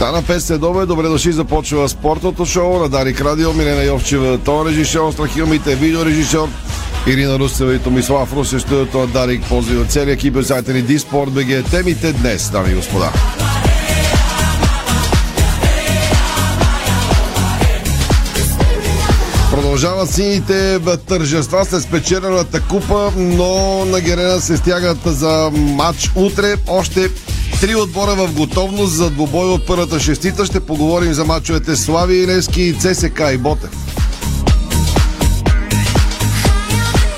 Стана 0.00 0.22
5 0.22 0.38
следове, 0.38 0.86
добре 0.86 1.08
дошли, 1.08 1.32
започва 1.32 1.88
спортното 1.88 2.46
шоу 2.46 2.78
на 2.78 2.88
Дарик 2.88 3.20
Радио, 3.20 3.52
Милена 3.52 3.84
Йовчева, 3.84 4.38
тон 4.38 4.66
режисьор, 4.66 5.12
Страхилмите, 5.12 5.74
видеорежисьор, 5.74 6.48
Ирина 7.06 7.38
Русева 7.38 7.74
и 7.74 7.78
Томислав 7.78 8.32
Русев, 8.32 8.62
студиото 8.62 8.98
на 8.98 9.06
Дарик, 9.06 9.44
ползи 9.48 9.76
от 9.76 9.90
целия 9.90 10.12
екип, 10.12 10.36
сайта 10.42 10.72
ни 10.72 10.82
Диспорт 10.82 11.30
БГ. 11.30 11.70
Темите 11.70 12.12
днес, 12.12 12.50
дами 12.50 12.72
и 12.72 12.74
господа. 12.74 13.12
Продължават 19.50 20.10
сините 20.10 20.78
тържества 21.08 21.64
след 21.64 21.82
спечелената 21.82 22.60
купа, 22.60 23.12
но 23.16 23.84
на 23.84 24.00
Герена 24.00 24.40
се 24.40 24.56
стягат 24.56 24.98
за 25.04 25.50
матч 25.52 26.10
утре. 26.14 26.54
Още 26.68 27.08
Три 27.60 27.74
отбора 27.74 28.14
в 28.14 28.32
готовност 28.34 28.92
за 28.92 29.10
двобой 29.10 29.48
от 29.50 29.66
първата 29.66 30.00
шестита. 30.00 30.46
Ще 30.46 30.60
поговорим 30.60 31.12
за 31.12 31.24
мачовете 31.24 31.76
Слави 31.76 32.16
Илевски, 32.16 32.74
ЦСК 32.78 33.20
и 33.34 33.36
Ботев. 33.38 33.70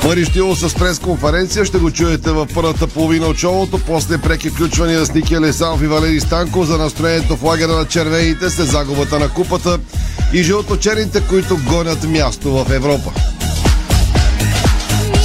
Мари 0.05 0.25
Штило 0.25 0.55
с 0.55 0.75
пресконференция 0.75 1.65
ще 1.65 1.79
го 1.79 1.91
чуете 1.91 2.31
в 2.31 2.49
първата 2.55 2.87
половина 2.87 3.27
от 3.27 3.37
шоуто, 3.37 3.79
после 3.87 4.19
преки 4.19 4.51
включвания 4.51 5.07
с 5.07 5.15
Ники 5.15 5.41
Лесанов 5.41 5.83
и 5.83 5.87
Валери 5.87 6.21
Станко 6.21 6.65
за 6.65 6.79
настроението 6.79 7.37
в 7.37 7.43
лагера 7.43 7.73
на 7.73 7.85
червените 7.85 8.51
след 8.51 8.69
загубата 8.69 9.19
на 9.19 9.29
купата 9.29 9.79
и 10.33 10.43
жълточерните, 10.43 11.23
които 11.29 11.59
гонят 11.69 12.05
място 12.05 12.51
в 12.51 12.73
Европа. 12.73 13.13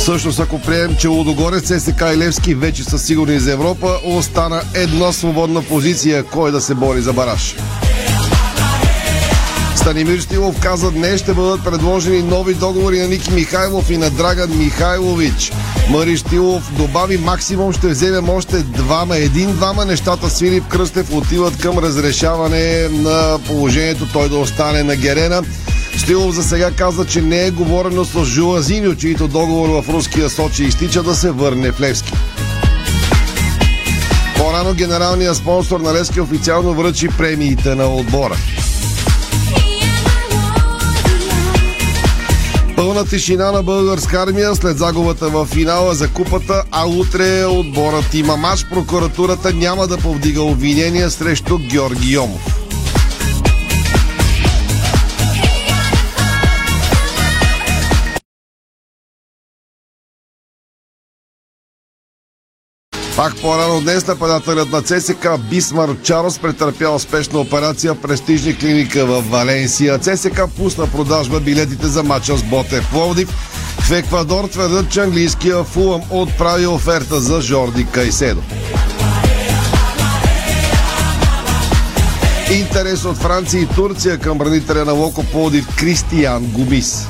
Всъщност, 0.07 0.39
ако 0.39 0.61
приемем, 0.61 0.95
че 0.99 1.07
Лудогорец, 1.07 1.67
ССК 1.67 2.01
и 2.13 2.17
Левски 2.17 2.53
вече 2.53 2.83
са 2.83 2.99
сигурни 2.99 3.39
за 3.39 3.51
Европа, 3.51 3.99
остана 4.03 4.61
една 4.73 5.11
свободна 5.11 5.61
позиция, 5.61 6.23
кой 6.23 6.51
да 6.51 6.61
се 6.61 6.75
бори 6.75 7.01
за 7.01 7.13
бараж. 7.13 7.55
Станимир 9.75 10.19
Стилов 10.19 10.59
каза, 10.59 10.91
днес 10.91 11.21
ще 11.21 11.33
бъдат 11.33 11.63
предложени 11.63 12.21
нови 12.21 12.53
договори 12.53 12.99
на 12.99 13.07
Ники 13.07 13.31
Михайлов 13.31 13.89
и 13.89 13.97
на 13.97 14.09
Драган 14.09 14.57
Михайлович. 14.57 15.51
Мари 15.89 16.17
Стилов 16.17 16.73
добави 16.77 17.17
максимум 17.17 17.73
ще 17.73 17.87
вземем 17.87 18.29
още 18.29 18.57
двама, 18.57 19.17
един-двама 19.17 19.85
нещата 19.85 20.29
с 20.29 20.39
Филип 20.39 20.67
Кръстев 20.67 21.13
отиват 21.13 21.57
към 21.57 21.77
разрешаване 21.77 22.87
на 22.91 23.39
положението 23.47 24.07
той 24.13 24.29
да 24.29 24.37
остане 24.37 24.83
на 24.83 24.95
Герена. 24.95 25.41
Стилов 25.97 26.35
за 26.35 26.43
сега 26.43 26.71
каза, 26.71 27.05
че 27.05 27.21
не 27.21 27.45
е 27.45 27.51
говорено 27.51 28.05
с 28.05 28.25
Жуазиньо, 28.25 28.95
чието 28.95 29.27
договор 29.27 29.83
в 29.83 29.89
руския 29.89 30.29
Сочи 30.29 30.63
изтича 30.63 31.03
да 31.03 31.15
се 31.15 31.31
върне 31.31 31.71
в 31.71 31.81
Левски. 31.81 32.13
По-рано 34.37 34.73
генералният 34.73 35.37
спонсор 35.37 35.79
на 35.79 35.93
Левски 35.93 36.21
официално 36.21 36.73
връчи 36.73 37.07
премиите 37.17 37.75
на 37.75 37.95
отбора. 37.95 38.37
Пълна 42.75 43.05
тишина 43.05 43.51
на 43.51 43.63
българска 43.63 44.21
армия 44.21 44.55
след 44.55 44.77
загубата 44.77 45.29
в 45.29 45.45
финала 45.45 45.95
за 45.95 46.07
купата, 46.07 46.63
а 46.71 46.85
утре 46.85 47.45
отборът 47.45 48.13
има 48.13 48.37
мач. 48.37 48.65
Прокуратурата 48.69 49.53
няма 49.53 49.87
да 49.87 49.97
повдига 49.97 50.41
обвинения 50.41 51.11
срещу 51.11 51.57
Георги 51.57 52.13
Йомов. 52.13 52.66
Пак 63.17 63.35
по-рано 63.41 63.81
днес 63.81 64.07
нападателят 64.07 64.71
на 64.71 64.81
ЦСК 64.81 65.27
Бисмар 65.49 65.89
Чарлз 66.03 66.39
претърпял 66.39 66.95
успешна 66.95 67.39
операция 67.39 67.93
в 67.93 68.01
престижна 68.01 68.55
клиника 68.55 69.05
в 69.05 69.21
Валенсия. 69.21 69.99
ЦСК 69.99 70.41
пусна 70.57 70.87
продажба 70.87 71.39
билетите 71.39 71.87
за 71.87 72.03
мача 72.03 72.37
с 72.37 72.43
Ботев 72.43 72.89
Пловдив. 72.91 73.29
В 73.79 73.91
Еквадор 73.91 74.47
твърдят, 74.47 74.91
че 74.91 75.01
английския 75.01 75.63
Фулъм 75.63 76.01
отправи 76.09 76.67
оферта 76.67 77.19
за 77.19 77.41
Жорди 77.41 77.85
Кайседо. 77.85 78.41
Интерес 82.53 83.05
от 83.05 83.17
Франция 83.17 83.61
и 83.61 83.67
Турция 83.67 84.17
към 84.17 84.37
бранителя 84.37 84.85
на 84.85 84.91
Локо 84.91 85.23
Пловдив 85.23 85.67
Кристиян 85.77 86.43
Губис. 86.45 87.07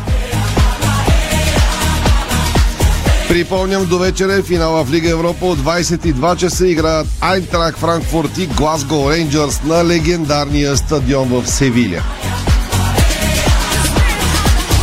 Припомням, 3.29 3.85
до 3.85 3.99
вечера 3.99 4.33
е 4.33 4.41
финала 4.41 4.83
в 4.83 4.91
Лига 4.91 5.09
Европа 5.09 5.45
от 5.45 5.59
22 5.59 6.35
часа 6.35 6.67
играят 6.67 7.07
Айнтрак 7.21 7.77
Франкфурт 7.77 8.37
и 8.37 8.47
Глазго 8.47 9.11
Рейнджърс 9.11 9.63
на 9.63 9.85
легендарния 9.85 10.77
стадион 10.77 11.27
в 11.27 11.47
Севиля. 11.47 12.03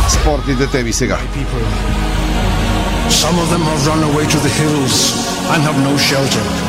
Спортните 0.09 0.67
теми 0.67 0.93
сега. 0.93 1.17
Some 3.09 3.37
of 3.43 3.47
them 3.53 3.63
have 3.69 3.81
run 3.87 4.01
away 4.09 4.25
to 4.33 4.39
the 4.45 4.53
hills 4.61 4.95
and 5.51 5.59
have 5.67 5.79
no 5.89 5.93
shelter. 6.09 6.64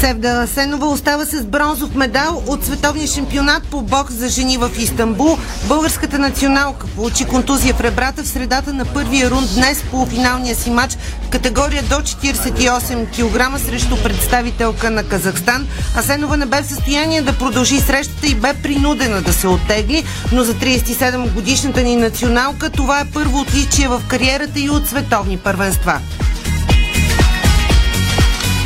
Севда 0.00 0.46
Сенова 0.46 0.86
остава 0.86 1.24
с 1.24 1.44
бронзов 1.44 1.94
медал 1.94 2.42
от 2.46 2.64
световния 2.64 3.06
шампионат 3.06 3.62
по 3.62 3.82
бокс 3.82 4.14
за 4.14 4.28
жени 4.28 4.58
в 4.58 4.70
Истанбул. 4.78 5.38
Българската 5.68 6.18
националка 6.18 6.86
получи 6.86 7.24
контузия 7.24 7.74
в 7.74 7.80
ребрата 7.80 8.22
в 8.22 8.28
средата 8.28 8.72
на 8.72 8.84
първия 8.84 9.30
рунд 9.30 9.54
днес 9.54 9.82
по 9.90 10.06
финалния 10.06 10.54
си 10.54 10.70
матч 10.70 10.96
в 11.22 11.28
категория 11.28 11.82
до 11.82 11.94
48 11.94 13.06
кг 13.10 13.60
срещу 13.60 14.02
представителка 14.02 14.90
на 14.90 15.04
Казахстан. 15.04 15.68
Асенова 15.96 16.36
не 16.36 16.46
бе 16.46 16.62
в 16.62 16.66
състояние 16.66 17.22
да 17.22 17.38
продължи 17.38 17.80
срещата 17.80 18.26
и 18.26 18.34
бе 18.34 18.54
принудена 18.62 19.22
да 19.22 19.32
се 19.32 19.48
оттегли, 19.48 20.04
но 20.32 20.44
за 20.44 20.54
37 20.54 21.32
годишната 21.32 21.82
ни 21.82 21.96
националка 21.96 22.70
това 22.70 23.00
е 23.00 23.10
първо 23.14 23.40
отличие 23.40 23.88
в 23.88 24.02
кариерата 24.08 24.60
и 24.60 24.70
от 24.70 24.88
световни 24.88 25.38
първенства. 25.38 26.00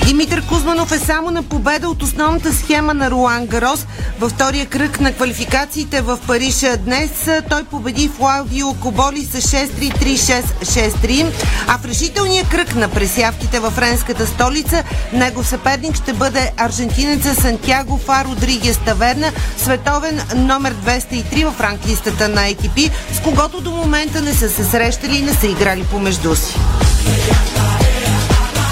Димитър 0.06 0.46
Кузманов 0.46 0.92
е 0.92 0.98
само 0.98 1.30
на 1.30 1.42
победа 1.42 1.88
от 1.88 2.02
основната 2.02 2.54
схема 2.54 2.94
на 2.94 3.10
Руан 3.10 3.46
Гарос. 3.46 3.86
Във 4.20 4.32
втория 4.32 4.66
кръг 4.66 5.00
на 5.00 5.12
квалификациите 5.12 6.00
в 6.00 6.18
Париж 6.26 6.64
днес 6.78 7.10
той 7.50 7.64
победи 7.64 8.08
Флавио 8.08 8.74
Коболи 8.74 9.24
с 9.24 9.40
6-3-3-6-6-3, 9.40 11.32
а 11.68 11.78
в 11.78 11.84
решителния 11.84 12.44
кръг 12.50 12.74
на 12.74 12.88
пресявките 12.88 13.60
във 13.60 13.72
френската 13.72 14.26
столица 14.26 14.84
него 15.12 15.44
съперник 15.44 15.96
ще 15.96 16.12
бъде 16.12 16.52
аржентинеца 16.56 17.34
Сантьяго 17.34 17.98
Фа 17.98 18.24
Родригес 18.24 18.78
Таверна, 18.78 19.32
световен 19.58 20.20
номер 20.36 20.74
203 20.74 21.50
в 21.50 21.60
ранглистата 21.60 22.28
на 22.28 22.48
екипи, 22.48 22.90
с 23.12 23.20
когото 23.20 23.60
до 23.60 23.70
момента 23.70 24.22
не 24.22 24.32
са 24.32 24.48
се 24.48 24.64
срещали 24.64 25.16
и 25.16 25.22
не 25.22 25.32
са 25.32 25.46
играли 25.46 25.84
помежду 25.84 26.36
си. 26.36 26.54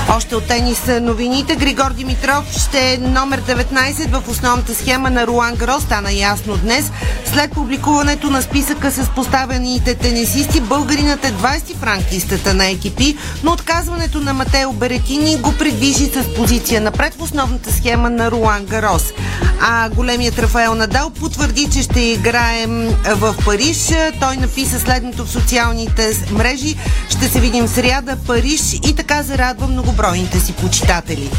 Още 0.08 0.36
от 0.36 0.46
тенис 0.46 0.82
новините. 1.00 1.56
Григор 1.56 1.92
Димитров 1.92 2.44
ще 2.58 2.92
е 2.92 2.98
номер 2.98 3.42
19 3.42 4.20
в 4.20 4.28
основната 4.28 4.74
схема 4.74 5.10
на 5.10 5.26
Руан 5.26 5.54
Гро. 5.54 5.80
Стана 5.80 6.12
ясно 6.12 6.56
днес. 6.56 6.90
След 7.32 7.52
публикуването 7.52 8.30
на 8.30 8.42
списъка 8.42 8.90
с 8.90 9.10
поставените 9.14 9.94
тенисисти, 9.94 10.60
българинът 10.60 11.24
е 11.24 11.32
20 11.32 11.76
в 11.76 11.82
ранкистата 11.82 12.54
на 12.54 12.66
екипи, 12.66 13.16
но 13.44 13.52
отказването 13.52 14.20
на 14.20 14.32
Матео 14.34 14.72
Беретини 14.72 15.36
го 15.36 15.52
придвижи 15.58 16.06
с 16.06 16.34
позиция 16.36 16.80
напред 16.80 17.14
в 17.14 17.22
основната 17.22 17.72
схема 17.72 18.10
на 18.10 18.30
Руан 18.30 18.64
Гарос. 18.64 19.12
А 19.60 19.88
големият 19.88 20.38
Рафаел 20.38 20.74
Надал 20.74 21.10
потвърди, 21.10 21.68
че 21.72 21.82
ще 21.82 22.00
играем 22.00 22.88
в 23.04 23.34
Париж. 23.44 23.88
Той 24.20 24.36
написа 24.36 24.80
следното 24.80 25.24
в 25.24 25.30
социалните 25.30 26.26
мрежи. 26.32 26.76
Ще 27.08 27.28
се 27.28 27.40
видим 27.40 27.66
в 27.66 27.70
сряда 27.70 28.16
Париж 28.26 28.72
и 28.72 28.94
така 28.96 29.22
зарадва 29.22 29.66
многобройните 29.92 30.40
си 30.40 30.52
почитатели. 30.52 31.30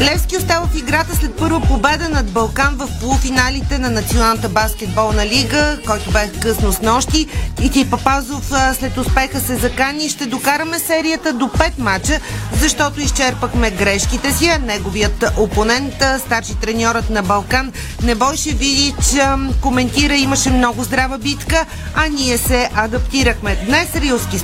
Левски 0.00 0.36
остава 0.36 0.66
в 0.66 0.76
играта 0.76 1.16
след 1.16 1.36
първа 1.36 1.60
победа 1.60 2.08
над 2.08 2.30
Балкан 2.30 2.74
в 2.76 2.88
полуфиналите 3.00 3.78
на 3.78 3.90
Националната 3.90 4.48
баскетболна 4.48 5.26
лига, 5.26 5.78
който 5.86 6.10
бе 6.10 6.30
късно 6.40 6.72
с 6.72 6.80
нощи. 6.80 7.26
И 7.62 7.70
ти 7.70 7.90
Папазов 7.90 8.52
след 8.78 8.96
успеха 8.96 9.40
се 9.40 9.56
закани. 9.56 10.08
Ще 10.08 10.26
докараме 10.26 10.78
серията 10.78 11.32
до 11.32 11.44
5 11.44 11.72
мача, 11.78 12.20
защото 12.60 13.00
изчерпахме 13.00 13.70
грешките 13.70 14.32
си. 14.32 14.48
А 14.48 14.58
неговият 14.58 15.24
опонент, 15.36 16.04
старши 16.26 16.54
треньорът 16.54 17.10
на 17.10 17.22
Балкан, 17.22 17.72
Небойше 18.02 18.50
Видич, 18.50 19.16
коментира, 19.60 20.14
имаше 20.14 20.50
много 20.50 20.84
здрава 20.84 21.18
битка, 21.18 21.66
а 21.94 22.08
ние 22.08 22.38
се 22.38 22.70
адаптирахме. 22.74 23.56
Днес 23.66 23.94
рилски 23.94 24.38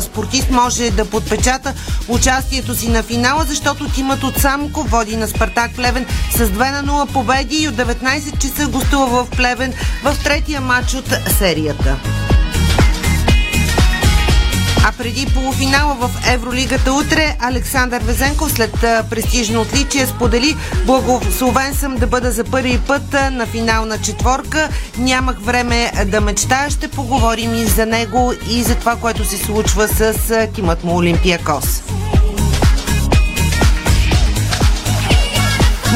спортист 0.00 0.50
може 0.50 0.90
да 0.90 1.04
подпечата 1.04 1.74
участието 2.08 2.74
си 2.74 2.88
на 2.88 3.02
финала, 3.02 3.44
защото 3.48 3.88
тимът 3.88 4.22
от 4.22 4.38
Самко 4.38 4.81
води 4.82 5.16
на 5.16 5.28
Спартак 5.28 5.74
Плевен 5.76 6.06
с 6.30 6.38
2 6.38 6.82
на 6.82 6.92
0 6.92 7.12
победи 7.12 7.56
и 7.56 7.68
от 7.68 7.74
19 7.74 8.38
часа 8.38 8.68
гостува 8.68 9.24
в 9.24 9.30
Плевен 9.30 9.72
в 10.02 10.16
третия 10.24 10.60
матч 10.60 10.94
от 10.94 11.14
серията. 11.38 11.96
А 14.84 14.92
преди 14.92 15.26
полуфинала 15.26 15.94
в 15.94 16.10
Евролигата 16.32 16.92
утре 16.92 17.36
Александър 17.40 18.02
Везенков 18.02 18.52
след 18.52 18.72
престижно 19.10 19.60
отличие 19.60 20.06
сподели 20.06 20.56
Благословен 20.86 21.74
съм 21.74 21.96
да 21.96 22.06
бъда 22.06 22.32
за 22.32 22.44
първи 22.44 22.78
път 22.78 23.12
на 23.12 23.46
финална 23.46 23.98
четворка. 23.98 24.68
Нямах 24.98 25.38
време 25.40 25.92
да 26.06 26.20
мечтая. 26.20 26.70
Ще 26.70 26.88
поговорим 26.88 27.54
и 27.54 27.64
за 27.64 27.86
него 27.86 28.32
и 28.50 28.62
за 28.62 28.74
това, 28.74 28.96
което 28.96 29.24
се 29.24 29.36
случва 29.36 29.88
с 29.88 30.48
тимът 30.54 30.84
му 30.84 30.96
Олимпиакос. 30.96 31.82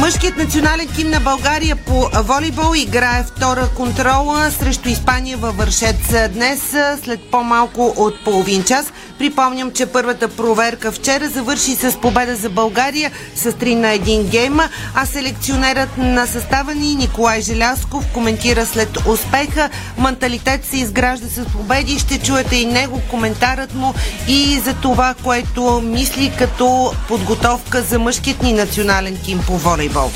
Мъжкият 0.00 0.36
национален 0.36 0.88
тим 0.96 1.10
на 1.10 1.20
България 1.20 1.76
по 1.76 2.08
волейбол 2.14 2.74
играе 2.76 3.24
втора 3.24 3.68
контрола 3.76 4.50
срещу 4.50 4.88
Испания 4.88 5.36
във 5.36 5.56
Вършец 5.56 6.30
днес 6.32 6.74
след 7.04 7.20
по-малко 7.30 7.94
от 7.96 8.24
половин 8.24 8.64
час. 8.64 8.92
Припомням, 9.18 9.70
че 9.72 9.86
първата 9.86 10.28
проверка 10.28 10.92
вчера 10.92 11.28
завърши 11.28 11.74
с 11.74 12.00
победа 12.00 12.36
за 12.36 12.50
България 12.50 13.10
с 13.34 13.52
3 13.52 13.74
на 13.74 13.86
1 13.86 14.28
гейма, 14.28 14.68
а 14.94 15.06
селекционерът 15.06 15.98
на 15.98 16.26
състава 16.26 16.74
ни 16.74 16.94
Николай 16.94 17.40
Желясков 17.40 18.04
коментира 18.14 18.66
след 18.66 18.98
успеха. 19.08 19.70
Менталитет 19.98 20.64
се 20.64 20.76
изгражда 20.76 21.26
с 21.28 21.44
победи. 21.44 21.98
Ще 21.98 22.18
чуете 22.18 22.56
и 22.56 22.66
него, 22.66 23.00
коментарът 23.10 23.74
му 23.74 23.94
и 24.28 24.60
за 24.64 24.74
това, 24.74 25.14
което 25.24 25.82
мисли 25.84 26.32
като 26.38 26.92
подготовка 27.08 27.82
за 27.82 27.98
мъжкият 27.98 28.42
ни 28.42 28.52
национален 28.52 29.18
тим 29.24 29.40
по 29.46 29.58
волейбол. 29.58 30.10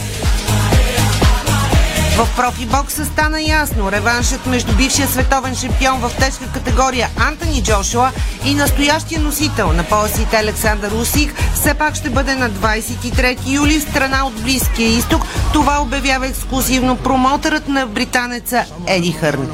В 2.21 2.37
профибокса 2.37 3.05
стана 3.05 3.43
ясно. 3.43 3.93
Реваншът 3.93 4.47
между 4.47 4.77
бившия 4.77 5.09
световен 5.09 5.55
шампион 5.55 6.01
в 6.01 6.11
тежка 6.19 6.45
категория 6.55 7.09
Антони 7.17 7.63
Джошуа 7.63 8.11
и 8.45 8.55
настоящия 8.55 9.21
носител 9.21 9.73
на 9.73 9.85
поясите 9.85 10.37
Александър 10.37 10.93
Усик 10.93 11.35
все 11.55 11.75
пак 11.75 11.95
ще 11.95 12.11
бъде 12.11 12.35
на 12.35 12.51
23 12.51 13.37
юли 13.47 13.79
в 13.79 13.83
страна 13.83 14.27
от 14.27 14.43
Близкия 14.43 14.89
изток. 14.89 15.23
Това 15.53 15.83
обявява 15.83 16.27
ексклюзивно 16.27 16.97
промотърът 16.97 17.69
на 17.69 17.87
британеца 17.87 18.65
Еди 18.87 19.13
Хърн. 19.13 19.49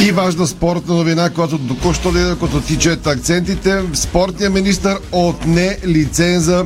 И 0.00 0.12
важна 0.12 0.46
спортна 0.46 0.94
новина, 0.94 1.30
която 1.30 1.58
току-що 1.58 2.12
даде, 2.12 2.36
като 2.40 2.60
тичат 2.60 3.06
акцентите. 3.06 3.82
Спортният 3.94 4.54
министр 4.54 4.98
отне 5.12 5.76
лиценза 5.86 6.64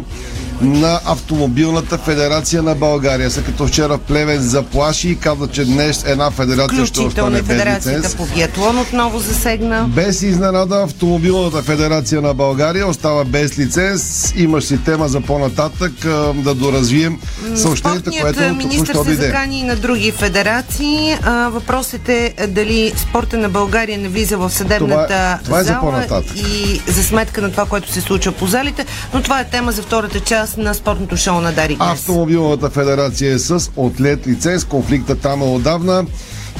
на 0.60 1.00
Автомобилната 1.04 1.98
федерация 1.98 2.62
на 2.62 2.74
България. 2.74 3.30
След 3.30 3.44
като 3.44 3.66
вчера 3.66 3.96
в 3.96 4.00
Плевен 4.00 4.40
заплаши 4.40 5.08
и 5.08 5.16
каза, 5.18 5.48
че 5.48 5.64
днес 5.64 6.04
една 6.06 6.30
федерация 6.30 6.86
ще 6.86 7.00
остане 7.00 7.42
без 7.42 7.66
лиценз. 7.66 8.14
по 8.14 8.26
биатлон 8.26 8.78
отново 8.78 9.18
засегна. 9.18 9.84
Без 9.88 10.22
изненада 10.22 10.82
Автомобилната 10.82 11.62
федерация 11.62 12.22
на 12.22 12.34
България 12.34 12.86
остава 12.88 13.24
без 13.24 13.58
лиценз. 13.58 14.32
Имаш 14.36 14.64
си 14.64 14.84
тема 14.84 15.08
за 15.08 15.20
по-нататък 15.20 15.92
да 16.34 16.54
доразвием 16.54 17.18
съобщението, 17.54 18.10
което 18.20 18.54
министр 18.54 19.04
се 19.04 19.14
закани 19.14 19.60
и 19.60 19.62
на 19.62 19.76
други 19.76 20.12
федерации. 20.12 21.16
Въпросът 21.50 22.08
е 22.08 22.34
дали 22.48 22.92
спорта 22.96 23.36
на 23.36 23.48
България 23.48 23.98
не 23.98 24.08
влиза 24.08 24.36
в 24.36 24.50
съдебната 24.50 25.06
това, 25.06 25.38
това 25.44 25.60
е 25.60 25.64
зала 25.64 26.04
за 26.08 26.22
и 26.36 26.80
за 26.86 27.04
сметка 27.04 27.42
на 27.42 27.50
това, 27.50 27.66
което 27.66 27.92
се 27.92 28.00
случва 28.00 28.32
по 28.32 28.46
залите, 28.46 28.86
но 29.14 29.22
това 29.22 29.40
е 29.40 29.44
тема 29.44 29.72
за 29.72 29.82
втората 29.82 30.20
част 30.20 30.45
част 30.46 30.58
на 30.58 30.74
спортното 30.74 31.16
шоу 31.16 31.40
на 31.40 31.52
Дарик. 31.52 31.76
Автомобилната 31.80 32.70
федерация 32.70 33.32
е 33.32 33.38
с 33.38 33.70
отлет 33.76 34.26
лиценз. 34.26 34.64
Конфликта 34.64 35.14
там 35.14 35.42
е 35.42 35.44
отдавна. 35.44 36.04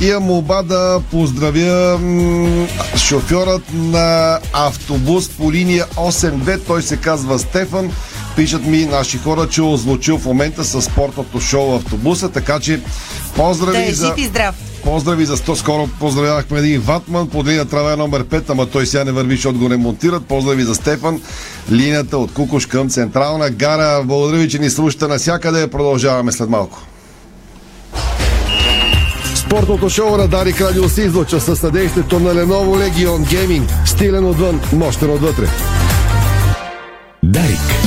И 0.01 0.11
е 0.11 0.19
молба 0.19 0.63
да 0.63 1.01
поздравя 1.11 1.99
м- 1.99 2.67
шофьорът 2.97 3.63
на 3.75 4.39
автобус 4.53 5.29
по 5.29 5.53
линия 5.53 5.87
8-2. 5.87 6.67
Той 6.67 6.83
се 6.83 6.97
казва 6.97 7.39
Стефан. 7.39 7.91
Пишат 8.37 8.67
ми 8.67 8.85
наши 8.85 9.19
хора, 9.19 9.49
че 9.49 9.61
е 9.61 9.65
озвучил 9.65 10.19
в 10.19 10.25
момента 10.27 10.65
с 10.65 10.83
спортното 10.83 11.41
шоу 11.41 11.75
автобуса, 11.75 12.29
така 12.29 12.61
че 12.61 12.81
поздрави 13.37 13.87
да, 13.87 13.95
за... 13.95 14.15
и 14.17 14.25
здрав! 14.25 14.66
Поздрави 14.87 15.27
за 15.27 15.37
100. 15.37 15.55
Скоро 15.55 15.89
поздравявахме 16.01 16.59
един 16.59 16.81
ватман 16.81 17.29
по 17.29 17.45
линия 17.45 17.65
трава 17.65 17.97
номер 17.97 18.25
5, 18.25 18.51
ама 18.51 18.67
той 18.67 18.87
сега 18.87 19.05
не 19.05 19.13
върви, 19.13 19.35
защото 19.35 19.59
го 19.59 19.71
ремонтират. 19.71 20.27
Поздрави 20.27 20.63
за 20.63 20.75
Стефан. 20.75 21.21
Линията 21.73 22.19
от 22.19 22.33
Кукуш 22.33 22.67
към 22.67 22.89
Централна 22.89 23.51
гара. 23.51 24.03
Благодаря 24.05 24.41
ви, 24.41 24.49
че 24.49 24.59
ни 24.59 24.71
слушате 24.71 25.07
навсякъде. 25.07 25.67
Продължаваме 25.67 26.33
след 26.33 26.49
малко. 26.49 26.79
Спортното 29.35 29.91
шоу 29.91 30.17
на 30.17 30.29
Дарик 30.29 30.61
Радио 30.61 30.89
се 30.89 31.03
излъчва 31.03 31.41
със 31.41 31.59
съдействието 31.59 32.21
на 32.21 32.35
Lenovo 32.35 32.91
Legion 32.91 33.25
Gaming. 33.25 33.87
Стилен 33.87 34.25
отвън, 34.25 34.61
мощен 34.73 35.11
отвътре. 35.11 35.49
Дарик. 37.23 37.86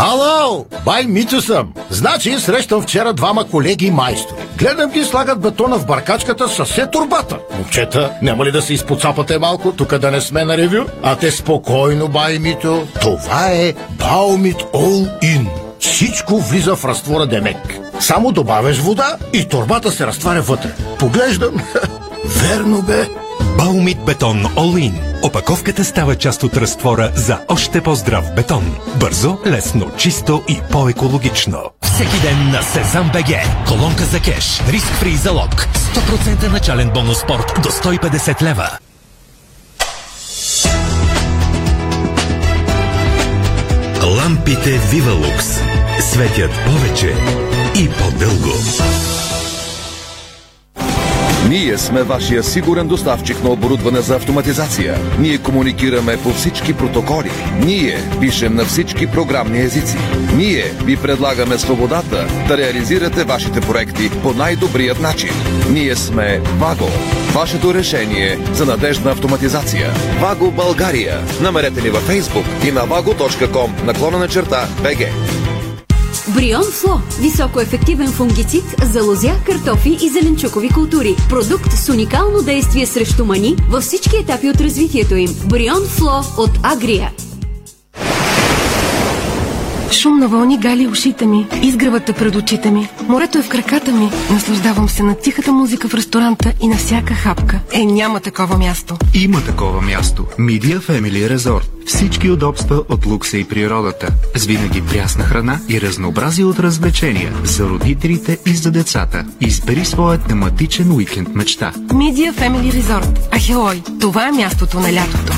Ало, 0.00 0.66
бай 0.84 1.06
Митю 1.06 1.40
съм. 1.40 1.72
Значи 1.90 2.38
срещам 2.38 2.82
вчера 2.82 3.12
двама 3.12 3.44
колеги 3.44 3.90
майстори. 3.90 4.38
Гледам 4.58 4.90
ги 4.90 5.04
слагат 5.04 5.40
бетона 5.40 5.78
в 5.78 5.86
баркачката 5.86 6.48
с 6.48 6.64
все 6.64 6.86
турбата. 6.86 7.38
Момчета, 7.56 8.12
няма 8.22 8.44
ли 8.44 8.52
да 8.52 8.62
се 8.62 8.74
изпоцапате 8.74 9.38
малко, 9.38 9.72
тук 9.72 9.98
да 9.98 10.10
не 10.10 10.20
сме 10.20 10.44
на 10.44 10.56
ревю? 10.56 10.84
А 11.02 11.16
те 11.16 11.30
спокойно, 11.30 12.08
бай 12.08 12.38
Митю. 12.38 12.86
Това 13.00 13.46
е 13.52 13.74
Баумит 13.90 14.56
All 14.56 15.22
In. 15.22 15.46
Всичко 15.80 16.38
влиза 16.38 16.76
в 16.76 16.84
разтвора 16.84 17.26
Демек. 17.26 17.80
Само 18.00 18.32
добавяш 18.32 18.78
вода 18.78 19.16
и 19.32 19.44
турбата 19.44 19.90
се 19.90 20.06
разтваря 20.06 20.42
вътре. 20.42 20.74
Поглеждам. 20.98 21.54
Верно 22.24 22.82
бе. 22.82 23.08
Баумит 23.58 23.98
бетон 24.04 24.44
All 24.44 24.90
In. 24.90 25.07
Опаковката 25.22 25.84
става 25.84 26.14
част 26.14 26.42
от 26.42 26.56
разтвора 26.56 27.12
за 27.14 27.38
още 27.48 27.80
по-здрав 27.80 28.34
бетон. 28.34 28.76
Бързо, 28.96 29.38
лесно, 29.46 29.90
чисто 29.96 30.42
и 30.48 30.60
по-екологично. 30.70 31.58
Всеки 31.82 32.20
ден 32.22 32.50
на 32.50 32.62
Сезам 32.62 33.10
БГ. 33.12 33.34
Колонка 33.68 34.04
за 34.04 34.20
кеш. 34.20 34.62
Риск 34.68 34.86
фри 34.86 35.16
залог. 35.16 35.68
100% 35.94 36.52
начален 36.52 36.90
бонус 36.94 37.18
спорт 37.18 37.60
до 37.62 37.68
150 37.68 38.42
лева. 38.42 38.68
Лампите 44.16 44.78
Вивалукс 44.78 45.46
светят 46.00 46.50
повече 46.66 47.14
и 47.78 47.88
по-дълго. 47.88 48.52
Ние 51.48 51.78
сме 51.78 52.02
вашия 52.02 52.42
сигурен 52.42 52.88
доставчик 52.88 53.44
на 53.44 53.50
оборудване 53.50 54.00
за 54.00 54.16
автоматизация. 54.16 54.98
Ние 55.18 55.38
комуникираме 55.38 56.16
по 56.22 56.30
всички 56.30 56.72
протоколи. 56.74 57.30
Ние 57.64 57.98
пишем 58.20 58.54
на 58.54 58.64
всички 58.64 59.06
програмни 59.06 59.60
езици. 59.60 59.96
Ние 60.36 60.64
ви 60.84 60.96
предлагаме 60.96 61.58
свободата 61.58 62.26
да 62.48 62.58
реализирате 62.58 63.24
вашите 63.24 63.60
проекти 63.60 64.10
по 64.22 64.32
най-добрият 64.32 65.00
начин. 65.00 65.30
Ние 65.70 65.96
сме 65.96 66.40
Ваго. 66.58 66.88
Вашето 67.34 67.74
решение 67.74 68.38
за 68.52 68.66
надежна 68.66 69.10
автоматизация. 69.10 69.92
Ваго 70.20 70.50
България. 70.50 71.20
Намерете 71.40 71.82
ни 71.82 71.90
във 71.90 72.08
Facebook 72.08 72.68
и 72.68 72.72
на 72.72 72.80
vago.com 72.80 73.82
наклона 73.84 74.18
на 74.18 74.28
черта 74.28 74.68
БГ. 74.82 75.08
Брион 76.34 76.64
Фло– 76.64 77.00
високоефективен 77.20 78.12
фунгицид 78.12 78.64
за 78.92 79.02
лозя, 79.02 79.32
картофи 79.46 79.98
и 80.02 80.08
зеленчукови 80.08 80.68
култури. 80.68 81.16
Продукт 81.28 81.72
с 81.72 81.88
уникално 81.88 82.42
действие 82.42 82.86
срещу 82.86 83.24
мани 83.24 83.56
във 83.70 83.82
всички 83.82 84.16
етапи 84.16 84.48
от 84.48 84.60
развитието 84.60 85.14
им. 85.14 85.30
Брион 85.46 85.86
Фло 85.86 86.20
от 86.36 86.50
Агрия. 86.62 87.12
Шум 89.92 90.18
на 90.18 90.28
вълни 90.28 90.58
гали 90.58 90.86
ушите 90.86 91.26
ми, 91.26 91.46
изгревата 91.62 92.12
пред 92.12 92.36
очите 92.36 92.70
ми. 92.70 92.88
Морето 93.08 93.38
е 93.38 93.42
в 93.42 93.48
краката 93.48 93.92
ми. 93.92 94.10
Наслаждавам 94.30 94.88
се 94.88 95.02
на 95.02 95.14
тихата 95.14 95.52
музика 95.52 95.88
в 95.88 95.94
ресторанта 95.94 96.52
и 96.60 96.68
на 96.68 96.76
всяка 96.76 97.14
хапка. 97.14 97.60
Е, 97.72 97.84
няма 97.84 98.20
такова 98.20 98.58
място. 98.58 98.96
Има 99.14 99.40
такова 99.40 99.80
място. 99.80 100.26
Media 100.38 100.78
Family 100.78 101.36
Resort. 101.36 101.62
Всички 101.86 102.30
удобства 102.30 102.82
от 102.88 103.06
лукса 103.06 103.38
и 103.38 103.44
природата. 103.44 104.08
С 104.34 104.46
винаги 104.46 104.82
прясна 104.82 105.24
храна 105.24 105.60
и 105.68 105.80
разнообразие 105.80 106.44
от 106.44 106.58
развлечения 106.58 107.32
за 107.44 107.68
родителите 107.68 108.38
и 108.46 108.54
за 108.54 108.70
децата. 108.70 109.24
Избери 109.40 109.84
своя 109.84 110.18
тематичен 110.18 110.92
уикенд 110.92 111.34
мечта. 111.34 111.72
Media 111.72 112.32
Family 112.32 112.82
Resort. 112.82 113.34
Ахелой. 113.36 113.82
Това 114.00 114.28
е 114.28 114.32
мястото 114.32 114.80
на 114.80 114.92
лятото. 114.92 115.32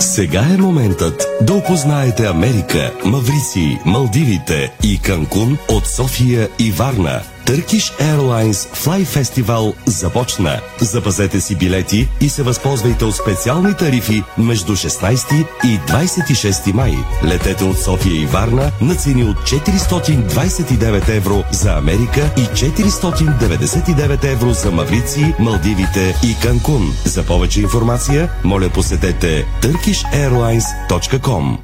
Сега 0.00 0.46
е 0.54 0.56
моментът 0.56 1.26
да 1.42 1.54
опознаете 1.54 2.26
Америка, 2.26 2.92
Маврици, 3.04 3.78
Малдивите 3.86 4.72
и 4.82 4.98
Канкун 4.98 5.58
от 5.68 5.86
София 5.86 6.48
и 6.58 6.70
Варна. 6.70 7.33
Turkish 7.46 7.92
Airlines 7.98 8.68
Fly 8.72 9.04
Festival 9.04 9.74
започна. 9.86 10.60
Запазете 10.80 11.40
си 11.40 11.56
билети 11.56 12.08
и 12.20 12.28
се 12.28 12.42
възползвайте 12.42 13.04
от 13.04 13.14
специални 13.14 13.74
тарифи 13.74 14.22
между 14.38 14.72
16 14.72 15.46
и 15.64 15.78
26 15.78 16.72
май. 16.72 16.94
Летете 17.24 17.64
от 17.64 17.78
София 17.78 18.22
и 18.22 18.26
Варна 18.26 18.72
на 18.80 18.94
цени 18.94 19.24
от 19.24 19.36
429 19.36 21.16
евро 21.16 21.44
за 21.52 21.72
Америка 21.72 22.30
и 22.36 22.40
499 22.40 24.24
евро 24.24 24.52
за 24.52 24.70
Маврици, 24.70 25.34
Малдивите 25.38 26.14
и 26.24 26.36
Канкун. 26.42 26.92
За 27.04 27.22
повече 27.22 27.60
информация, 27.60 28.30
моля 28.44 28.70
посетете 28.70 29.46
turkishairlines.com 29.62 31.58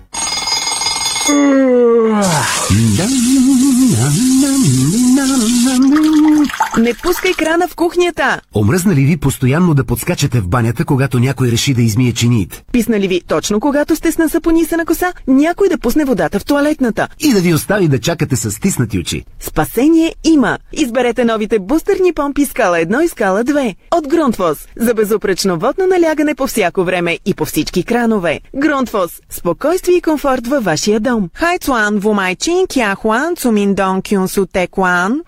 Не 6.79 6.95
пускай 6.95 7.33
крана 7.33 7.69
в 7.69 7.75
кухнята! 7.77 8.41
Омръзна 8.55 8.95
ли 8.95 9.01
ви 9.01 9.17
постоянно 9.17 9.75
да 9.75 9.85
подскачате 9.85 10.41
в 10.41 10.49
банята, 10.49 10.85
когато 10.85 11.19
някой 11.19 11.49
реши 11.49 11.75
да 11.75 11.83
измие 11.83 12.13
чиниите? 12.13 12.63
Писна 12.73 13.01
ли 13.01 13.09
ви 13.09 13.21
точно 13.29 13.61
когато 13.61 13.97
сте 13.97 14.13
с 14.13 14.19
насапонисана 14.19 14.87
коса, 14.87 15.13
някой 15.27 15.69
да 15.69 15.79
пусне 15.79 16.05
водата 16.05 16.39
в 16.41 16.45
туалетната? 16.45 17.09
И 17.21 17.33
да 17.33 17.41
ви 17.41 17.55
остави 17.55 17.89
да 17.89 17.99
чакате 18.01 18.37
с 18.37 18.51
стиснати 18.51 18.99
очи? 18.99 19.25
Спасение 19.41 20.15
има! 20.25 20.59
Изберете 20.73 21.25
новите 21.25 21.59
бустерни 21.59 22.13
помпи 22.13 22.45
скала 22.45 22.79
1 22.79 23.05
и 23.05 23.09
скала 23.09 23.45
2 23.45 23.75
от 23.95 24.09
Грунтвос 24.09 24.59
за 24.77 24.95
безупречно 24.95 25.59
водно 25.59 25.87
налягане 25.87 26.35
по 26.35 26.47
всяко 26.47 26.85
време 26.85 27.19
и 27.27 27.35
по 27.35 27.45
всички 27.45 27.83
кранове. 27.83 28.41
Грунтвос– 28.57 29.11
спокойствие 29.31 29.97
и 29.97 30.01
комфорт 30.01 30.47
във 30.47 30.65
вашия 30.65 31.01
дом. 31.01 31.31
Хайцуан, 31.35 31.99
Вумайчин, 31.99 32.67
Кяхуан, 32.75 33.37
Цуминдон, 33.37 34.03
Кюнсу, 34.03 34.47
Текуан. 34.53 35.21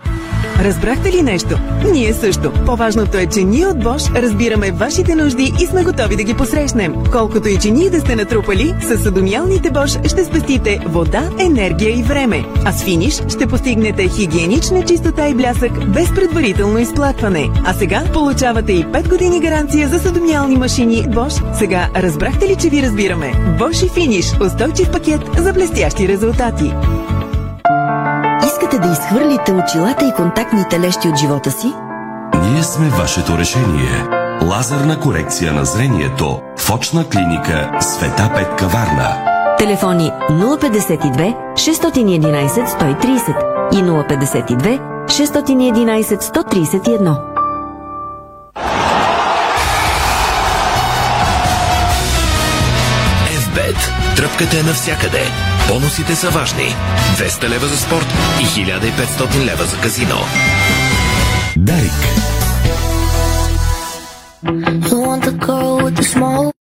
Разбрахте 0.61 1.13
ли 1.13 1.23
нещо? 1.23 1.59
Ние 1.93 2.13
също. 2.13 2.53
По-важното 2.67 3.19
е, 3.19 3.27
че 3.27 3.45
ние 3.45 3.67
от 3.67 3.77
Bosch 3.77 4.23
разбираме 4.23 4.71
вашите 4.71 5.15
нужди 5.15 5.53
и 5.63 5.67
сме 5.67 5.85
готови 5.85 6.17
да 6.17 6.23
ги 6.23 6.35
посрещнем. 6.35 6.95
Колкото 7.13 7.49
и 7.49 7.59
че 7.59 7.71
ние 7.71 7.91
да 7.91 8.01
сте 8.01 8.17
натрупали, 8.17 8.75
с 8.81 9.03
съдомиалните 9.03 9.71
Bosch 9.71 10.09
ще 10.09 10.25
спестите 10.25 10.81
вода, 10.87 11.31
енергия 11.39 11.99
и 11.99 12.03
време. 12.03 12.45
А 12.65 12.73
с 12.73 12.85
финиш 12.85 13.15
ще 13.29 13.47
постигнете 13.47 14.09
хигиенична 14.09 14.85
чистота 14.85 15.29
и 15.29 15.35
блясък 15.35 15.93
без 15.93 16.15
предварително 16.15 16.79
изплакване. 16.79 17.51
А 17.65 17.75
сега 17.75 18.05
получавате 18.13 18.73
и 18.73 18.85
5 18.85 19.09
години 19.09 19.41
гаранция 19.41 19.89
за 19.89 19.99
съдомиални 19.99 20.57
машини 20.57 21.05
Bosch. 21.05 21.59
Сега 21.59 21.89
разбрахте 21.97 22.49
ли, 22.49 22.57
че 22.57 22.69
ви 22.69 22.83
разбираме? 22.83 23.33
Bosch 23.59 23.87
и 23.87 23.89
финиш. 23.89 24.27
Устойчив 24.41 24.91
пакет 24.91 25.21
за 25.39 25.53
блестящи 25.53 26.09
резултати. 26.09 26.75
Искате 28.73 28.89
да 28.89 28.93
изхвърлите 28.93 29.53
очилата 29.53 30.05
и 30.05 30.13
контактните 30.17 30.81
лещи 30.81 31.09
от 31.09 31.17
живота 31.17 31.51
си? 31.51 31.73
Ние 32.43 32.63
сме 32.63 32.89
вашето 32.89 33.39
решение. 33.39 34.07
Лазерна 34.43 35.01
корекция 35.01 35.53
на 35.53 35.65
зрението 35.65 36.41
в 36.59 36.71
очна 36.71 37.09
клиника 37.09 37.71
Света 37.81 38.31
Петка 38.37 38.67
Варна. 38.67 39.17
Телефони 39.59 40.13
052 40.31 41.35
611 41.55 42.67
130 42.67 43.73
и 43.73 43.85
052 43.85 44.81
611 45.07 46.23
131. 46.23 47.32
Тръпката 54.43 54.61
е 54.61 54.63
навсякъде. 54.63 55.23
Бонусите 55.69 56.17
са 56.17 56.31
важни. 56.31 56.75
200 57.17 57.49
лева 57.49 57.67
за 57.67 57.77
спорт 57.77 58.07
и 58.41 58.45
1500 58.45 59.45
лева 59.45 59.65
за 59.65 59.81
казино. 59.81 60.17
Дарик. 61.57 61.93
You 64.89 64.99
want 65.07 65.25
the 65.25 65.47
girl 65.47 65.83
with 65.83 65.95
the 65.95 66.03
smoke? 66.03 66.53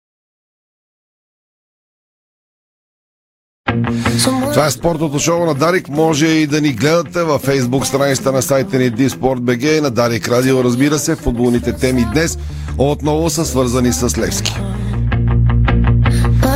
Това 4.53 4.65
е 4.65 4.71
спортното 4.71 5.19
шоу 5.19 5.45
на 5.45 5.53
Дарик. 5.53 5.89
Може 5.89 6.27
и 6.27 6.47
да 6.47 6.61
ни 6.61 6.73
гледате 6.73 7.23
във 7.23 7.41
фейсбук 7.41 7.85
страницата 7.85 8.31
на 8.31 8.41
сайта 8.41 8.77
ни 8.77 8.91
DSport.bg 8.91 9.77
и 9.77 9.81
на 9.81 9.91
Дарик 9.91 10.27
Радио. 10.27 10.63
Разбира 10.63 10.99
се, 10.99 11.15
футболните 11.15 11.73
теми 11.73 12.05
днес 12.13 12.37
отново 12.77 13.29
са 13.29 13.45
свързани 13.45 13.93
с 13.93 14.17
Левски. 14.17 14.53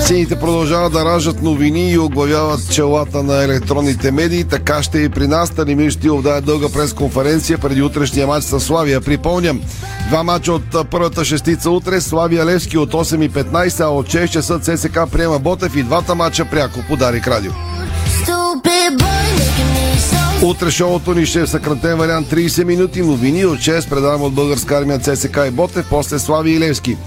Сините 0.05 0.39
продължават 0.39 0.93
да 0.93 1.05
ражат 1.05 1.41
новини 1.41 1.91
и 1.91 1.97
оглавяват 1.97 2.73
челата 2.73 3.23
на 3.23 3.43
електронните 3.43 4.11
медии. 4.11 4.43
Така 4.43 4.83
ще 4.83 4.99
и 4.99 5.09
при 5.09 5.27
нас. 5.27 5.49
Танимир 5.49 5.91
Штилов 5.91 6.21
даде 6.21 6.41
дълга 6.41 6.69
пресконференция 6.69 7.57
преди 7.57 7.81
утрешния 7.81 8.27
матч 8.27 8.45
с 8.45 8.59
Славия. 8.59 9.01
Припомням, 9.01 9.61
два 10.07 10.23
мача 10.23 10.53
от 10.53 10.89
първата 10.91 11.25
шестица 11.25 11.69
утре. 11.69 12.01
Славия 12.01 12.45
Левски 12.45 12.77
от 12.77 12.91
8.15, 12.91 13.79
а 13.79 13.87
от 13.87 14.07
6 14.07 14.27
часа 14.27 14.59
ЦСК 14.59 14.99
приема 15.11 15.39
Ботев 15.39 15.75
и 15.75 15.83
двата 15.83 16.15
мача 16.15 16.45
пряко 16.45 16.79
по 16.87 16.95
Дарик 16.95 17.27
Радио. 17.27 17.51
Утре 20.43 20.71
шоуто 20.71 21.13
ни 21.13 21.25
ще 21.25 21.39
е 21.39 21.45
в 21.45 21.49
съкратен 21.49 21.97
вариант 21.97 22.27
30 22.27 22.63
минути. 22.63 23.01
Новини 23.01 23.45
от 23.45 23.59
6 23.59 23.89
предавам 23.89 24.21
от 24.21 24.33
българска 24.33 24.77
армия 24.77 24.99
ЦСК 24.99 25.37
и 25.47 25.51
Ботев, 25.51 25.85
после 25.89 26.19
Слави 26.19 26.51
и 26.51 26.59
Левски. 26.59 26.97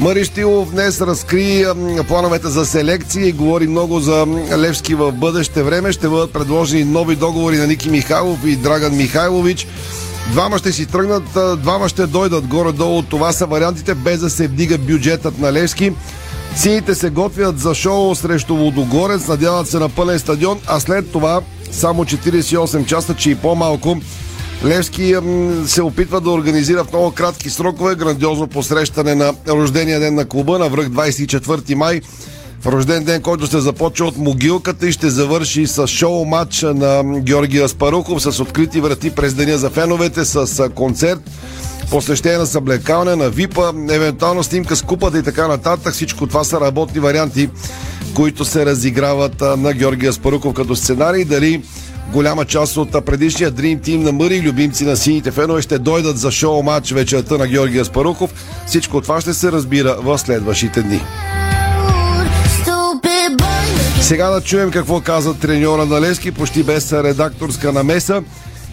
Мари 0.00 0.24
Штилов 0.24 0.70
днес 0.70 1.00
разкри 1.00 1.66
плановете 2.08 2.48
за 2.48 2.66
селекция 2.66 3.28
и 3.28 3.32
говори 3.32 3.66
много 3.66 4.00
за 4.00 4.26
Левски 4.58 4.94
в 4.94 5.12
бъдеще 5.12 5.62
време. 5.62 5.92
Ще 5.92 6.08
бъдат 6.08 6.32
предложени 6.32 6.84
нови 6.84 7.16
договори 7.16 7.56
на 7.56 7.66
Ники 7.66 7.90
Михайлов 7.90 8.38
и 8.44 8.56
Драган 8.56 8.96
Михайлович. 8.96 9.66
Двама 10.30 10.58
ще 10.58 10.72
си 10.72 10.86
тръгнат, 10.86 11.22
двама 11.58 11.88
ще 11.88 12.06
дойдат 12.06 12.46
горе-долу. 12.46 13.02
Това 13.02 13.32
са 13.32 13.46
вариантите, 13.46 13.94
без 13.94 14.20
да 14.20 14.30
се 14.30 14.48
вдига 14.48 14.78
бюджетът 14.78 15.38
на 15.38 15.52
Левски. 15.52 15.92
Сините 16.56 16.94
се 16.94 17.10
готвят 17.10 17.58
за 17.58 17.74
шоу 17.74 18.14
срещу 18.14 18.54
Лудогорец, 18.54 19.28
надяват 19.28 19.68
се 19.68 19.78
на 19.78 19.88
пълен 19.88 20.18
стадион, 20.18 20.60
а 20.66 20.80
след 20.80 21.12
това 21.12 21.40
само 21.70 22.04
48 22.04 22.86
часа, 22.86 23.14
че 23.14 23.30
и 23.30 23.34
по-малко 23.34 24.00
Левски 24.64 25.14
се 25.66 25.82
опитва 25.82 26.20
да 26.20 26.30
организира 26.30 26.84
в 26.84 26.92
много 26.92 27.10
кратки 27.10 27.50
срокове 27.50 27.94
грандиозно 27.94 28.46
посрещане 28.46 29.14
на 29.14 29.34
рождения 29.48 30.00
ден 30.00 30.14
на 30.14 30.24
клуба 30.24 30.58
на 30.58 30.68
връх 30.68 30.88
24 30.88 31.74
май. 31.74 32.00
В 32.60 32.66
рожден 32.66 33.04
ден, 33.04 33.22
който 33.22 33.46
ще 33.46 33.60
започва 33.60 34.06
от 34.06 34.16
могилката 34.16 34.88
и 34.88 34.92
ще 34.92 35.10
завърши 35.10 35.66
с 35.66 35.86
шоу 35.86 36.24
матч 36.24 36.62
на 36.62 37.02
Георгия 37.20 37.68
Спарухов 37.68 38.22
с 38.22 38.40
открити 38.40 38.80
врати 38.80 39.10
през 39.10 39.34
деня 39.34 39.58
за 39.58 39.70
феновете, 39.70 40.24
с 40.24 40.68
концерт, 40.74 41.20
посещение 41.90 42.38
на 42.38 42.46
съблекаване, 42.46 43.16
на 43.16 43.30
випа, 43.30 43.72
евентуално 43.90 44.42
снимка 44.42 44.76
с 44.76 44.82
купата 44.82 45.18
и 45.18 45.22
така 45.22 45.48
нататък. 45.48 45.94
Всичко 45.94 46.26
това 46.26 46.44
са 46.44 46.60
работни 46.60 47.00
варианти, 47.00 47.50
които 48.14 48.44
се 48.44 48.66
разиграват 48.66 49.40
на 49.40 49.72
Георгия 49.72 50.12
Спарухов 50.12 50.54
като 50.54 50.76
сценарий. 50.76 51.24
Дали 51.24 51.62
голяма 52.12 52.44
част 52.44 52.76
от 52.76 53.04
предишния 53.04 53.52
Dream 53.52 53.80
Team 53.80 53.96
на 53.96 54.12
Мъри, 54.12 54.42
любимци 54.42 54.84
на 54.84 54.96
сините 54.96 55.30
фенове, 55.30 55.62
ще 55.62 55.78
дойдат 55.78 56.18
за 56.18 56.30
шоу 56.30 56.62
матч 56.62 56.92
вечерта 56.92 57.36
на 57.38 57.46
Георгия 57.46 57.84
Спарухов. 57.84 58.34
Всичко 58.66 59.00
това 59.00 59.20
ще 59.20 59.34
се 59.34 59.52
разбира 59.52 59.96
в 60.02 60.18
следващите 60.18 60.82
дни. 60.82 61.00
Сега 64.00 64.30
да 64.30 64.40
чуем 64.40 64.70
какво 64.70 65.00
каза 65.00 65.34
треньора 65.34 65.86
на 65.86 66.00
Лески, 66.00 66.30
почти 66.30 66.62
без 66.62 66.92
редакторска 66.92 67.72
намеса. 67.72 68.22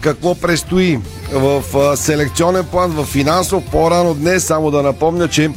Какво 0.00 0.34
предстои 0.34 0.98
в 1.32 1.62
селекционен 1.96 2.64
план, 2.64 2.90
в 2.90 3.04
финансов. 3.04 3.62
По-рано 3.72 4.14
днес, 4.14 4.44
само 4.44 4.70
да 4.70 4.82
напомня, 4.82 5.28
че 5.28 5.50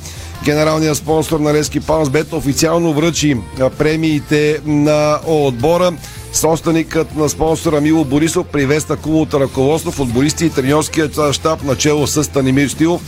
генералният 0.44 0.98
спонсор 0.98 1.40
на 1.40 1.54
Лески 1.54 1.80
Паунсбет 1.80 2.34
официално 2.34 2.94
връчи 2.94 3.38
премиите 3.78 4.60
на 4.66 5.20
отбора. 5.26 5.92
Собственикът 6.36 7.16
на 7.16 7.30
спонсора 7.30 7.82
Мило 7.82 8.06
Борисов 8.06 8.48
приветства 8.48 8.98
клубовото 8.98 9.40
ръководство, 9.40 9.92
футболисти 9.92 10.46
и 10.46 10.50
треньорският 10.50 11.20
щаб 11.32 11.64
начало 11.64 12.08
с 12.08 12.24
Станимир 12.24 12.68
Стилов. 12.68 13.02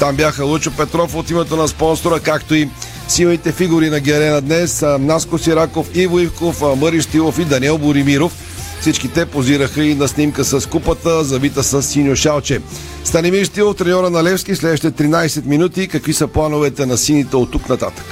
Там 0.00 0.16
бяха 0.16 0.44
Лучо 0.44 0.70
Петров 0.76 1.14
от 1.14 1.30
името 1.30 1.56
на 1.56 1.68
спонсора, 1.68 2.20
както 2.20 2.54
и 2.54 2.68
Силните 3.08 3.52
фигури 3.52 3.90
на 3.90 4.00
Герена 4.00 4.40
днес 4.40 4.84
Наско 4.98 5.38
Сираков, 5.38 5.90
Иво 5.94 6.20
Ивков, 6.20 6.62
Мъри 6.76 7.00
Штилов 7.00 7.38
и 7.38 7.44
Даниел 7.44 7.78
Боримиров. 7.78 8.32
Всички 8.80 9.08
те 9.08 9.26
позираха 9.26 9.84
и 9.84 9.94
на 9.94 10.08
снимка 10.08 10.44
с 10.44 10.68
купата, 10.68 11.24
завита 11.24 11.62
с 11.62 11.82
синьо 11.82 12.16
шалче. 12.16 12.60
Станимир 13.04 13.44
Штилов, 13.44 13.76
треньора 13.76 14.10
на 14.10 14.24
Левски, 14.24 14.56
следващите 14.56 15.04
13 15.04 15.46
минути. 15.46 15.88
Какви 15.88 16.12
са 16.12 16.26
плановете 16.26 16.86
на 16.86 16.98
сините 16.98 17.36
от 17.36 17.50
тук 17.50 17.68
нататък? 17.68 18.04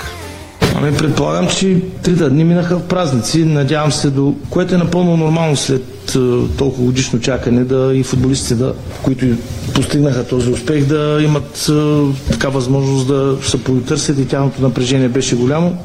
Ами 0.82 0.96
предполагам, 0.96 1.48
че 1.48 1.80
трите 2.02 2.28
дни 2.28 2.44
минаха 2.44 2.78
в 2.78 2.88
празници. 2.88 3.44
Надявам 3.44 3.92
се 3.92 4.10
до... 4.10 4.34
Което 4.50 4.74
е 4.74 4.78
напълно 4.78 5.16
нормално 5.16 5.56
след 5.56 5.91
толкова 6.58 6.84
годишно 6.84 7.20
чакане 7.20 7.64
да 7.64 7.92
и 7.94 8.02
футболистите, 8.02 8.54
да, 8.54 8.74
които 9.02 9.26
постигнаха 9.74 10.24
този 10.26 10.50
успех, 10.50 10.84
да 10.84 11.18
имат 11.24 11.70
така 12.30 12.48
възможност 12.48 13.06
да 13.08 13.36
се 13.42 13.64
потърсят 13.64 14.18
и 14.18 14.26
тяхното 14.28 14.62
напрежение 14.62 15.08
беше 15.08 15.36
голямо. 15.36 15.76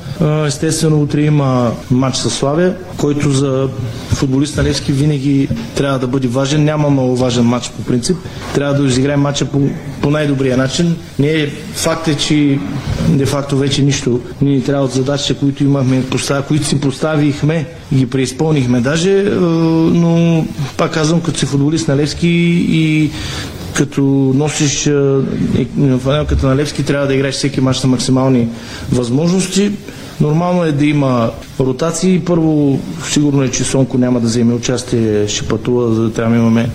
Естествено, 0.47 1.01
утре 1.01 1.21
има 1.21 1.71
матч 1.91 2.17
с 2.17 2.29
Славия, 2.29 2.75
който 2.97 3.31
за 3.31 3.67
футболист 4.09 4.57
на 4.57 4.63
Левски 4.63 4.91
винаги 4.91 5.47
трябва 5.75 5.99
да 5.99 6.07
бъде 6.07 6.27
важен. 6.27 6.63
Няма 6.63 6.89
много 6.89 7.15
важен 7.15 7.43
матч 7.43 7.69
по 7.69 7.83
принцип. 7.83 8.17
Трябва 8.55 8.73
да 8.73 8.87
изиграем 8.87 9.19
матча 9.21 9.45
по, 9.45 9.61
по 10.01 10.09
най-добрия 10.11 10.57
начин. 10.57 10.95
Не 11.19 11.27
е 11.31 11.47
факт 11.73 12.07
е, 12.07 12.15
че 12.15 12.59
де-факто 13.09 13.57
вече 13.57 13.81
нищо 13.81 14.19
ни 14.41 14.55
не 14.55 14.61
трябва 14.61 14.85
от 14.85 14.91
задачите, 14.91 15.33
които 15.33 15.63
имахме, 15.63 16.03
които 16.47 16.65
си 16.65 16.81
поставихме 16.81 17.65
и 17.91 17.95
ги 17.95 18.05
преизпълнихме 18.09 18.81
даже, 18.81 19.23
но 19.93 20.16
пак 20.77 20.93
казвам, 20.93 21.21
като 21.21 21.39
си 21.39 21.45
футболист 21.45 21.87
на 21.87 21.97
Левски 21.97 22.27
и 22.69 23.11
като 23.73 24.01
носиш 24.35 24.89
фанелката 25.99 26.47
на 26.47 26.55
Левски, 26.55 26.83
трябва 26.83 27.07
да 27.07 27.13
играеш 27.15 27.35
всеки 27.35 27.61
мач 27.61 27.81
на 27.83 27.89
максимални 27.89 28.47
възможности. 28.91 29.71
Нормално 30.21 30.63
е 30.63 30.71
да 30.71 30.85
има 30.85 31.31
ротации. 31.59 32.19
Първо, 32.19 32.79
сигурно 33.09 33.43
е, 33.43 33.51
че 33.51 33.63
Сонко 33.63 33.97
няма 33.97 34.19
да 34.19 34.27
вземе 34.27 34.53
участие, 34.53 35.27
ще 35.27 35.47
пътува, 35.47 35.93
за 35.93 36.01
да 36.01 36.09
да 36.09 36.35
имаме 36.35 36.69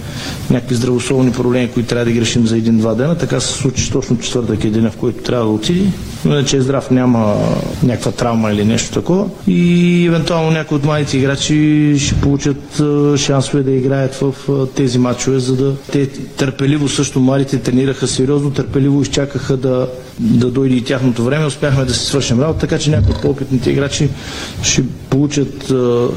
някакви 0.50 0.74
здравословни 0.74 1.32
проблеми, 1.32 1.70
които 1.74 1.88
трябва 1.88 2.04
да 2.04 2.10
ги 2.12 2.20
решим 2.20 2.46
за 2.46 2.56
един-два 2.56 2.94
дена. 2.94 3.18
Така 3.18 3.40
се 3.40 3.52
случи 3.52 3.90
точно 3.92 4.18
четвъртък 4.18 4.64
е 4.64 4.70
деня, 4.70 4.90
в 4.90 4.96
който 4.96 5.22
трябва 5.22 5.44
да 5.44 5.50
отиде. 5.52 5.90
Но 6.24 6.42
че 6.42 6.56
е 6.56 6.60
здрав, 6.60 6.90
няма 6.90 7.36
някаква 7.82 8.12
травма 8.12 8.52
или 8.52 8.64
нещо 8.64 8.94
такова. 8.94 9.26
И 9.46 10.06
евентуално 10.06 10.50
някои 10.50 10.76
от 10.76 10.84
младите 10.84 11.16
играчи 11.18 11.94
ще 11.98 12.14
получат 12.14 12.82
шансове 13.16 13.62
да 13.62 13.70
играят 13.70 14.14
в 14.14 14.34
тези 14.74 14.98
матчове, 14.98 15.38
за 15.38 15.56
да 15.56 15.76
те 15.76 16.06
търпеливо 16.06 16.88
също 16.88 17.20
младите 17.20 17.58
тренираха 17.58 18.06
сериозно, 18.06 18.50
търпеливо 18.50 19.02
изчакаха 19.02 19.56
да, 19.56 19.88
да 20.18 20.50
дойде 20.50 20.74
и 20.74 20.84
тяхното 20.84 21.24
време. 21.24 21.46
Успяхме 21.46 21.84
да 21.84 21.94
си 21.94 22.06
свършим 22.06 22.40
работа, 22.40 22.58
така 22.58 22.78
че 22.78 22.90
някои 22.90 23.14
по-опитните 23.32 23.70
играчи 23.70 24.08
ще 24.62 24.82
получат 25.10 25.70
а, 25.70 26.08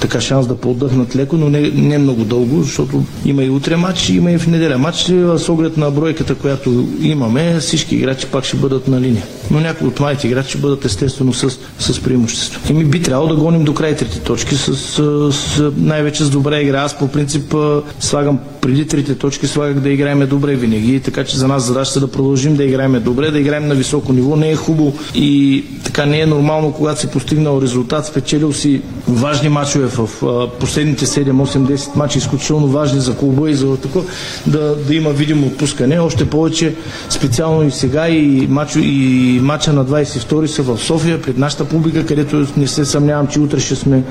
така 0.00 0.20
шанс 0.20 0.46
да 0.46 0.56
поотдъхнат 0.56 1.16
леко, 1.16 1.36
но 1.36 1.48
не, 1.48 1.60
не 1.60 1.98
много 1.98 2.24
дълго, 2.24 2.62
защото 2.62 3.04
има 3.24 3.44
и 3.44 3.50
утре 3.50 3.76
матч, 3.76 4.08
има 4.08 4.30
и 4.32 4.38
в 4.38 4.46
неделя 4.46 4.78
матч. 4.78 4.96
С 5.36 5.48
оглед 5.48 5.76
на 5.76 5.90
бройката, 5.90 6.34
която 6.34 6.88
имаме, 7.02 7.58
всички 7.60 7.96
играчи 7.96 8.26
пак 8.26 8.44
ще 8.44 8.56
бъдат 8.56 8.88
на 8.88 9.00
линия. 9.00 9.22
Но 9.50 9.60
някои 9.60 9.88
от 9.88 10.00
малите 10.00 10.26
играчи 10.26 10.48
ще 10.48 10.58
бъдат 10.58 10.84
естествено 10.84 11.32
с, 11.32 11.50
с 11.78 12.00
преимущество. 12.02 12.60
И 12.70 12.72
ми 12.72 12.84
би 12.84 13.02
трябвало 13.02 13.28
да 13.28 13.40
гоним 13.40 13.64
до 13.64 13.74
край 13.74 13.96
трите 13.96 14.20
точки, 14.20 14.54
с, 14.54 14.76
с, 14.76 15.32
с 15.32 15.72
най-вече 15.76 16.24
с 16.24 16.30
добра 16.30 16.60
игра. 16.60 16.80
Аз 16.82 16.98
по 16.98 17.08
принцип 17.08 17.54
слагам 18.00 18.38
преди 18.60 18.86
трите 18.86 19.14
точки, 19.14 19.46
слагах 19.46 19.80
да 19.80 19.90
играем 19.90 20.26
добре 20.28 20.54
винаги. 20.54 21.00
Така 21.00 21.24
че 21.24 21.36
за 21.36 21.48
нас 21.48 21.66
задачата 21.66 21.98
е 21.98 22.00
да 22.00 22.10
продължим 22.10 22.56
да 22.56 22.64
играем 22.64 23.02
добре, 23.04 23.30
да 23.30 23.38
играем 23.38 23.68
на 23.68 23.74
високо 23.74 24.12
ниво. 24.12 24.36
Не 24.36 24.50
е 24.50 24.56
хубаво 24.56 24.94
и 25.14 25.64
така 25.84 26.06
не 26.06 26.20
е 26.20 26.26
нормално, 26.26 26.72
когато 26.72 27.00
си 27.00 27.06
постигнал 27.06 27.62
резултат, 27.62 28.06
спечелил 28.06 28.52
си 28.52 28.80
важни 29.08 29.48
мачове 29.48 29.86
в 29.86 30.08
последните 30.60 31.06
7, 31.06 31.30
8, 31.30 31.58
10 31.58 31.96
мача, 31.96 32.18
изключително 32.18 32.66
важни 32.66 33.00
за 33.00 33.16
клуба 33.16 33.50
и 33.50 33.54
за 33.54 33.76
такова, 33.76 34.04
да, 34.46 34.76
да 34.76 34.94
има 34.94 35.10
видимо 35.10 35.46
отпускане. 35.46 36.00
Още 36.00 36.30
повече 36.30 36.74
специално 37.08 37.66
и 37.66 37.70
сега 37.70 38.08
и, 38.08 38.46
мачо, 38.50 38.78
и 38.78 39.38
мача 39.42 39.72
на 39.72 39.86
22 39.86 40.46
са 40.46 40.62
в 40.62 40.78
София 40.78 41.22
пред 41.22 41.38
нашата 41.38 41.64
публика, 41.64 42.06
където 42.06 42.46
не 42.56 42.66
се 42.66 42.84
съмнявам, 42.84 43.26
че 43.26 43.40
утре 43.40 43.60
ще 43.60 43.76
сме 43.76 44.02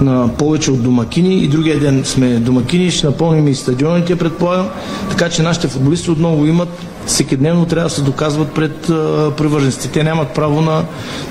на 0.00 0.30
повече 0.38 0.70
от 0.70 0.82
домакини 0.82 1.44
и 1.44 1.48
другия 1.48 1.80
ден 1.80 2.04
сме 2.04 2.36
домакини, 2.36 2.90
ще 2.90 3.06
напълним 3.06 3.48
и 3.48 3.54
стадионите, 3.92 4.18
предполагам. 4.18 4.70
Така 5.10 5.28
че 5.28 5.42
нашите 5.42 5.68
футболисти 5.68 6.10
отново 6.10 6.46
имат 6.46 6.68
всеки 7.06 7.36
дневно 7.36 7.66
трябва 7.66 7.88
да 7.88 7.94
се 7.94 8.02
доказват 8.02 8.52
пред 8.52 8.76
привържениците. 9.36 9.88
Те 9.88 10.04
нямат 10.04 10.28
право 10.34 10.60
на, 10.60 10.84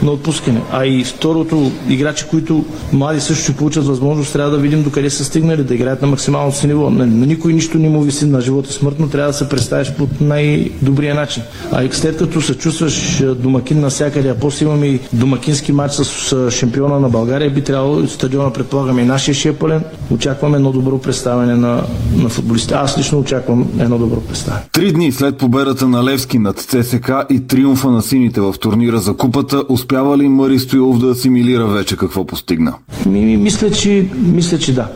на 0.04 0.12
отпускане. 0.12 0.62
А 0.72 0.86
и 0.86 1.04
второто, 1.04 1.72
играчи, 1.90 2.25
които 2.30 2.66
млади 2.94 3.22
също 3.22 3.44
ще 3.44 3.54
получат 3.56 3.86
възможност, 3.86 4.34
трябва 4.34 4.51
да 4.51 4.58
видим 4.58 4.84
докъде 4.84 5.10
са 5.10 5.25
стигнали, 5.25 5.63
да 5.63 5.75
играят 5.75 6.01
на 6.01 6.08
максималното 6.08 6.58
си 6.58 6.68
ниво. 6.68 6.90
На, 6.90 7.06
на 7.06 7.25
никой 7.25 7.54
нищо 7.54 7.78
не 7.78 7.90
му 7.90 8.01
виси 8.01 8.25
на 8.25 8.42
живота 8.42 8.74
смъртно, 8.74 9.10
трябва 9.10 9.32
да 9.32 9.38
се 9.38 9.50
представиш 9.50 9.92
по 9.98 10.07
най-добрия 10.22 11.16
начин. 11.16 11.44
А 11.72 11.84
и 11.84 11.90
след 11.92 12.18
като 12.18 12.42
се 12.42 12.57
чувстваш 12.57 13.24
домакин 13.36 13.79
навсякъде, 13.79 14.29
а 14.29 14.36
после 14.36 14.66
имаме 14.66 14.88
и 14.88 15.00
домакински 15.14 15.72
матч 15.72 15.94
с 15.94 16.51
шампиона 16.51 17.00
на 17.00 17.10
България, 17.10 17.50
би 17.50 17.62
трябвало 17.64 18.07
стадиона, 18.07 18.53
предполагаме, 18.53 19.01
и 19.01 19.05
нашия 19.05 19.36
ще 19.36 19.50
е 19.50 19.53
пълен. 19.53 19.84
Очакваме 20.12 20.57
едно 20.57 20.72
добро 20.72 20.98
представяне 20.98 21.55
на, 21.55 21.84
на 22.16 22.29
футболистите. 22.29 22.74
Аз 22.74 22.98
лично 22.98 23.20
очаквам 23.20 23.68
едно 23.79 23.98
добро 23.98 24.20
представяне. 24.22 24.64
Три 24.72 24.92
дни 24.92 25.12
след 25.12 25.38
победа 25.38 25.61
победата 25.62 25.88
на 25.88 26.04
Левски 26.04 26.40
над 26.40 26.58
ЦСК 26.58 27.12
и 27.30 27.48
триумфа 27.48 27.92
на 27.92 28.02
сините 28.02 28.42
в 28.42 28.56
турнира 28.60 29.00
за 29.00 29.14
купата, 29.14 29.64
успява 29.70 30.18
ли 30.18 30.28
Мари 30.28 30.60
Стоилов 30.60 31.00
да 31.00 31.08
асимилира 31.08 31.68
вече 31.68 31.98
какво 31.98 32.26
постигна? 32.26 32.74
Ми, 33.06 33.38
мисля, 33.38 33.72
че, 33.72 34.10
мисля, 34.18 34.58
че 34.58 34.74
да. 34.74 34.88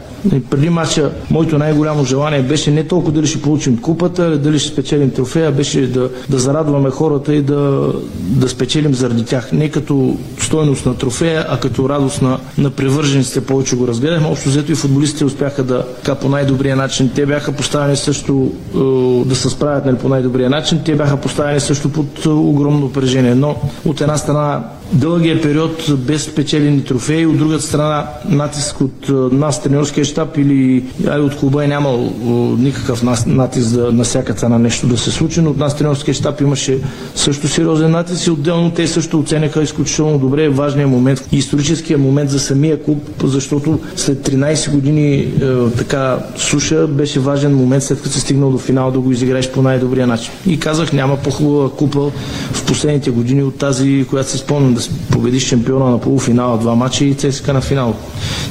Преди 0.50 0.70
мача 0.70 1.12
моето 1.32 1.58
най-голямо 1.58 2.06
желание 2.06 2.42
беше 2.42 2.72
не 2.72 2.84
толкова 2.84 3.12
дали 3.12 3.28
ще 3.28 3.42
получим 3.42 3.78
купата, 3.78 4.38
дали 4.38 4.60
ще 4.60 4.70
спечелим 4.74 5.12
трофея, 5.12 5.52
беше 5.52 5.88
да, 5.88 6.10
да 6.30 6.40
зарадваме 6.40 6.90
хората 6.90 7.36
и 7.36 7.42
да, 7.42 7.94
да 8.20 8.50
спечелим 8.50 8.94
заради 8.94 9.26
тях. 9.26 9.52
Не 9.52 9.70
като 9.70 10.18
стойност 10.40 10.86
на 10.86 10.98
трофея, 10.98 11.46
а 11.50 11.60
като 11.60 11.90
радост 11.90 12.22
на, 12.22 12.40
на 12.58 12.70
привържениците 12.70 13.42
повече 13.42 13.76
го 13.76 13.88
разгледахме. 13.88 14.28
Общо 14.28 14.50
взето 14.50 14.72
и 14.72 14.76
футболистите 14.76 15.26
успяха 15.26 15.64
да 15.64 15.86
така 16.04 16.16
по 16.16 16.30
най-добрия 16.30 16.76
начин. 16.76 17.12
Те 17.16 17.26
бяха 17.26 17.52
поставени 17.52 17.96
също 17.96 18.52
е, 18.76 19.30
да 19.30 19.36
се 19.36 19.50
справят 19.50 19.86
нали, 19.86 19.98
по 19.98 20.10
най-добрия 20.10 20.50
начин. 20.50 20.82
Те 20.86 20.96
бяха 20.96 21.18
поставени 21.18 21.60
също 21.60 21.90
под 21.90 22.26
е, 22.26 22.30
огромно 22.30 22.80
напрежение. 22.80 23.36
Но 23.36 23.56
от 23.86 24.02
една 24.02 24.18
страна 24.18 24.64
дългия 24.94 25.42
период 25.42 25.86
без 25.98 26.24
спечелени 26.24 26.84
трофеи, 26.84 27.26
от 27.26 27.38
другата 27.38 27.64
страна 27.64 28.08
натиск 28.30 28.82
от 28.82 29.10
нас, 29.32 29.64
тренерския 29.64 30.06
щаб 30.06 30.38
или 30.38 30.84
ай, 31.08 31.20
от 31.20 31.36
клуба 31.36 31.64
е 31.64 31.68
нямал 31.68 32.14
никакъв 32.60 33.04
натиск 33.26 33.70
да, 33.70 33.92
на 33.92 34.04
всяка 34.04 34.34
цена 34.34 34.60
нещо 34.60 34.88
да 34.88 34.98
се 34.98 35.12
случи, 35.12 35.42
но 35.42 35.50
от 35.50 35.58
нас 35.58 35.78
тренерския 35.78 36.14
щаб 36.14 36.42
имаше 36.42 36.80
също 37.16 37.48
сериозен 37.48 37.92
натиск 37.92 38.28
и 38.28 38.32
отделно 38.32 38.72
те 38.72 38.88
също 38.88 39.20
оцениха 39.20 39.64
изключително 39.64 40.20
добре 40.20 40.50
важния 40.50 40.88
момент, 40.88 41.28
историческия 41.32 41.98
момент 41.98 42.30
за 42.30 42.40
самия 42.40 42.84
клуб, 42.84 43.10
защото 43.24 43.80
след 43.96 44.30
13 44.30 44.72
години 44.72 45.16
е, 45.16 45.30
така 45.78 46.20
суша 46.38 46.88
беше 46.88 47.20
важен 47.20 47.56
момент 47.56 47.84
след 47.84 47.98
като 48.02 48.14
се 48.14 48.20
стигнал 48.20 48.52
до 48.52 48.58
финал 48.58 48.92
да 48.92 49.00
го 49.00 49.12
изиграеш 49.12 49.52
по 49.52 49.62
най-добрия 49.62 50.08
начин. 50.08 50.32
И 50.48 50.60
казах, 50.60 50.94
няма 50.94 51.18
по-хубава 51.18 51.70
купа 51.70 52.12
в 52.52 52.66
последните 52.66 53.12
години 53.12 53.44
от 53.44 53.58
тази, 53.58 54.06
която 54.10 54.30
се 54.30 54.38
спомням 54.38 54.75
да 54.76 54.82
победиш 55.12 55.48
шампиона 55.48 55.86
на 55.92 56.00
полуфинала 56.00 56.58
два 56.58 56.76
мача 56.76 57.06
и 57.06 57.16
ЦСКА 57.16 57.54
на 57.54 57.62
финал. 57.62 57.96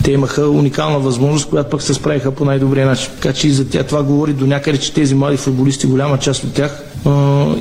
Те 0.02 0.12
имаха 0.12 0.48
уникална 0.48 0.98
възможност, 0.98 1.48
която 1.50 1.70
пък 1.70 1.82
се 1.82 1.94
справиха 1.94 2.30
по 2.30 2.44
най-добрия 2.44 2.86
начин. 2.86 3.10
Така 3.14 3.32
че 3.34 3.48
и 3.48 3.50
за 3.50 3.68
тя 3.68 3.82
това 3.82 4.02
говори 4.02 4.32
до 4.32 4.46
някъде, 4.46 4.78
че 4.78 4.92
тези 4.94 5.14
млади 5.14 5.36
футболисти, 5.36 5.86
голяма 5.86 6.18
част 6.18 6.44
от 6.44 6.52
тях 6.52 6.82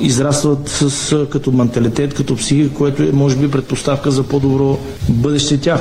израстват 0.00 0.68
с, 0.68 1.26
като 1.30 1.52
менталитет, 1.52 2.14
като 2.14 2.36
психика, 2.36 2.74
което 2.74 3.02
е 3.02 3.10
може 3.12 3.36
би 3.36 3.50
предпоставка 3.50 4.10
за 4.10 4.22
по-добро 4.22 4.78
бъдеще 5.08 5.58
тях. 5.60 5.80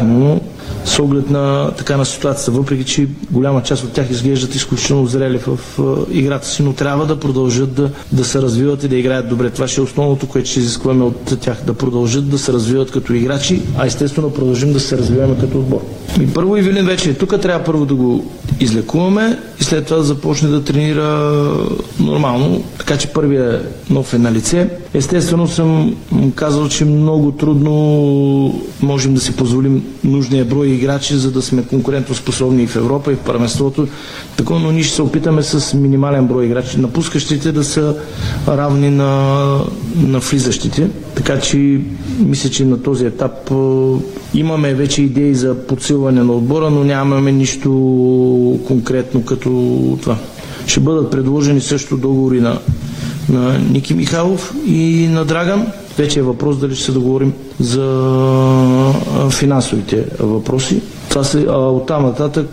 С 0.86 1.00
оглед 1.00 1.30
на 1.30 1.72
така 1.78 1.98
на 1.98 2.06
ситуацията, 2.06 2.52
въпреки 2.52 2.84
че 2.86 3.08
голяма 3.32 3.63
част 3.63 3.84
от 3.84 3.91
тях 3.91 4.10
изглеждат 4.10 4.56
изключително 4.56 5.06
зрели 5.08 5.38
в, 5.38 5.56
в 5.78 5.80
играта 6.12 6.48
си, 6.48 6.63
но 6.63 6.74
трябва 6.74 7.06
да 7.06 7.19
продължат 7.19 7.74
да, 7.74 7.89
да 8.12 8.26
се 8.26 8.41
развиват 8.41 8.84
и 8.84 8.88
да 8.88 8.96
играят 8.96 9.30
добре. 9.30 9.50
Това 9.50 9.67
ще 9.67 9.82
е 9.82 9.84
основното, 9.84 10.28
което 10.28 10.50
ще 10.50 10.60
изискваме 10.60 11.04
от 11.04 11.39
тях, 11.39 11.58
да 11.65 11.74
продължат 11.74 12.30
да 12.30 12.38
се 12.38 12.54
развиват 12.54 12.91
като 12.91 13.13
играчи, 13.13 13.62
а 13.78 13.86
естествено 13.86 14.34
продължим 14.34 14.74
да 14.74 14.80
се 14.80 14.98
развиваме 14.98 15.36
като 15.39 15.58
отбор. 15.60 15.82
И 16.22 16.34
първо 16.34 16.58
и 16.58 16.62
Вилин 16.62 16.86
вече 16.86 17.10
е 17.10 17.13
тук, 17.13 17.41
трябва 17.41 17.65
първо 17.65 17.86
да 17.86 17.96
го 17.96 18.32
излекуваме 18.60 19.39
и 19.60 19.63
след 19.63 19.86
това 19.86 19.98
да 19.98 20.04
започне 20.04 20.50
да 20.50 20.63
тренира 20.63 21.39
нормално, 22.00 22.63
така 22.78 22.98
че 22.98 23.08
първия 23.08 23.62
нов 23.89 24.13
е 24.13 24.17
на 24.17 24.32
лице. 24.32 24.69
Естествено 24.93 25.47
съм 25.47 25.95
казал, 26.36 26.67
че 26.69 26.86
много 26.86 27.32
трудно 27.32 27.73
можем 28.82 29.13
да 29.13 29.21
си 29.21 29.36
позволим 29.36 29.84
нужния 30.03 30.45
брой 30.45 30.67
играчи, 30.67 31.15
за 31.15 31.32
да 31.32 31.41
сме 31.41 31.63
конкурентоспособни 31.63 32.63
и 32.63 32.67
в 32.67 32.75
Европа, 32.75 33.12
и 33.12 33.15
в 33.15 33.19
първенството. 33.19 33.88
Така, 34.38 34.53
но 34.53 34.71
ние 34.71 34.84
ще 34.84 34.95
се 34.95 35.01
опитаме 35.01 35.43
с 35.43 35.73
минимален 35.77 36.27
брой 36.27 36.45
играчи. 36.45 36.79
Напускащите 36.79 37.51
да 37.51 37.63
са 37.63 37.95
равни 38.47 38.89
на, 38.89 39.43
на 39.95 40.19
влизащите. 40.19 40.89
Така 41.15 41.39
че 41.39 41.82
мисля, 42.19 42.49
че 42.49 42.65
на 42.65 42.82
този 42.84 43.06
етап 43.06 43.51
имаме 44.34 44.73
вече 44.73 45.01
идеи 45.01 45.36
за 45.36 45.56
подсилване 45.67 46.23
на 46.23 46.34
отбора, 46.34 46.69
но 46.69 46.84
нямаме 46.84 47.32
нищо 47.32 47.69
конкретно 48.67 49.25
като 49.25 49.49
това. 50.01 50.17
Ще 50.67 50.79
бъдат 50.79 51.12
предложени 51.12 51.62
също 51.62 51.97
договори 51.97 52.41
на, 52.41 52.60
на 53.30 53.60
Ники 53.60 53.94
Михайлов 53.94 54.54
и 54.68 55.08
на 55.08 55.26
Драган. 55.26 55.68
Вече 55.98 56.20
е 56.20 56.24
въпрос 56.24 56.58
дали 56.58 56.76
ще 56.76 56.86
се 56.86 56.92
договорим 56.92 57.34
за 57.60 58.94
финансовите 59.32 60.06
въпроси. 60.20 60.82
Това 61.10 61.24
се, 61.24 61.46
а 61.50 61.58
оттам 61.58 62.04
нататък, 62.04 62.50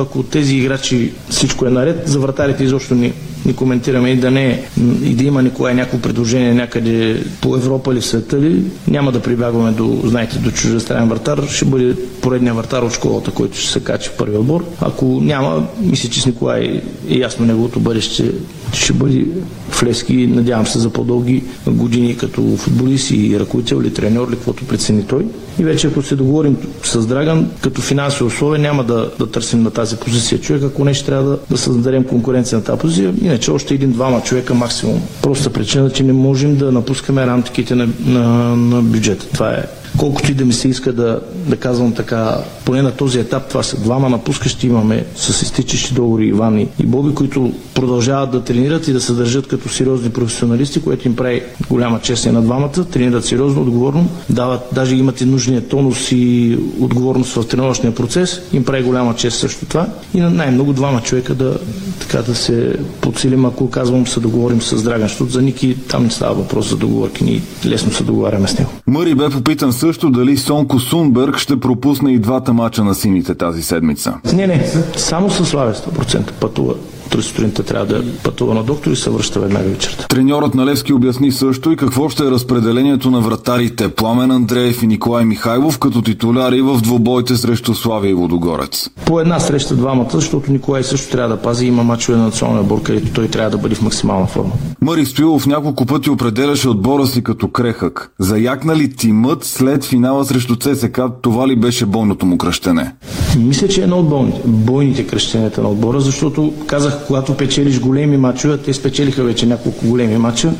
ако 0.00 0.22
тези 0.22 0.56
играчи 0.56 1.12
всичко 1.30 1.66
е 1.66 1.70
наред, 1.70 2.08
за 2.08 2.18
вратарите 2.18 2.64
изобщо 2.64 2.94
ни 2.94 3.12
ни 3.46 3.56
коментираме 3.56 4.10
и 4.10 4.16
да 4.16 4.30
не 4.30 4.64
и 5.02 5.14
да 5.14 5.24
има 5.24 5.42
никога 5.42 5.74
някакво 5.74 5.98
предложение 5.98 6.54
някъде 6.54 7.24
по 7.40 7.56
Европа 7.56 7.92
или 7.92 8.02
света 8.02 8.40
ли, 8.40 8.64
няма 8.88 9.12
да 9.12 9.22
прибягваме 9.22 9.70
до, 9.70 10.00
знаете, 10.04 10.38
до 10.38 10.50
чуждестранен 10.50 11.08
вратар, 11.08 11.42
ще 11.48 11.64
бъде 11.64 11.96
поредния 12.22 12.54
вратар 12.54 12.82
от 12.82 12.92
школата, 12.92 13.30
който 13.30 13.58
ще 13.58 13.72
се 13.72 13.80
качи 13.80 14.08
в 14.08 14.16
първи 14.16 14.36
отбор. 14.36 14.64
Ако 14.80 15.04
няма, 15.04 15.66
мисля, 15.80 16.08
че 16.10 16.20
с 16.20 16.26
Николай 16.26 16.82
е 17.08 17.18
ясно 17.18 17.46
неговото 17.46 17.80
бъдеще 17.80 18.30
ще 18.72 18.92
бъде 18.92 19.26
в 19.70 19.82
Лески, 19.82 20.26
надявам 20.26 20.66
се, 20.66 20.78
за 20.78 20.90
по-дълги 20.90 21.44
години 21.66 22.16
като 22.16 22.56
футболист 22.56 23.10
и 23.10 23.40
ръководител 23.40 23.76
или 23.76 23.94
треньор, 23.94 24.28
или 24.28 24.36
каквото 24.36 24.64
прецени 24.64 25.06
той. 25.06 25.26
И 25.58 25.64
вече 25.64 25.86
ако 25.86 26.02
се 26.02 26.16
договорим 26.16 26.56
с 26.82 27.06
Драган, 27.06 27.50
като 27.60 27.82
финансови 27.82 28.24
условия, 28.24 28.60
няма 28.60 28.84
да, 28.84 29.10
да 29.18 29.30
търсим 29.30 29.62
на 29.62 29.70
тази 29.70 29.96
позиция 29.96 30.40
човек, 30.40 30.62
ако 30.62 30.84
не 30.84 30.94
ще 30.94 31.06
трябва 31.06 31.30
да, 31.30 31.38
да 31.50 31.58
създадем 31.58 32.04
конкуренция 32.04 32.58
на 32.58 32.64
тази 32.64 32.78
позиция. 32.78 33.14
Иначе 33.34 33.50
още 33.50 33.74
един-двама 33.74 34.20
човека 34.22 34.54
максимум. 34.54 35.02
Просто 35.22 35.50
причина, 35.50 35.90
че 35.90 36.02
не 36.02 36.12
можем 36.12 36.56
да 36.56 36.72
напускаме 36.72 37.26
рамките 37.26 37.74
на, 37.74 37.88
на, 38.06 38.56
на 38.56 38.82
бюджета. 38.82 39.26
Това 39.28 39.50
е 39.50 39.64
колкото 40.04 40.30
и 40.30 40.34
да 40.34 40.44
ми 40.44 40.52
се 40.52 40.68
иска 40.68 40.92
да, 40.92 41.20
да 41.46 41.56
казвам 41.56 41.94
така, 41.94 42.38
поне 42.64 42.82
на 42.82 42.90
този 42.90 43.18
етап 43.18 43.48
това 43.48 43.62
са 43.62 43.76
двама 43.76 44.08
напускащи 44.08 44.66
имаме 44.66 45.04
с 45.16 45.42
изтичащи 45.42 45.94
договори 45.94 46.26
Иван 46.26 46.58
и 46.58 46.68
Боби, 46.84 47.14
които 47.14 47.52
продължават 47.74 48.30
да 48.30 48.44
тренират 48.44 48.88
и 48.88 48.92
да 48.92 49.00
се 49.00 49.12
държат 49.12 49.48
като 49.48 49.68
сериозни 49.68 50.10
професионалисти, 50.10 50.82
което 50.82 51.08
им 51.08 51.16
прави 51.16 51.42
голяма 51.70 52.00
чест 52.00 52.26
и 52.26 52.30
на 52.30 52.42
двамата. 52.42 52.84
Тренират 52.90 53.24
сериозно, 53.24 53.62
отговорно, 53.62 54.08
дават, 54.30 54.60
даже 54.72 54.96
имат 54.96 55.20
и 55.20 55.24
нужния 55.24 55.68
тонус 55.68 56.12
и 56.12 56.58
отговорност 56.80 57.34
в 57.34 57.48
тренировъчния 57.48 57.94
процес. 57.94 58.40
Им 58.52 58.64
прави 58.64 58.82
голяма 58.82 59.14
чест 59.14 59.38
също 59.38 59.66
това. 59.66 59.86
И 60.14 60.20
най-много 60.20 60.72
двама 60.72 61.00
човека 61.00 61.34
да, 61.34 61.58
така 62.00 62.22
да 62.22 62.34
се 62.34 62.76
подсилим, 63.00 63.44
ако 63.44 63.70
казвам 63.70 64.06
се 64.06 64.20
договорим 64.20 64.62
с 64.62 64.82
Драган, 64.82 65.08
защото 65.08 65.32
за 65.32 65.42
Ники 65.42 65.76
там 65.88 66.04
не 66.04 66.10
става 66.10 66.34
въпрос 66.34 66.70
за 66.70 66.76
договорки, 66.76 67.24
ние 67.24 67.42
лесно 67.66 67.92
се 67.92 68.04
договаряме 68.04 68.48
с 68.48 68.58
него. 68.58 68.70
Мъри 68.86 69.14
бе 69.14 69.30
попитан 69.30 69.72
също 69.72 69.93
дали 70.02 70.36
Сонко 70.36 70.78
Сунберг 70.78 71.36
ще 71.38 71.60
пропусне 71.60 72.12
и 72.12 72.18
двата 72.18 72.52
мача 72.52 72.84
на 72.84 72.94
сините 72.94 73.34
тази 73.34 73.62
седмица. 73.62 74.14
Не, 74.32 74.46
не, 74.46 74.66
само 74.96 75.30
с 75.30 75.44
Славя 75.44 75.74
100% 75.74 76.32
пътува 76.32 76.74
утре 77.06 77.22
сутринта 77.22 77.62
трябва 77.62 77.86
да 77.86 78.04
пътува 78.22 78.54
на 78.54 78.62
доктор 78.62 78.90
и 78.90 78.96
се 78.96 79.10
връща 79.10 79.40
веднага 79.40 79.68
вечерта. 79.68 80.06
Треньорът 80.08 80.54
на 80.54 80.66
Левски 80.66 80.92
обясни 80.92 81.32
също 81.32 81.72
и 81.72 81.76
какво 81.76 82.08
ще 82.08 82.22
е 82.22 82.30
разпределението 82.30 83.10
на 83.10 83.20
вратарите 83.20 83.88
Пламен 83.88 84.30
Андреев 84.30 84.82
и 84.82 84.86
Николай 84.86 85.24
Михайлов 85.24 85.78
като 85.78 86.02
титуляри 86.02 86.62
в 86.62 86.80
двобойте 86.80 87.36
срещу 87.36 87.74
Славия 87.74 88.10
и 88.10 88.14
Водогорец. 88.14 88.90
По 89.06 89.20
една 89.20 89.40
среща 89.40 89.76
двамата, 89.76 90.08
защото 90.12 90.52
Николай 90.52 90.82
също 90.82 91.10
трябва 91.10 91.36
да 91.36 91.42
пази. 91.42 91.66
Има 91.66 91.84
мачове 91.84 92.18
на 92.18 92.24
националния 92.24 92.62
отбор, 92.62 92.82
където 92.82 93.12
той 93.12 93.28
трябва 93.28 93.50
да 93.50 93.58
бъде 93.58 93.74
в 93.74 93.82
максимална 93.82 94.26
форма. 94.26 94.52
Мари 94.80 95.06
Стоилов 95.06 95.46
няколко 95.46 95.86
пъти 95.86 96.10
определяше 96.10 96.68
отбора 96.68 97.06
си 97.06 97.22
като 97.22 97.48
крехък. 97.48 98.10
Заякна 98.18 98.76
ли 98.76 98.96
тимът 98.96 99.44
след 99.44 99.84
финала 99.84 100.24
срещу 100.24 100.56
ЦСК, 100.56 101.00
това 101.22 101.48
ли 101.48 101.56
беше 101.56 101.86
бойното 101.86 102.26
му 102.26 102.38
кръщене? 102.38 102.94
Мисля, 103.38 103.68
че 103.68 103.80
е 103.80 103.84
едно 103.84 103.98
от 103.98 104.08
бойните, 104.08 104.40
бойните 104.44 105.06
кръщенията 105.06 105.62
на 105.62 105.68
отбора, 105.68 106.00
защото 106.00 106.52
казах 106.66 107.03
когато 107.06 107.36
печелиш 107.36 107.80
големи 107.80 108.16
мачове, 108.16 108.56
те 108.56 108.72
спечелиха 108.72 109.22
вече 109.22 109.46
няколко 109.46 109.86
големи 109.86 110.18
мача, 110.18 110.52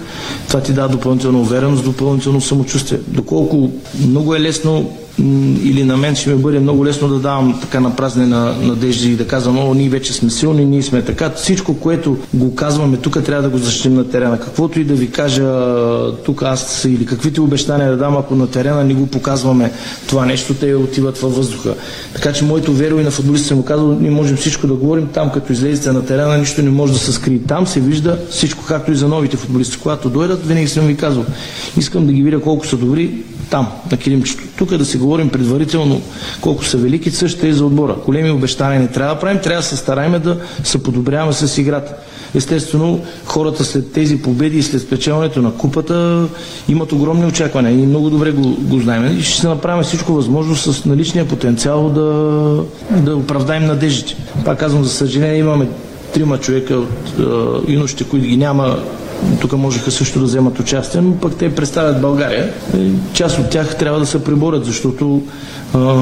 това 0.48 0.61
ти 0.61 0.72
дава 0.72 0.88
допълнителна 0.88 1.40
увереност, 1.40 1.85
допълнително 1.85 2.40
самочувствие. 2.40 2.98
Доколко 3.09 3.70
много 4.09 4.35
е 4.35 4.40
лесно 4.40 4.90
или 5.18 5.85
на 5.85 5.96
мен 5.96 6.16
ще 6.16 6.31
ми 6.31 6.37
бъде 6.37 6.61
много 6.61 6.87
лесно 6.87 7.09
да 7.09 7.18
давам 7.18 7.59
така 7.61 7.81
на 7.81 7.96
празне 7.96 8.27
на 8.27 8.55
надежди 8.62 9.12
и 9.12 9.16
да 9.16 9.27
казвам, 9.27 9.59
о, 9.59 9.74
ние 9.74 9.88
вече 9.88 10.12
сме 10.12 10.31
силни, 10.31 10.64
ние 10.64 10.83
сме 10.83 11.03
така. 11.03 11.31
Всичко, 11.31 11.81
което 11.81 12.16
го 12.35 12.55
казваме 12.55 12.96
тук, 12.96 13.24
трябва 13.24 13.42
да 13.42 13.48
го 13.48 13.59
защитим 13.59 13.94
на 13.94 14.09
терена. 14.09 14.40
Каквото 14.40 14.81
и 14.81 14.85
да 14.85 14.94
ви 14.94 15.11
кажа 15.11 15.44
тук 16.24 16.42
аз 16.42 16.85
или 16.85 17.07
каквито 17.07 17.44
обещания 17.44 17.90
да 17.90 17.96
дам, 17.96 18.16
ако 18.16 18.35
на 18.35 18.46
терена 18.46 18.85
не 18.85 18.94
го 18.94 19.07
показваме 19.07 19.72
това 20.09 20.27
нещо, 20.27 20.55
те 20.55 20.74
отиват 20.74 21.18
във 21.18 21.37
въздуха. 21.37 21.74
Така 22.14 22.33
че 22.33 22.44
моето 22.44 22.72
веро 22.72 23.00
и 23.00 23.05
на 23.05 23.11
футболиста 23.11 23.48
съм 23.48 23.62
казал, 23.62 23.98
ние 24.00 24.11
можем 24.11 24.37
всичко 24.37 24.66
да 24.66 24.74
говорим 24.74 25.07
там, 25.07 25.31
като 25.31 25.53
излезете 25.53 25.92
на 25.92 26.07
терена, 26.07 26.38
нищо 26.38 26.62
не 26.62 26.70
може 26.70 26.92
да 26.92 26.98
се 26.98 27.12
скрие. 27.12 27.38
Там 27.48 27.66
се 27.66 27.81
вижда 27.81 28.18
всичко, 28.31 28.64
както 28.68 28.92
и 28.92 28.96
за 28.96 29.09
новите 29.09 29.37
футболисти. 29.37 29.79
Когато 29.79 30.11
дойдат, 30.11 30.46
винаги 30.46 30.68
съм 30.68 30.87
ви 30.87 30.96
казал, 30.96 31.24
искам 31.79 32.07
да 32.07 32.12
ги 32.12 32.22
видя 32.22 32.40
колко 32.40 32.66
са 32.66 32.77
добри, 32.77 33.11
там, 33.54 33.68
на 33.90 33.96
килимчето. 33.96 34.42
Тук 34.56 34.72
е 34.72 34.78
да 34.78 34.84
си 34.84 34.98
говорим 34.98 35.28
предварително 35.28 36.00
колко 36.40 36.64
са 36.64 36.76
велики, 36.78 37.10
също 37.10 37.46
е 37.46 37.48
и 37.48 37.52
за 37.52 37.64
отбора. 37.64 37.96
Големи 38.06 38.30
обещания 38.30 38.80
не 38.80 38.88
трябва 38.88 39.14
да 39.14 39.20
правим, 39.20 39.40
трябва 39.40 39.62
да 39.62 39.66
се 39.68 39.76
стараем 39.76 40.22
да 40.22 40.40
се 40.64 40.82
подобряваме 40.82 41.32
с 41.32 41.58
играта. 41.58 41.94
Естествено, 42.34 43.00
хората 43.24 43.64
след 43.64 43.92
тези 43.92 44.22
победи 44.22 44.58
и 44.58 44.62
след 44.62 44.82
спечелването 44.82 45.42
на 45.42 45.54
купата 45.54 46.26
имат 46.68 46.92
огромни 46.92 47.26
очаквания 47.26 47.72
и 47.72 47.86
много 47.86 48.10
добре 48.10 48.32
го, 48.32 48.56
го 48.58 48.80
знаем. 48.80 49.18
И 49.18 49.22
ще 49.22 49.40
се 49.40 49.48
направим 49.48 49.82
всичко 49.82 50.12
възможно 50.12 50.56
с 50.56 50.84
наличния 50.84 51.28
потенциал 51.28 51.88
да, 51.88 52.00
да 52.90 53.16
оправдаем 53.16 53.66
надеждите. 53.66 54.16
Пак 54.44 54.58
казвам, 54.58 54.84
за 54.84 54.90
съжаление 54.90 55.38
имаме 55.38 55.68
трима 56.14 56.38
човека 56.38 56.74
от 56.76 56.88
юношите, 57.68 58.04
които 58.04 58.26
ги 58.26 58.36
няма 58.36 58.76
тук 59.40 59.52
можеха 59.52 59.90
също 59.90 60.18
да 60.18 60.24
вземат 60.24 60.60
участие, 60.60 61.00
но 61.00 61.14
пък 61.16 61.37
те 61.37 61.54
представят 61.54 62.00
България. 62.00 62.52
Част 63.12 63.38
от 63.38 63.50
тях 63.50 63.76
трябва 63.76 64.00
да 64.00 64.06
се 64.06 64.24
приборят, 64.24 64.64
защото 64.64 65.22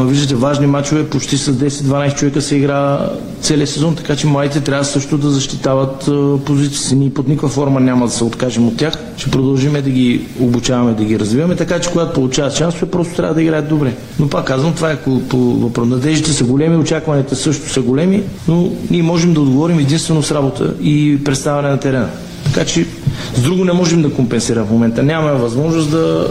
виждате 0.06 0.34
важни 0.34 0.66
матчове, 0.66 1.08
почти 1.08 1.38
с 1.38 1.52
10-12 1.52 2.14
човека 2.14 2.42
се 2.42 2.56
игра 2.56 2.98
целият 3.40 3.70
сезон, 3.70 3.96
така 3.96 4.16
че 4.16 4.26
младите 4.26 4.60
трябва 4.60 4.84
също 4.84 5.18
да 5.18 5.30
защитават 5.30 6.10
позиции 6.44 6.78
си. 6.78 6.94
Ние 6.96 7.10
под 7.10 7.28
никаква 7.28 7.48
форма 7.48 7.80
няма 7.80 8.06
да 8.06 8.12
се 8.12 8.24
откажем 8.24 8.68
от 8.68 8.76
тях. 8.76 8.94
Ще 9.16 9.30
продължим 9.30 9.72
да 9.72 9.80
ги 9.90 10.26
обучаваме, 10.40 10.92
да 10.94 11.04
ги 11.04 11.18
развиваме, 11.18 11.56
така 11.56 11.78
че 11.80 11.90
когато 11.90 12.12
получават 12.12 12.54
шансове, 12.54 12.90
просто 12.90 13.14
трябва 13.14 13.34
да 13.34 13.42
играят 13.42 13.68
добре. 13.68 13.94
Но 14.18 14.28
пак 14.28 14.44
казвам, 14.46 14.74
това 14.74 14.90
е 14.90 14.96
по 15.28 15.36
въпрос. 15.38 15.88
Надеждите 15.88 16.32
са 16.32 16.44
големи, 16.44 16.76
очакванията 16.76 17.36
също 17.36 17.68
са 17.68 17.80
големи, 17.82 18.22
но 18.48 18.70
ние 18.90 19.02
можем 19.02 19.34
да 19.34 19.40
отговорим 19.40 19.78
единствено 19.78 20.22
с 20.22 20.32
работа 20.32 20.74
и 20.82 21.24
представяне 21.24 21.68
на 21.68 21.80
терена. 21.80 22.08
Така 22.44 22.64
че 22.66 22.86
с 23.34 23.40
друго 23.42 23.64
не 23.64 23.72
можем 23.72 24.02
да 24.02 24.12
компенсираме 24.12 24.66
в 24.66 24.70
момента. 24.70 25.02
Нямаме 25.02 25.38
възможност 25.38 25.90
да, 25.90 26.28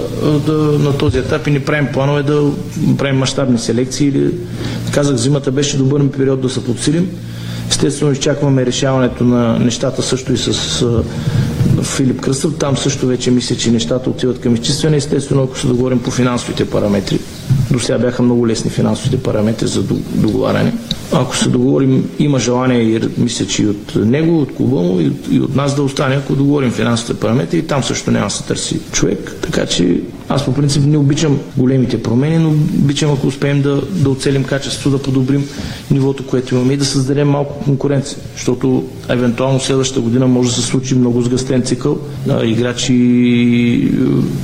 да 0.47 0.53
на 0.53 0.97
този 0.97 1.17
етап 1.17 1.47
и 1.47 1.51
не 1.51 1.65
правим 1.65 1.87
планове 1.93 2.23
да 2.23 2.51
правим 2.97 3.17
мащабни 3.17 3.59
селекции. 3.59 4.07
Или, 4.07 4.31
казах, 4.91 5.15
зимата 5.15 5.51
беше 5.51 5.77
добър 5.77 6.09
период 6.09 6.41
да 6.41 6.49
се 6.49 6.65
подсилим. 6.65 7.09
Естествено, 7.69 8.11
изчакваме 8.11 8.65
решаването 8.65 9.23
на 9.23 9.59
нещата 9.59 10.01
също 10.01 10.33
и 10.33 10.37
с 10.37 10.85
Филип 11.83 12.21
Кръстъв. 12.21 12.53
Там 12.59 12.77
също 12.77 13.07
вече 13.07 13.31
мисля, 13.31 13.55
че 13.55 13.71
нещата 13.71 14.09
отиват 14.09 14.39
към 14.39 14.53
изчистване. 14.53 14.97
Естествено, 14.97 15.43
ако 15.43 15.59
се 15.59 15.67
договорим 15.67 15.99
по 15.99 16.11
финансовите 16.11 16.69
параметри. 16.69 17.19
До 17.71 17.79
сега 17.79 17.97
бяха 17.97 18.23
много 18.23 18.47
лесни 18.47 18.71
финансовите 18.71 19.23
параметри 19.23 19.67
за 19.67 19.83
договаряне. 20.15 20.73
Ако 21.11 21.35
се 21.37 21.49
договорим, 21.49 22.09
има 22.19 22.39
желание 22.39 22.81
и 22.81 22.99
мисля, 23.17 23.45
че 23.45 23.63
и 23.63 23.67
от 23.67 23.95
него, 23.95 24.41
от 24.41 24.55
клуба 24.55 24.75
му 24.75 24.99
и 24.99 25.07
от, 25.07 25.27
и 25.31 25.39
от 25.39 25.55
нас 25.55 25.75
да 25.75 25.83
остане, 25.83 26.15
ако 26.15 26.35
договорим 26.35 26.71
финансовите 26.71 27.19
параметри, 27.19 27.57
и 27.57 27.67
там 27.67 27.83
също 27.83 28.11
няма 28.11 28.25
да 28.25 28.31
се 28.31 28.43
търси 28.43 28.79
човек. 28.91 29.35
Така 29.41 29.65
че 29.65 30.01
аз 30.29 30.45
по 30.45 30.53
принцип 30.53 30.85
не 30.85 30.97
обичам 30.97 31.39
големите 31.57 32.03
промени, 32.03 32.37
но 32.37 32.49
обичам 32.49 33.11
ако 33.11 33.27
успеем 33.27 33.61
да, 33.61 33.81
да 33.91 34.09
оцелим 34.09 34.43
качеството, 34.43 34.97
да 34.97 35.03
подобрим 35.03 35.47
нивото, 35.91 36.27
което 36.27 36.55
имаме 36.55 36.73
и 36.73 36.77
да 36.77 36.85
създадем 36.85 37.29
малко 37.29 37.63
конкуренция. 37.63 38.17
Защото 38.33 38.83
евентуално 39.09 39.59
следващата 39.59 40.01
година 40.01 40.27
може 40.27 40.49
да 40.49 40.55
се 40.55 40.61
случи 40.61 40.95
много 40.95 41.21
сгъстен 41.21 41.61
цикъл. 41.61 41.97
Играчи 42.43 42.93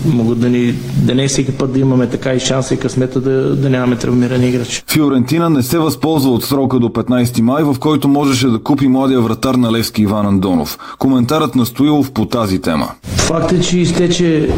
е, 0.05 0.09
могат 0.09 0.39
да 0.39 0.49
ни, 0.49 0.73
да 1.03 1.15
не 1.15 1.23
е 1.23 1.27
всеки 1.27 1.51
път 1.51 1.73
да 1.73 1.79
имаме 1.79 2.07
така 2.07 2.33
и 2.33 2.39
шанса 2.39 2.73
и 2.73 2.77
късмета 2.77 3.21
да, 3.21 3.55
да 3.55 3.69
нямаме 3.69 3.95
травмирани 3.95 4.47
играчи. 4.47 4.83
Фиорентина 4.87 5.49
не 5.49 5.63
се 5.63 5.79
възползва 5.79 6.31
от 6.31 6.43
срока 6.43 6.79
до 6.79 6.87
15 6.87 7.41
май, 7.41 7.63
в 7.63 7.75
който 7.79 8.07
можеше 8.07 8.47
да 8.47 8.59
купи 8.59 8.87
младия 8.87 9.21
вратар 9.21 9.55
на 9.55 9.71
Левски 9.71 10.01
Иван 10.01 10.25
Андонов. 10.25 10.77
Коментарът 10.97 11.55
на 11.55 11.65
Стоилов 11.65 12.11
по 12.11 12.25
тази 12.25 12.61
тема. 12.61 12.89
Факт 13.03 13.51
е, 13.51 13.61
че 13.61 13.79
изтече 13.79 14.49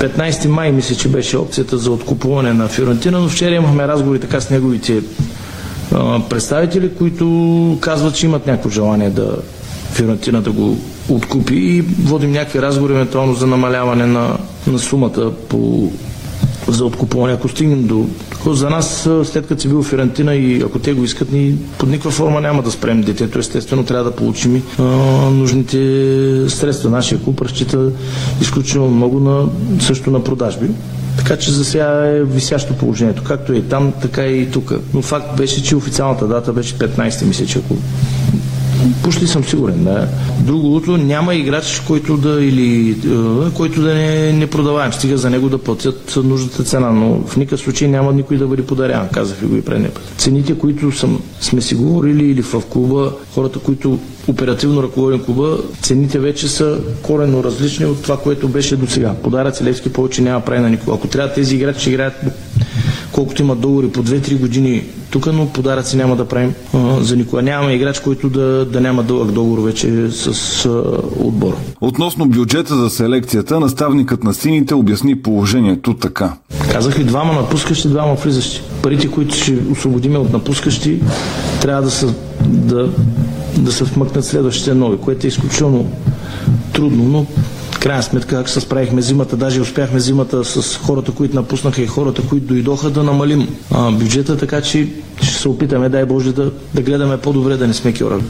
15 0.00 0.48
май, 0.48 0.72
мисля, 0.72 0.94
че 0.94 1.08
беше 1.08 1.36
опцията 1.36 1.78
за 1.78 1.90
откупуване 1.90 2.52
на 2.52 2.68
Фиорентина, 2.68 3.20
но 3.20 3.28
вчера 3.28 3.54
имахме 3.54 3.88
разговори 3.88 4.20
така 4.20 4.40
с 4.40 4.50
неговите 4.50 5.02
представители, 6.30 6.94
които 6.94 7.78
казват, 7.80 8.14
че 8.14 8.26
имат 8.26 8.46
някакво 8.46 8.70
желание 8.70 9.10
да, 9.10 9.36
Фиорентина 9.92 10.42
да 10.42 10.52
го 10.52 10.78
откупи 11.08 11.54
и 11.54 11.80
водим 11.80 12.32
някакви 12.32 12.62
разговори 12.62 12.92
евентуално 12.92 13.34
за 13.34 13.46
намаляване 13.46 14.06
на, 14.06 14.36
на 14.66 14.78
сумата 14.78 15.32
по, 15.48 15.90
за 16.68 16.84
откупуване. 16.84 17.32
Ако 17.32 17.48
стигнем 17.48 17.86
до 17.86 18.06
за 18.46 18.70
нас, 18.70 19.08
след 19.24 19.46
като 19.46 19.62
си 19.62 19.68
бил 19.68 19.82
Ферентина 19.82 20.34
и 20.34 20.62
ако 20.62 20.78
те 20.78 20.92
го 20.92 21.04
искат, 21.04 21.32
ни 21.32 21.54
под 21.78 21.88
никаква 21.88 22.10
форма 22.10 22.40
няма 22.40 22.62
да 22.62 22.70
спрем 22.70 23.02
детето. 23.02 23.38
Естествено, 23.38 23.84
трябва 23.84 24.04
да 24.04 24.16
получим 24.16 24.62
а, 24.78 24.82
нужните 25.30 25.78
средства. 26.48 26.90
Нашия 26.90 27.22
клуб 27.22 27.40
разчита 27.40 27.90
изключително 28.40 28.90
много 28.90 29.20
на, 29.20 29.46
също 29.80 30.10
на 30.10 30.24
продажби. 30.24 30.66
Така 31.16 31.36
че 31.36 31.52
за 31.52 31.64
сега 31.64 32.06
е 32.06 32.24
висящо 32.24 32.76
положението, 32.76 33.24
както 33.24 33.52
е 33.52 33.56
и 33.56 33.62
там, 33.62 33.92
така 34.02 34.26
и 34.26 34.50
тук. 34.50 34.72
Но 34.94 35.02
факт 35.02 35.36
беше, 35.36 35.62
че 35.62 35.76
официалната 35.76 36.28
дата 36.28 36.52
беше 36.52 36.74
15, 36.74 37.24
мисля, 37.24 37.46
че 37.46 37.58
ако 37.58 37.76
почти 39.02 39.26
съм 39.26 39.44
сигурен. 39.44 39.84
Да. 39.84 40.08
Другото, 40.40 40.96
няма 40.96 41.34
играч, 41.34 41.82
който 41.86 42.16
да, 42.16 42.44
или, 42.44 42.96
който 43.54 43.82
да 43.82 43.94
не, 43.94 44.32
не 44.32 44.46
продаваем. 44.46 44.92
Стига 44.92 45.18
за 45.18 45.30
него 45.30 45.48
да 45.48 45.58
платят 45.58 46.18
нужната 46.24 46.64
цена, 46.64 46.90
но 46.90 47.20
в 47.26 47.36
никакъв 47.36 47.60
случай 47.60 47.88
няма 47.88 48.12
никой 48.12 48.36
да 48.36 48.46
бъде 48.46 48.66
подарян, 48.66 49.08
казах 49.12 49.38
ви 49.38 49.46
го 49.46 49.56
и 49.56 49.62
предния 49.62 49.94
път. 49.94 50.12
Цените, 50.16 50.58
които 50.58 50.92
съм, 50.92 51.22
сме 51.40 51.60
си 51.60 51.74
говорили 51.74 52.26
или 52.30 52.42
в 52.42 52.62
клуба, 52.70 53.12
хората, 53.34 53.58
които 53.58 53.98
оперативно 54.28 54.82
ръководим 54.82 55.24
клуба, 55.24 55.58
цените 55.82 56.18
вече 56.18 56.48
са 56.48 56.78
корено 57.02 57.44
различни 57.44 57.86
от 57.86 58.02
това, 58.02 58.16
което 58.16 58.48
беше 58.48 58.76
до 58.76 58.86
сега. 58.86 59.14
Подаръци 59.22 59.64
Левски 59.64 59.92
повече 59.92 60.22
няма 60.22 60.40
прави 60.40 60.60
на 60.60 60.70
никого. 60.70 60.92
Ако 60.92 61.06
трябва 61.06 61.34
тези 61.34 61.56
играчи 61.56 61.90
играят 61.90 62.14
колкото 63.14 63.42
има 63.42 63.56
договори 63.56 63.88
по 63.88 64.02
2-3 64.02 64.40
години 64.40 64.82
тук, 65.10 65.26
но 65.32 65.46
подаръци 65.46 65.96
няма 65.96 66.16
да 66.16 66.28
правим 66.28 66.54
а, 66.74 67.02
за 67.02 67.16
никога. 67.16 67.42
Нямаме 67.42 67.72
играч, 67.72 68.00
който 68.00 68.28
да, 68.28 68.64
да 68.64 68.80
няма 68.80 69.02
дълъг 69.02 69.30
договор 69.30 69.58
вече 69.58 70.10
с 70.10 70.26
а, 70.66 70.68
отбора. 71.18 71.56
Относно 71.80 72.26
бюджета 72.26 72.76
за 72.76 72.90
селекцията, 72.90 73.60
наставникът 73.60 74.24
на 74.24 74.34
сините 74.34 74.74
обясни 74.74 75.22
положението 75.22 75.94
така. 75.94 76.32
Казах 76.72 76.94
ви 76.94 77.04
двама 77.04 77.32
напускащи, 77.32 77.88
двама 77.88 78.14
влизащи. 78.14 78.62
Парите, 78.82 79.10
които 79.10 79.34
ще 79.34 79.58
освободиме 79.72 80.18
от 80.18 80.32
напускащи, 80.32 81.00
трябва 81.60 81.82
да 81.82 81.90
са, 81.90 82.14
да, 82.44 82.90
да 83.58 83.72
се 83.72 83.84
вмъкнат 83.84 84.24
следващите 84.24 84.74
нови, 84.74 84.96
което 84.98 85.26
е 85.26 85.28
изключително 85.28 85.86
трудно, 86.72 87.04
но 87.04 87.26
крайна 87.84 88.02
сметка, 88.02 88.36
как 88.36 88.48
се 88.48 88.60
справихме 88.60 89.02
зимата, 89.02 89.36
даже 89.36 89.60
успяхме 89.60 90.00
зимата 90.00 90.44
с 90.44 90.76
хората, 90.76 91.12
които 91.12 91.34
напуснаха 91.34 91.82
и 91.82 91.86
хората, 91.86 92.22
които 92.22 92.46
дойдоха 92.46 92.90
да 92.90 93.02
намалим 93.02 93.48
а, 93.70 93.90
бюджета, 93.90 94.36
така 94.36 94.60
че 94.60 94.88
ще 95.22 95.34
се 95.34 95.48
опитаме, 95.48 95.88
дай 95.88 96.04
Боже, 96.04 96.32
да, 96.32 96.50
да 96.74 96.82
гледаме 96.82 97.16
по-добре, 97.16 97.56
да 97.56 97.66
не 97.66 97.74
сме 97.74 97.94
кьора. 97.94 98.20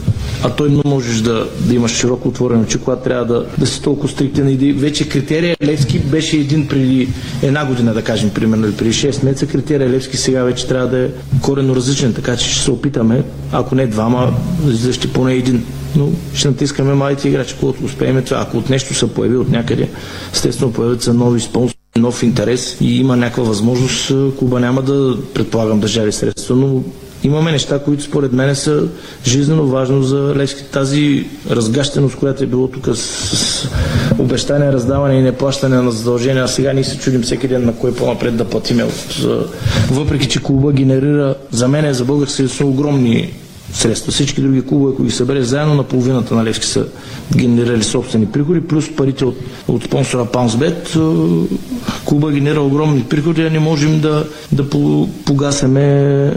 А 0.43 0.49
той 0.49 0.69
не 0.69 0.81
можеш 0.85 1.21
да, 1.21 1.47
да 1.59 1.75
имаш 1.75 1.91
широко 1.91 2.27
отворено 2.27 2.61
очи, 2.61 2.77
когато 2.77 3.03
трябва 3.03 3.25
да, 3.25 3.45
да 3.57 3.65
си 3.65 3.81
толкова 3.81 4.09
стриктен. 4.09 4.49
И 4.49 4.73
вече 4.73 5.09
критерия 5.09 5.57
Левски 5.63 5.99
беше 5.99 6.37
един 6.37 6.67
преди 6.67 7.09
една 7.43 7.65
година, 7.65 7.93
да 7.93 8.01
кажем, 8.01 8.29
примерно, 8.29 8.65
или 8.65 8.75
преди 8.75 8.93
6 8.93 9.25
месеца. 9.25 9.47
Критерия 9.47 9.89
Левски 9.89 10.17
сега 10.17 10.43
вече 10.43 10.67
трябва 10.67 10.87
да 10.87 10.99
е 10.99 11.09
корено 11.41 11.75
различен, 11.75 12.13
така 12.13 12.37
че 12.37 12.49
ще 12.49 12.63
се 12.63 12.71
опитаме, 12.71 13.23
ако 13.51 13.75
не 13.75 13.87
двама, 13.87 14.33
излезти 14.69 15.13
поне 15.13 15.33
един 15.33 15.65
но 15.95 16.09
ще 16.33 16.47
натискаме 16.47 16.93
малите 16.93 17.27
играчи, 17.29 17.55
когато 17.59 17.85
успеем 17.85 18.23
това. 18.23 18.41
Ако 18.41 18.57
от 18.57 18.69
нещо 18.69 18.93
се 18.93 19.13
появи 19.13 19.37
от 19.37 19.49
някъде, 19.49 19.89
естествено 20.33 20.73
появят 20.73 21.01
се 21.01 21.13
нови 21.13 21.39
спонсори, 21.39 21.77
нов 21.97 22.23
интерес 22.23 22.77
и 22.81 22.99
има 22.99 23.17
някаква 23.17 23.43
възможност, 23.43 24.11
клуба 24.39 24.59
няма 24.59 24.81
да 24.81 25.17
предполагам 25.33 25.79
да 25.79 25.87
жали 25.87 26.11
средства, 26.11 26.55
но 26.55 26.83
имаме 27.23 27.51
неща, 27.51 27.79
които 27.79 28.03
според 28.03 28.33
мен 28.33 28.55
са 28.55 28.83
жизненно 29.25 29.67
важно 29.67 30.03
за 30.03 30.33
Левски. 30.35 30.63
Тази 30.71 31.25
разгащеност, 31.49 32.15
която 32.15 32.43
е 32.43 32.47
било 32.47 32.67
тук 32.67 32.95
с, 32.95 33.67
обещание, 34.19 34.71
раздаване 34.71 35.15
и 35.15 35.21
неплащане 35.21 35.81
на 35.81 35.91
задължения, 35.91 36.43
а 36.43 36.47
сега 36.47 36.73
ние 36.73 36.83
се 36.83 36.97
чудим 36.97 37.21
всеки 37.21 37.47
ден 37.47 37.65
на 37.65 37.75
кой 37.75 37.95
по-напред 37.95 38.37
да 38.37 38.45
платиме. 38.45 38.83
От, 38.83 39.25
въпреки, 39.91 40.27
че 40.27 40.43
клуба 40.43 40.71
генерира 40.71 41.35
за 41.51 41.67
мен, 41.67 41.93
за 41.93 42.05
български 42.05 42.63
огромни 42.63 43.33
средства. 43.73 44.11
Всички 44.11 44.41
други 44.41 44.61
клубове, 44.61 44.93
ако 44.93 45.03
ги 45.03 45.11
събере 45.11 45.43
заедно 45.43 45.75
на 45.75 45.83
половината 45.83 46.35
на 46.35 46.43
Левски 46.43 46.65
са 46.65 46.85
генерирали 47.35 47.83
собствени 47.83 48.25
приходи, 48.25 48.61
плюс 48.61 48.95
парите 48.95 49.25
от, 49.25 49.37
от 49.67 49.83
спонсора 49.83 50.25
Паунсбет, 50.25 50.97
клуба 52.05 52.31
генерира 52.31 52.61
огромни 52.61 53.03
приходи, 53.03 53.41
а 53.41 53.49
не 53.49 53.59
можем 53.59 53.99
да, 53.99 54.25
да 54.51 54.69
погасеме 55.25 56.33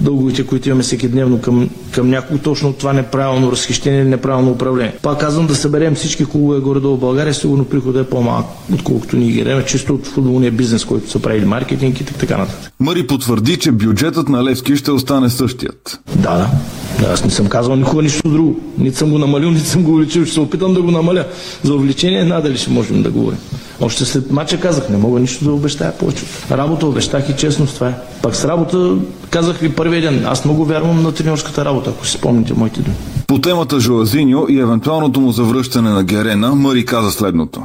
дълговете, 0.00 0.46
които 0.46 0.68
имаме 0.68 0.82
всеки 0.82 1.08
дневно 1.08 1.40
към, 1.40 1.70
към 1.90 2.10
някого, 2.10 2.38
точно 2.38 2.72
това 2.72 2.92
неправилно 2.92 3.52
разхищение 3.52 4.00
или 4.00 4.08
неправилно 4.08 4.50
управление. 4.50 4.94
Пак 5.02 5.20
казвам 5.20 5.46
да 5.46 5.54
съберем 5.54 5.94
всички 5.94 6.24
клубове 6.24 6.60
горе-долу 6.60 6.96
в 6.96 7.00
България, 7.00 7.34
сигурно 7.34 7.64
приходът 7.64 8.06
е 8.06 8.10
по-малък, 8.10 8.46
отколкото 8.74 9.16
ние 9.16 9.30
ги 9.30 9.46
чисто 9.66 9.94
от 9.94 10.06
футболния 10.06 10.52
бизнес, 10.52 10.84
който 10.84 11.10
са 11.10 11.18
правили 11.18 11.44
маркетинг 11.44 12.00
и 12.00 12.04
така 12.04 12.36
нататък. 12.36 12.72
Мари 12.80 13.06
потвърди, 13.06 13.56
че 13.56 13.72
бюджетът 13.72 14.28
на 14.28 14.44
Левски 14.44 14.76
ще 14.76 14.90
остане 14.90 15.30
същият. 15.30 16.00
Да, 16.16 16.39
да. 16.40 17.12
Аз 17.12 17.24
не 17.24 17.30
съм 17.30 17.46
казал 17.46 17.76
никога 17.76 18.02
нищо 18.02 18.28
друго. 18.28 18.60
Нито 18.78 18.96
съм 18.96 19.10
го 19.10 19.18
намалил, 19.18 19.50
нито 19.50 19.66
съм 19.66 19.82
го 19.82 19.92
увеличил. 19.92 20.24
Ще 20.24 20.34
се 20.34 20.40
опитам 20.40 20.74
да 20.74 20.82
го 20.82 20.90
намаля. 20.90 21.24
За 21.62 21.74
увеличение 21.74 22.24
надали 22.24 22.58
ще 22.58 22.70
можем 22.70 23.02
да 23.02 23.10
говорим. 23.10 23.38
Още 23.80 24.04
след 24.04 24.30
мача 24.30 24.60
казах, 24.60 24.88
не 24.88 24.96
мога 24.96 25.20
нищо 25.20 25.44
да 25.44 25.52
обещая 25.52 25.98
повече. 25.98 26.24
Работа 26.50 26.86
обещах 26.86 27.28
и 27.28 27.36
честно 27.36 27.66
това 27.66 27.88
е. 27.88 27.94
Пак 28.22 28.36
с 28.36 28.44
работа 28.44 28.96
казах 29.30 29.56
ви 29.58 29.72
първия 29.72 30.02
ден. 30.02 30.24
Аз 30.26 30.44
много 30.44 30.64
вярвам 30.64 31.02
на 31.02 31.12
тренерската 31.12 31.64
работа, 31.64 31.90
ако 31.90 32.06
си 32.06 32.12
спомните 32.12 32.54
моите 32.54 32.80
думи. 32.80 32.96
По 33.26 33.38
темата 33.38 33.80
Жоазиньо 33.80 34.46
и 34.48 34.60
евентуалното 34.60 35.20
му 35.20 35.32
завръщане 35.32 35.90
на 35.90 36.04
Герена, 36.04 36.54
Мари 36.54 36.84
каза 36.84 37.10
следното. 37.10 37.62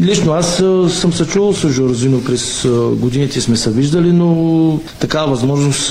Лично 0.00 0.32
аз 0.32 0.56
съм 0.88 1.12
се 1.12 1.26
чувал 1.26 1.52
с 1.52 1.68
Жоазиньо 1.68 2.24
през 2.24 2.68
годините 2.92 3.40
сме 3.40 3.56
се 3.56 3.70
виждали, 3.70 4.12
но 4.12 4.80
такава 5.00 5.30
възможност 5.30 5.90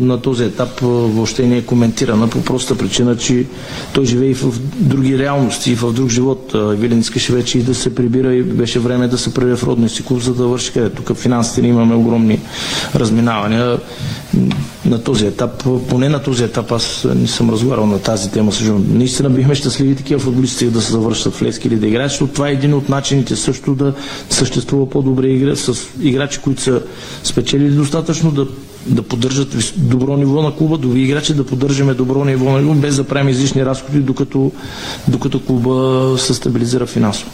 на 0.00 0.20
този 0.22 0.44
етап 0.44 0.80
въобще 0.80 1.46
не 1.46 1.56
е 1.56 1.62
коментирана 1.62 2.28
по 2.28 2.42
проста 2.42 2.78
причина, 2.78 3.16
че 3.16 3.46
той 3.92 4.04
живее 4.04 4.34
в 4.34 4.60
други 4.78 5.18
реалности 5.18 5.72
и 5.72 5.74
в 5.74 5.92
друг 5.92 6.08
живот. 6.08 6.52
Вилен 6.54 6.98
искаше 6.98 7.32
вече 7.32 7.58
и 7.58 7.62
да 7.62 7.74
се 7.74 7.94
прибира 7.94 8.34
и 8.34 8.42
беше 8.62 8.78
време 8.78 9.08
да 9.08 9.18
се 9.18 9.34
преде 9.34 9.56
в 9.56 9.64
родния 9.64 9.90
си 9.90 10.04
клуб, 10.04 10.20
за 10.20 10.34
да 10.34 10.46
върши 10.46 10.72
къде. 10.72 10.90
Тук 10.90 11.16
финансите 11.16 11.66
имаме 11.66 11.94
огромни 11.94 12.40
разминавания 12.94 13.78
на 14.84 15.02
този 15.02 15.26
етап, 15.26 15.64
поне 15.88 16.08
на 16.08 16.22
този 16.22 16.44
етап 16.44 16.72
аз 16.72 17.06
не 17.14 17.26
съм 17.26 17.50
разговарял 17.50 17.86
на 17.86 17.98
тази 17.98 18.30
тема 18.30 18.52
с 18.52 18.72
Наистина 18.88 19.30
бихме 19.30 19.54
щастливи 19.54 19.96
такива 19.96 20.20
футболисти 20.20 20.66
да 20.66 20.82
се 20.82 20.92
завършат 20.92 21.34
в 21.34 21.42
Лески 21.42 21.68
или 21.68 21.76
да 21.76 21.86
играят, 21.86 22.10
защото 22.10 22.32
това 22.32 22.48
е 22.48 22.52
един 22.52 22.74
от 22.74 22.88
начините 22.88 23.36
също 23.36 23.74
да 23.74 23.94
съществува 24.30 24.90
по-добре 24.90 25.26
игра 25.26 25.56
с 25.56 25.74
играчи, 26.00 26.38
които 26.38 26.62
са 26.62 26.82
спечелили 27.24 27.70
достатъчно 27.70 28.30
да 28.30 28.46
да 28.86 29.02
поддържат 29.02 29.56
добро 29.76 30.16
ниво 30.16 30.42
на 30.42 30.56
клуба, 30.56 30.78
дови 30.78 31.00
играчи 31.00 31.34
да 31.34 31.46
поддържаме 31.46 31.94
добро 31.94 32.24
ниво 32.24 32.52
на 32.52 32.58
клуба, 32.58 32.80
без 32.80 32.96
да 32.96 33.04
правим 33.04 33.28
излишни 33.28 33.66
разходи, 33.66 33.98
докато, 33.98 34.52
докато 35.08 35.40
клуба 35.40 36.14
се 36.18 36.34
стабилизира 36.34 36.86
финансово. 36.86 37.30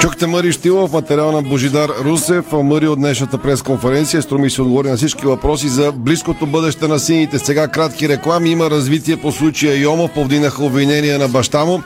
Чухте 0.00 0.26
Мари 0.26 0.52
Штилов, 0.52 0.92
материал 0.92 1.32
на 1.32 1.42
Божидар 1.42 1.90
Русев. 2.04 2.44
Мари 2.52 2.88
от 2.88 2.98
днешната 2.98 3.38
пресконференция. 3.38 4.22
Струми 4.22 4.50
се 4.50 4.62
отговори 4.62 4.88
на 4.88 4.96
всички 4.96 5.26
въпроси 5.26 5.68
за 5.68 5.92
близкото 5.92 6.46
бъдеще 6.46 6.88
на 6.88 6.98
сините. 6.98 7.38
Сега 7.38 7.68
кратки 7.68 8.08
реклами. 8.08 8.50
Има 8.50 8.70
развитие 8.70 9.16
по 9.16 9.32
случая 9.32 9.80
Йомов. 9.80 10.10
Повдинаха 10.12 10.64
обвинения 10.64 11.18
на 11.18 11.28
баща 11.28 11.64
му. 11.64 11.82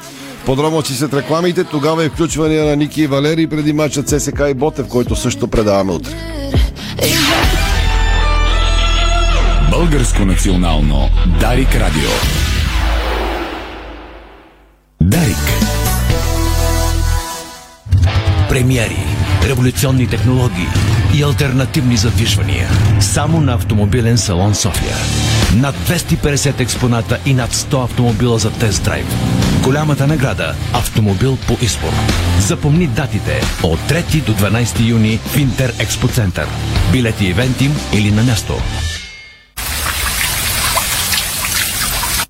Подробности 0.46 0.94
след 0.94 1.14
рекламите. 1.14 1.64
Тогава 1.64 2.04
е 2.04 2.08
включвания 2.08 2.64
на 2.64 2.76
Ники 2.76 3.02
и 3.02 3.06
Валери 3.06 3.46
преди 3.46 3.72
матча 3.72 4.02
ЦСК 4.02 4.40
и 4.50 4.54
Ботев, 4.54 4.88
който 4.88 5.16
също 5.16 5.48
предаваме 5.48 5.92
утре. 5.92 6.12
Българско 9.70 10.24
национално 10.24 11.08
Дарик 11.40 11.74
Радио. 11.74 12.10
Дарик. 15.00 15.57
Премиери, 18.58 18.98
революционни 19.44 20.06
технологии 20.06 20.66
и 21.14 21.22
альтернативни 21.22 21.96
задвижвания. 21.96 22.68
Само 23.00 23.40
на 23.40 23.54
автомобилен 23.54 24.18
салон 24.18 24.54
София. 24.54 24.96
Над 25.54 25.74
250 25.74 26.60
експоната 26.60 27.18
и 27.26 27.34
над 27.34 27.50
100 27.50 27.84
автомобила 27.84 28.38
за 28.38 28.50
тест 28.50 28.84
драйв. 28.84 29.06
Голямата 29.62 30.06
награда– 30.06 30.54
автомобил 30.72 31.38
по 31.48 31.56
избор. 31.62 31.92
Запомни 32.40 32.86
датите 32.86 33.40
от 33.62 33.78
3 33.78 34.24
до 34.24 34.34
12 34.34 34.88
юни 34.88 35.18
в 35.18 35.36
Интер 35.36 35.72
Експо 35.78 36.08
Център. 36.08 36.46
Билети 36.92 37.26
ивентим 37.26 37.76
или 37.92 38.10
на 38.10 38.22
място. 38.22 38.54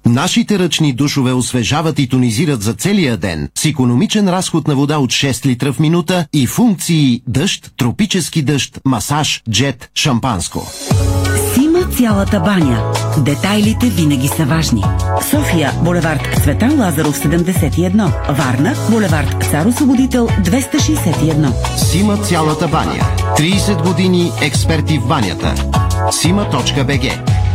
Нашите 0.09 0.59
ръчни 0.59 0.93
душове 0.93 1.33
освежават 1.33 1.99
и 1.99 2.09
тонизират 2.09 2.63
за 2.63 2.75
целия 2.75 3.17
ден 3.17 3.49
с 3.59 3.65
економичен 3.65 4.29
разход 4.29 4.69
на 4.69 4.75
вода 4.75 4.99
от 4.99 5.11
6 5.11 5.47
литра 5.47 5.73
в 5.73 5.79
минута 5.79 6.27
и 6.33 6.47
функции 6.47 7.23
дъжд, 7.27 7.73
тропически 7.77 8.43
дъжд, 8.43 8.81
масаж, 8.85 9.43
джет, 9.51 9.91
шампанско. 9.95 10.67
Сима 11.55 11.79
цялата 11.99 12.41
баня. 12.41 12.93
Детайлите 13.19 13.87
винаги 13.87 14.29
са 14.29 14.45
важни. 14.45 14.83
София, 15.31 15.73
булевард 15.83 16.41
Светан 16.43 16.81
Лазаров 16.81 17.19
71. 17.19 18.33
Варна, 18.39 18.75
булевард 18.91 19.45
Цар 19.51 19.67
Освободител 19.67 20.29
261. 20.29 21.77
Сима 21.77 22.17
цялата 22.17 22.69
баня. 22.69 23.03
30 23.39 23.87
години 23.87 24.33
експерти 24.43 24.99
в 24.99 25.09
банята. 25.09 25.55
Сима.бг 26.11 27.48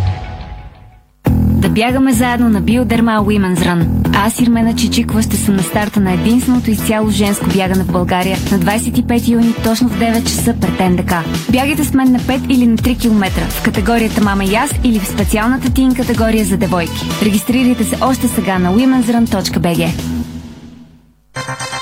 Да 1.64 1.70
бягаме 1.70 2.14
заедно 2.14 2.50
на 2.50 2.62
Биодерма 2.62 3.12
Women's 3.12 3.60
Run. 3.60 3.86
Аз 4.14 4.40
Ирмена 4.40 4.76
Чичикова 4.76 5.22
ще 5.22 5.38
съм 5.38 5.56
на 5.56 5.64
старта 5.64 6.00
на 6.00 6.14
единственото 6.14 6.72
изцяло 6.72 7.10
женско 7.10 7.46
бягане 7.56 7.84
в 7.84 7.92
България 7.92 8.38
на 8.52 8.60
25 8.60 9.28
юни 9.28 9.54
точно 9.64 9.90
в 9.90 10.00
9 10.00 10.24
часа 10.24 10.56
пред 10.62 10.92
НДК. 10.92 11.14
Бягайте 11.52 11.84
с 11.84 11.94
мен 11.94 12.12
на 12.12 12.20
5 12.20 12.48
или 12.50 12.68
на 12.68 12.78
3 12.78 13.02
км 13.02 13.50
в 13.50 13.64
категорията 13.64 14.22
Мама 14.22 14.44
и 14.44 14.58
или 14.84 15.00
в 15.00 15.08
специалната 15.08 15.74
тин 15.74 15.96
категория 15.96 16.46
за 16.46 16.58
девойки. 16.58 17.10
Регистрирайте 17.22 17.84
се 17.84 17.98
още 18.02 18.28
сега 18.28 18.60
на 18.60 18.76
womensrun.bg. 18.76 19.90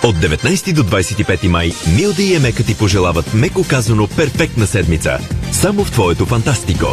От 0.03 0.15
19 0.15 0.73
до 0.73 0.83
25 0.83 1.47
май 1.47 1.71
Милда 1.95 2.23
и 2.23 2.35
Емека 2.35 2.63
ти 2.63 2.77
пожелават 2.77 3.33
меко 3.33 3.63
казано 3.69 4.07
перфектна 4.07 4.67
седмица. 4.67 5.17
Само 5.51 5.83
в 5.83 5.91
твоето 5.91 6.25
фантастико. 6.25 6.87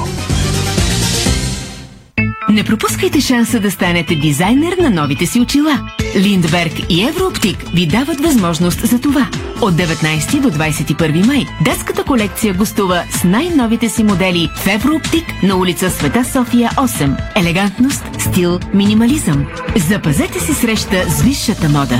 Не 2.59 2.65
пропускайте 2.65 3.21
шанса 3.21 3.61
да 3.61 3.71
станете 3.71 4.15
дизайнер 4.15 4.77
на 4.79 4.91
новите 4.91 5.27
си 5.27 5.41
очила. 5.41 5.91
Линдберг 6.17 6.73
и 6.89 7.05
Еврооптик 7.09 7.65
ви 7.75 7.87
дават 7.87 8.21
възможност 8.21 8.87
за 8.87 9.01
това. 9.01 9.29
От 9.61 9.75
19 9.75 10.41
до 10.41 10.51
21 10.51 11.27
май 11.27 11.47
детската 11.65 12.05
колекция 12.05 12.55
гостува 12.55 13.03
с 13.11 13.25
най-новите 13.25 13.89
си 13.89 14.05
модели 14.05 14.51
в 14.57 14.67
Еврооптик 14.67 15.25
на 15.43 15.57
улица 15.57 15.91
Света 15.91 16.25
София 16.25 16.71
8. 16.71 17.17
Елегантност, 17.37 18.05
стил, 18.19 18.61
минимализъм. 18.75 19.47
Запазете 19.77 20.41
си 20.41 20.55
среща 20.55 21.05
с 21.11 21.23
висшата 21.23 21.69
мода. 21.69 21.99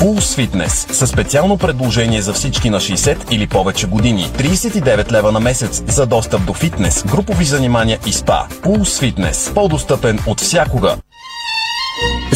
Pulse 0.00 0.48
Fitness 0.48 0.92
със 0.92 1.10
специално 1.10 1.58
предложение 1.58 2.22
за 2.22 2.32
всички 2.32 2.70
на 2.70 2.80
60 2.80 3.32
или 3.32 3.46
повече 3.46 3.86
години. 3.86 4.24
39 4.38 5.12
лева 5.12 5.32
на 5.32 5.40
месец 5.40 5.82
за 5.86 6.06
достъп 6.06 6.46
до 6.46 6.54
фитнес, 6.54 7.04
групови 7.06 7.44
занимания 7.44 7.98
и 8.06 8.12
спа. 8.12 8.46
Pulse 8.50 9.14
Fitness. 9.14 9.54
По-достъпен 9.54 10.18
от 10.26 10.40
всякога. 10.40 10.96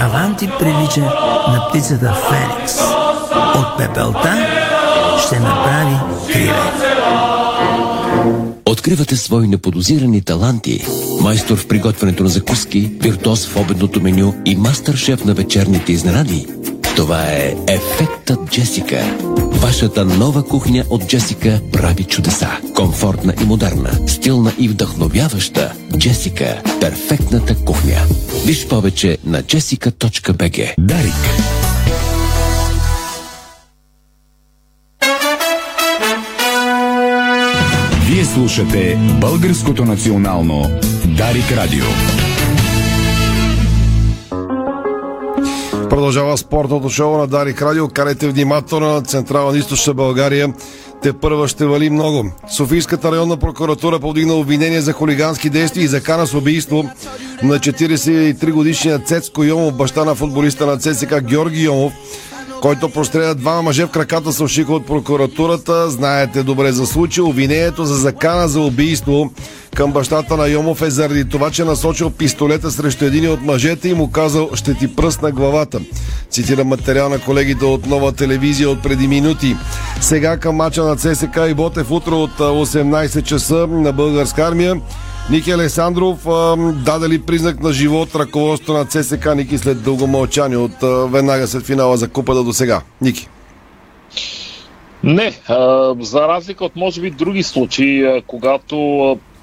Аванти 0.00 0.48
прилича 0.58 1.00
на 1.48 1.66
птицата 1.68 2.14
Феникс. 2.28 2.74
От 3.54 3.78
пепелта 3.78 4.46
ще 5.26 5.40
направи 5.40 5.96
криле. 6.32 6.72
Откривате 8.66 9.16
свои 9.16 9.48
неподозирани 9.48 10.22
таланти. 10.22 10.86
Майстор 11.20 11.56
в 11.56 11.68
приготвянето 11.68 12.22
на 12.22 12.28
закуски, 12.28 12.90
виртуоз 13.00 13.46
в 13.46 13.56
обедното 13.56 14.00
меню 14.00 14.34
и 14.44 14.56
мастър-шеф 14.56 15.24
на 15.24 15.34
вечерните 15.34 15.92
изненади. 15.92 16.46
Това 16.98 17.22
е 17.22 17.54
Ефектът 17.68 18.50
Джесика. 18.50 19.16
Вашата 19.38 20.04
нова 20.04 20.44
кухня 20.44 20.84
от 20.90 21.06
Джесика 21.06 21.60
прави 21.72 22.04
чудеса. 22.04 22.48
Комфортна 22.74 23.34
и 23.42 23.44
модерна, 23.44 24.08
стилна 24.08 24.52
и 24.58 24.68
вдъхновяваща. 24.68 25.72
Джесика– 25.98 26.62
перфектната 26.80 27.64
кухня. 27.64 27.96
Виж 28.46 28.66
повече 28.66 29.18
на 29.24 29.42
jessica.bg. 29.42 30.74
Дарик. 30.78 31.14
Вие 38.06 38.24
слушате 38.24 38.98
Българското 39.20 39.84
национално 39.84 40.70
Дарик 41.04 41.52
Радио. 41.52 41.84
Продължава 45.90 46.38
спортното 46.38 46.88
шоу 46.88 47.18
на 47.18 47.26
Дарик 47.26 47.62
Радио. 47.62 47.88
Карайте 47.88 48.28
внимателно 48.28 48.92
на 48.92 49.02
Централна 49.02 49.58
източна 49.58 49.94
България. 49.94 50.54
Те 51.02 51.12
първа 51.12 51.48
ще 51.48 51.66
вали 51.66 51.90
много. 51.90 52.30
Софийската 52.56 53.12
районна 53.12 53.36
прокуратура 53.36 53.98
повдигна 53.98 54.34
обвинение 54.34 54.80
за 54.80 54.92
хулигански 54.92 55.50
действия 55.50 55.84
и 55.84 55.88
закана 55.88 56.26
с 56.26 56.34
убийство 56.34 56.90
на 57.42 57.58
43 57.58 58.52
годишния 58.52 58.98
Цецко 58.98 59.44
Йомов, 59.44 59.76
баща 59.76 60.04
на 60.04 60.14
футболиста 60.14 60.66
на 60.66 60.78
ЦСК 60.78 61.20
Георги 61.20 61.62
Йомов, 61.62 61.92
който 62.60 62.88
простреля 62.88 63.34
двама 63.34 63.62
мъже 63.62 63.86
в 63.86 63.90
краката 63.90 64.32
с 64.32 64.40
ушика 64.40 64.72
от 64.72 64.86
прокуратурата. 64.86 65.90
Знаете 65.90 66.42
добре 66.42 66.72
за 66.72 66.86
случай. 66.86 67.24
Обвинението 67.24 67.84
за 67.84 67.94
закана 67.94 68.48
за 68.48 68.60
убийство 68.60 69.30
към 69.74 69.92
бащата 69.92 70.36
на 70.36 70.48
Йомов 70.48 70.82
е 70.82 70.90
заради 70.90 71.28
това, 71.28 71.50
че 71.50 71.64
насочил 71.64 72.10
пистолета 72.10 72.70
срещу 72.70 73.04
един 73.04 73.30
от 73.30 73.42
мъжете 73.42 73.88
и 73.88 73.94
му 73.94 74.10
казал 74.10 74.50
ще 74.54 74.74
ти 74.74 74.96
пръсна 74.96 75.32
главата. 75.32 75.80
Цитира 76.30 76.64
материал 76.64 77.08
на 77.08 77.18
колегите 77.18 77.64
от 77.64 77.86
нова 77.86 78.12
телевизия 78.12 78.70
от 78.70 78.82
преди 78.82 79.08
минути. 79.08 79.56
Сега 80.00 80.36
към 80.36 80.56
мача 80.56 80.84
на 80.84 80.96
ЦСК 80.96 81.38
и 81.48 81.54
Ботев 81.54 81.90
утро 81.90 82.16
от 82.16 82.38
18 82.38 83.22
часа 83.22 83.66
на 83.66 83.92
българска 83.92 84.42
армия. 84.42 84.80
Ники 85.30 85.50
Александров 85.50 86.24
даде 86.84 87.08
ли 87.08 87.22
признак 87.22 87.62
на 87.62 87.72
живот 87.72 88.14
ръководството 88.14 88.78
на 88.78 88.84
ЦСК 88.84 89.34
Ники 89.36 89.58
след 89.58 89.82
дълго 89.82 90.06
мълчание 90.06 90.56
от 90.56 90.72
веднага 91.12 91.46
след 91.46 91.66
финала 91.66 91.96
за 91.96 92.08
купата 92.08 92.44
до 92.44 92.52
сега? 92.52 92.80
Ники. 93.00 93.28
Не, 95.04 95.32
за 96.00 96.28
разлика 96.28 96.64
от 96.64 96.76
може 96.76 97.00
би 97.00 97.10
други 97.10 97.42
случаи, 97.42 98.22
когато 98.26 98.76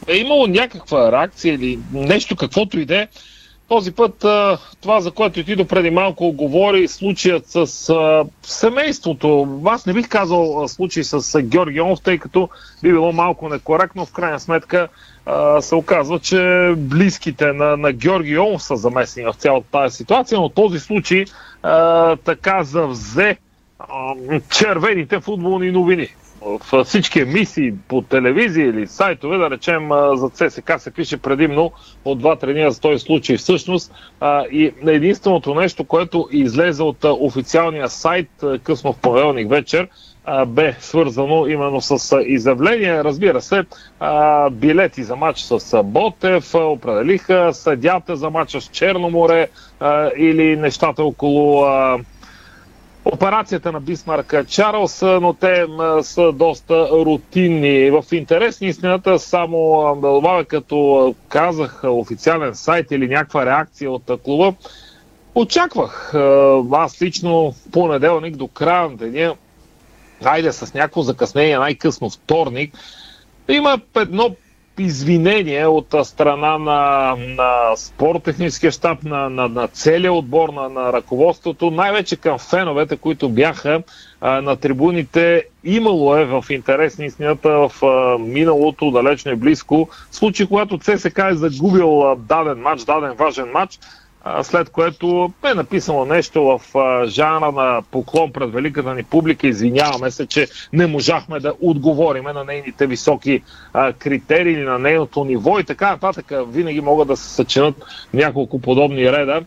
е 0.07 0.15
имало 0.15 0.47
някаква 0.47 1.11
реакция 1.11 1.53
или 1.53 1.79
нещо, 1.93 2.35
каквото 2.35 2.79
и 2.79 2.85
да 2.85 3.01
е, 3.01 3.07
този 3.67 3.91
път 3.91 4.25
това, 4.81 5.01
за 5.01 5.11
което 5.11 5.39
и 5.39 5.55
до 5.55 5.67
преди 5.67 5.89
малко 5.89 6.31
говори, 6.31 6.87
случаят 6.87 7.43
с 7.47 7.67
семейството. 8.43 9.59
Аз 9.65 9.85
не 9.85 9.93
бих 9.93 10.09
казал 10.09 10.67
случай 10.67 11.03
с 11.03 11.41
Георги 11.41 11.81
Онов, 11.81 12.01
тъй 12.01 12.17
като 12.17 12.49
би 12.83 12.91
било 12.91 13.11
малко 13.11 13.49
некоректно. 13.49 14.05
В 14.05 14.11
крайна 14.11 14.39
сметка 14.39 14.87
се 15.59 15.75
оказва, 15.75 16.19
че 16.19 16.73
близките 16.77 17.53
на, 17.53 17.77
на 17.77 17.91
Георги 17.91 18.37
Онов 18.37 18.63
са 18.63 18.75
замесени 18.75 19.25
в 19.25 19.33
цялата 19.33 19.67
тази 19.71 19.95
ситуация, 19.95 20.39
но 20.39 20.49
този 20.49 20.79
случай 20.79 21.25
така 22.25 22.63
завзе 22.63 23.37
червените 24.49 25.19
футболни 25.19 25.71
новини 25.71 26.07
в 26.45 26.83
всички 26.83 27.19
емисии 27.19 27.73
по 27.87 28.01
телевизия 28.01 28.67
или 28.67 28.87
сайтове, 28.87 29.37
да 29.37 29.49
речем 29.49 29.89
за 30.13 30.29
ЦСК 30.29 30.73
се 30.77 30.91
пише 30.91 31.17
предимно 31.17 31.71
от 32.05 32.19
два-три 32.19 32.53
дни 32.53 32.71
за 32.71 32.81
този 32.81 32.99
случай 32.99 33.37
всъщност. 33.37 33.93
И 34.51 34.71
единственото 34.87 35.55
нещо, 35.55 35.83
което 35.83 36.27
излезе 36.31 36.83
от 36.83 36.97
официалния 37.03 37.89
сайт 37.89 38.29
късно 38.63 38.93
в 38.93 38.97
понеделник 38.97 39.49
вечер, 39.49 39.87
бе 40.47 40.75
свързано 40.79 41.47
именно 41.47 41.81
с 41.81 42.21
изявление. 42.25 43.03
Разбира 43.03 43.41
се, 43.41 43.63
билети 44.51 45.03
за 45.03 45.15
матч 45.15 45.39
с 45.39 45.83
Ботев, 45.83 46.55
определиха 46.55 47.53
съдята 47.53 48.15
за 48.15 48.29
матча 48.29 48.61
с 48.61 48.67
Черноморе 48.67 49.47
или 50.17 50.55
нещата 50.55 51.03
около 51.03 51.65
операцията 53.05 53.71
на 53.71 53.79
Бисмарк 53.79 54.47
Чарлз, 54.47 55.01
но 55.01 55.33
те 55.33 55.65
са 56.01 56.31
доста 56.31 56.89
рутинни. 56.91 57.91
В 57.91 58.03
интерес 58.11 58.61
на 58.61 58.67
истината, 58.67 59.19
само 59.19 59.83
да 60.01 60.07
добавя, 60.11 60.45
като 60.45 61.15
казах 61.29 61.81
официален 61.83 62.55
сайт 62.55 62.91
или 62.91 63.07
някаква 63.07 63.45
реакция 63.45 63.91
от 63.91 64.11
клуба, 64.23 64.53
Очаквах. 65.35 66.13
Аз 66.71 67.01
лично 67.01 67.53
понеделник 67.71 68.35
до 68.35 68.47
края 68.47 68.89
на 68.89 68.97
деня, 68.97 69.35
айде 70.23 70.51
с 70.51 70.73
някакво 70.73 71.01
закъснение, 71.01 71.57
най-късно 71.57 72.09
вторник, 72.09 72.77
има 73.49 73.79
едно 73.95 74.35
извинение 74.79 75.67
от 75.67 75.95
страна 76.03 76.57
на, 76.57 77.15
на 77.17 77.75
спорттехническия 77.75 78.71
щаб, 78.71 79.03
на, 79.03 79.29
на, 79.29 79.47
на 79.47 79.67
целия 79.67 80.13
отбор, 80.13 80.49
на, 80.49 80.69
на 80.69 80.93
ръководството, 80.93 81.71
най-вече 81.71 82.15
към 82.15 82.39
феновете, 82.39 82.97
които 82.97 83.29
бяха 83.29 83.83
а, 84.21 84.41
на 84.41 84.55
трибуните. 84.55 85.43
Имало 85.63 86.15
е 86.15 86.25
в 86.25 86.45
интерес 86.49 86.97
на 86.97 87.05
истината 87.05 87.49
в 87.49 87.85
а, 87.85 88.17
миналото, 88.17 88.91
далечно 88.91 89.31
и 89.31 89.35
близко, 89.35 89.89
случай, 90.11 90.47
когато 90.47 90.77
ЦСК 90.77 91.19
е 91.19 91.35
загубил 91.35 92.11
а, 92.11 92.15
даден 92.15 92.57
матч, 92.57 92.83
даден 92.83 93.13
важен 93.13 93.51
матч, 93.53 93.79
след 94.43 94.69
което 94.69 95.33
е 95.51 95.53
написано 95.53 96.05
нещо 96.05 96.43
в 96.43 96.61
жанра 97.05 97.51
на 97.51 97.81
поклон 97.91 98.31
пред 98.31 98.51
великата 98.51 98.95
ни 98.95 99.03
публика. 99.03 99.47
Извиняваме 99.47 100.11
се, 100.11 100.25
че 100.25 100.47
не 100.73 100.87
можахме 100.87 101.39
да 101.39 101.53
отговориме 101.61 102.33
на 102.33 102.43
нейните 102.43 102.87
високи 102.87 103.41
критерии 103.99 104.57
на 104.57 104.79
нейното 104.79 105.25
ниво 105.25 105.59
и 105.59 105.63
така 105.63 105.91
нататък. 105.91 106.31
Винаги 106.47 106.81
могат 106.81 107.07
да 107.07 107.17
се 107.17 107.29
съчинат 107.29 107.75
няколко 108.13 108.59
подобни 108.59 109.11
реда 109.11 109.41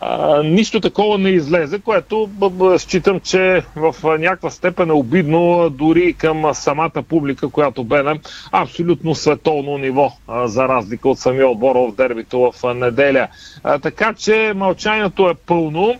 а, 0.00 0.42
нищо 0.42 0.80
такова 0.80 1.18
не 1.18 1.28
излезе, 1.28 1.78
което 1.78 2.30
считам, 2.78 3.20
че 3.20 3.62
в 3.76 4.18
някаква 4.18 4.50
степен 4.50 4.90
е 4.90 4.92
обидно 4.92 5.70
дори 5.70 6.12
към 6.12 6.54
самата 6.54 7.02
публика, 7.08 7.48
която 7.48 7.84
бе 7.84 8.02
на 8.02 8.18
абсолютно 8.52 9.14
световно 9.14 9.78
ниво, 9.78 10.12
а, 10.28 10.48
за 10.48 10.68
разлика 10.68 11.08
от 11.08 11.18
самия 11.18 11.48
отбор 11.48 11.76
в 11.76 11.94
дербито 11.96 12.52
в 12.52 12.74
неделя. 12.74 13.28
А, 13.64 13.78
така 13.78 14.14
че 14.14 14.52
мълчанието 14.56 15.28
е 15.28 15.34
пълно. 15.34 15.94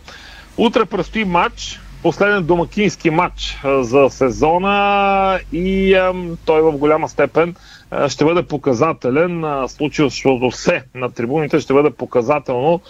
Утре 0.57 0.85
предстои 0.85 1.25
матч, 1.25 1.81
последен 2.03 2.45
домакински 2.45 3.11
матч 3.11 3.59
за 3.81 4.07
сезона 4.11 5.41
и 5.53 5.97
той 6.45 6.63
в 6.63 6.73
голяма 6.73 7.09
степен 7.09 7.55
ще 8.09 8.25
бъде 8.25 8.43
показателен. 8.43 9.45
Случилото 9.69 10.51
се 10.51 10.85
на 10.95 11.11
трибуните 11.11 11.61
ще 11.61 11.73
бъде 11.73 11.91
показателно 11.91 12.81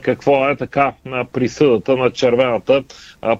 какво 0.00 0.48
е 0.48 0.56
така 0.56 0.92
присъдата 1.32 1.96
на 1.96 2.10
червената 2.10 2.82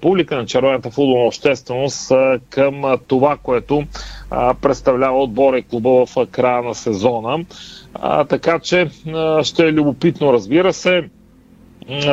публика, 0.01 0.37
на 0.37 0.47
червената 0.47 0.91
футболна 0.91 1.27
общественост 1.27 2.13
към 2.51 2.83
това, 3.07 3.37
което 3.37 3.85
представлява 4.61 5.23
отбора 5.23 5.59
и 5.59 5.63
клуба 5.63 6.07
в 6.07 6.27
края 6.27 6.63
на 6.63 6.75
сезона. 6.75 7.45
Така 8.29 8.59
че 8.59 8.91
ще 9.43 9.65
е 9.65 9.73
любопитно, 9.73 10.33
разбира 10.33 10.73
се 10.73 11.09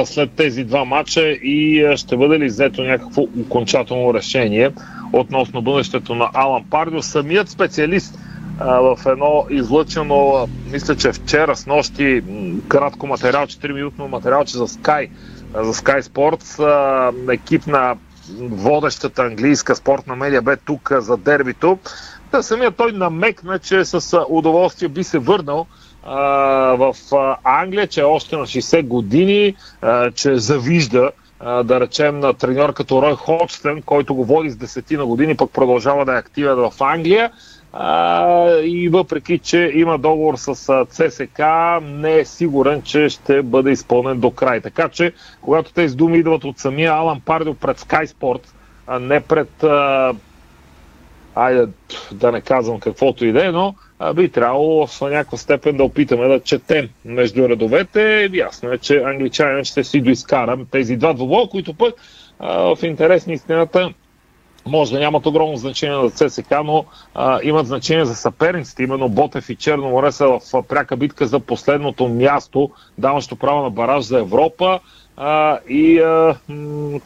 след 0.06 0.32
тези 0.32 0.64
два 0.64 0.86
матча 0.86 1.30
и 1.30 1.88
ще 1.96 2.18
бъде 2.18 2.40
ли 2.40 2.46
взето 2.46 2.84
някакво 2.84 3.22
окончателно 3.22 4.14
решение 4.14 4.72
относно 5.14 5.62
бъдещето 5.62 6.16
на 6.16 6.30
Алан 6.34 6.64
Пардио. 6.70 7.02
Самият 7.02 7.50
специалист 7.50 8.20
в 8.60 9.00
едно 9.06 9.46
излъчено, 9.50 10.48
мисля, 10.72 10.96
че 10.96 11.12
вчера 11.12 11.56
с 11.56 11.68
нощи, 11.68 12.24
кратко 12.68 13.08
материал, 13.08 13.46
4-минутно 13.46 14.08
материалче 14.08 14.58
за 14.58 14.68
Sky, 14.68 15.10
за 15.56 15.74
Sky 15.74 16.02
Sports, 16.02 17.34
екип 17.34 17.68
на 17.68 17.96
водещата 18.40 19.24
английска 19.24 19.76
спортна 19.76 20.16
медия 20.16 20.42
бе 20.42 20.56
тук 20.56 20.92
за 20.98 21.18
дербито. 21.18 21.80
Да, 22.32 22.44
самия 22.44 22.72
той 22.72 22.92
намекна, 22.92 23.60
че 23.60 23.86
с 23.86 24.26
удоволствие 24.30 24.90
би 24.90 25.04
се 25.04 25.20
върнал 25.20 25.66
в 26.04 26.95
Англия, 27.43 27.88
че 27.88 28.02
е 28.02 28.04
още 28.04 28.38
на 28.38 28.43
60 28.43 28.88
години, 28.88 29.56
че 30.16 30.36
завижда 30.36 31.12
да 31.64 31.80
речем 31.80 32.20
на 32.20 32.34
треньор 32.34 32.74
като 32.74 33.02
Рой 33.02 33.16
Ходжстън, 33.16 33.82
който 33.82 34.16
го 34.16 34.26
води 34.26 34.49
с 34.49 34.56
десетина 34.56 35.06
години, 35.06 35.38
пък 35.38 35.52
продължава 35.52 36.06
да 36.06 36.14
е 36.14 36.18
активен 36.18 36.56
в 36.56 36.74
Англия 36.80 37.32
и 38.64 38.89
въпреки, 38.91 39.39
че 39.39 39.72
има 39.74 39.97
договор 39.97 40.36
с 40.38 40.56
ЦСК, 40.86 41.39
не 41.82 42.20
е 42.20 42.26
сигурен, 42.26 42.82
че 42.82 43.10
ще 43.10 43.41
бъде 43.41 43.72
изпълнен 43.72 44.20
до 44.20 44.32
край. 44.32 44.62
Така 44.62 44.89
че, 44.89 45.14
когато 45.41 45.74
тези 45.74 45.95
думи 45.95 46.18
идват 46.18 46.43
от 46.43 46.60
самия 46.60 46.93
Алан 46.93 47.22
Пардио 47.22 47.54
пред 47.54 47.80
Sky 47.80 48.06
Sport, 48.06 48.41
а 48.88 48.99
не 48.99 49.20
пред 49.20 49.49
айде 51.36 51.68
да 52.12 52.32
не 52.32 52.42
казвам 52.42 52.80
каквото 52.80 53.26
и 53.26 53.32
да 53.32 53.46
е, 53.46 53.52
но 53.52 53.76
а, 54.00 54.14
би 54.14 54.30
трябвало 54.30 54.88
в 54.88 55.02
някаква 55.02 55.38
степен 55.38 55.78
да 55.78 55.84
опитаме 55.84 56.28
да 56.28 56.40
четем 56.40 56.90
между 57.06 57.50
редовете. 57.50 58.30
Ясно 58.34 58.72
е, 58.72 58.78
че 58.78 59.04
англичанин 59.04 59.64
ще 59.64 59.84
си 59.84 60.02
доизкара 60.02 60.58
тези 60.72 60.96
два 60.98 61.14
двобоя, 61.14 61.48
които 61.48 61.74
пък 61.74 61.94
а, 62.40 62.76
в 62.76 62.84
интерес 62.84 63.28
на 63.28 63.34
истината 63.34 63.94
може 64.66 64.94
да 64.94 65.00
нямат 65.00 65.26
огромно 65.26 65.58
значение 65.58 66.10
за 66.10 66.30
ЦСК, 66.30 66.52
но 66.66 66.86
а, 67.16 67.40
имат 67.44 67.68
значение 67.68 68.06
за 68.06 68.16
съперниците. 68.16 68.84
Именно 68.84 69.10
Ботев 69.10 69.50
и 69.50 69.56
Черно 69.56 69.90
море 69.90 70.12
са 70.12 70.28
в 70.28 70.64
пряка 70.68 70.98
битка 70.98 71.28
за 71.28 71.40
последното 71.40 72.08
място, 72.08 72.72
даващо 72.98 73.36
право 73.36 73.64
на 73.64 73.70
бараж 73.70 74.04
за 74.04 74.20
Европа. 74.20 74.80
А, 75.18 75.59
и 75.70 75.99
а, 75.99 76.36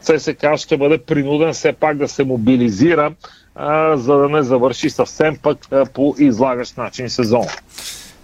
ЦСК 0.02 0.46
ще 0.56 0.76
бъде 0.76 0.98
принуден 0.98 1.52
все 1.52 1.72
пак 1.72 1.96
да 1.96 2.08
се 2.08 2.24
мобилизира, 2.24 3.12
а, 3.54 3.96
за 3.96 4.16
да 4.16 4.28
не 4.28 4.42
завърши 4.42 4.90
съвсем 4.90 5.36
пък 5.42 5.58
а, 5.72 5.86
по 5.86 6.14
излагащ 6.18 6.76
начин 6.76 7.10
сезон. 7.10 7.46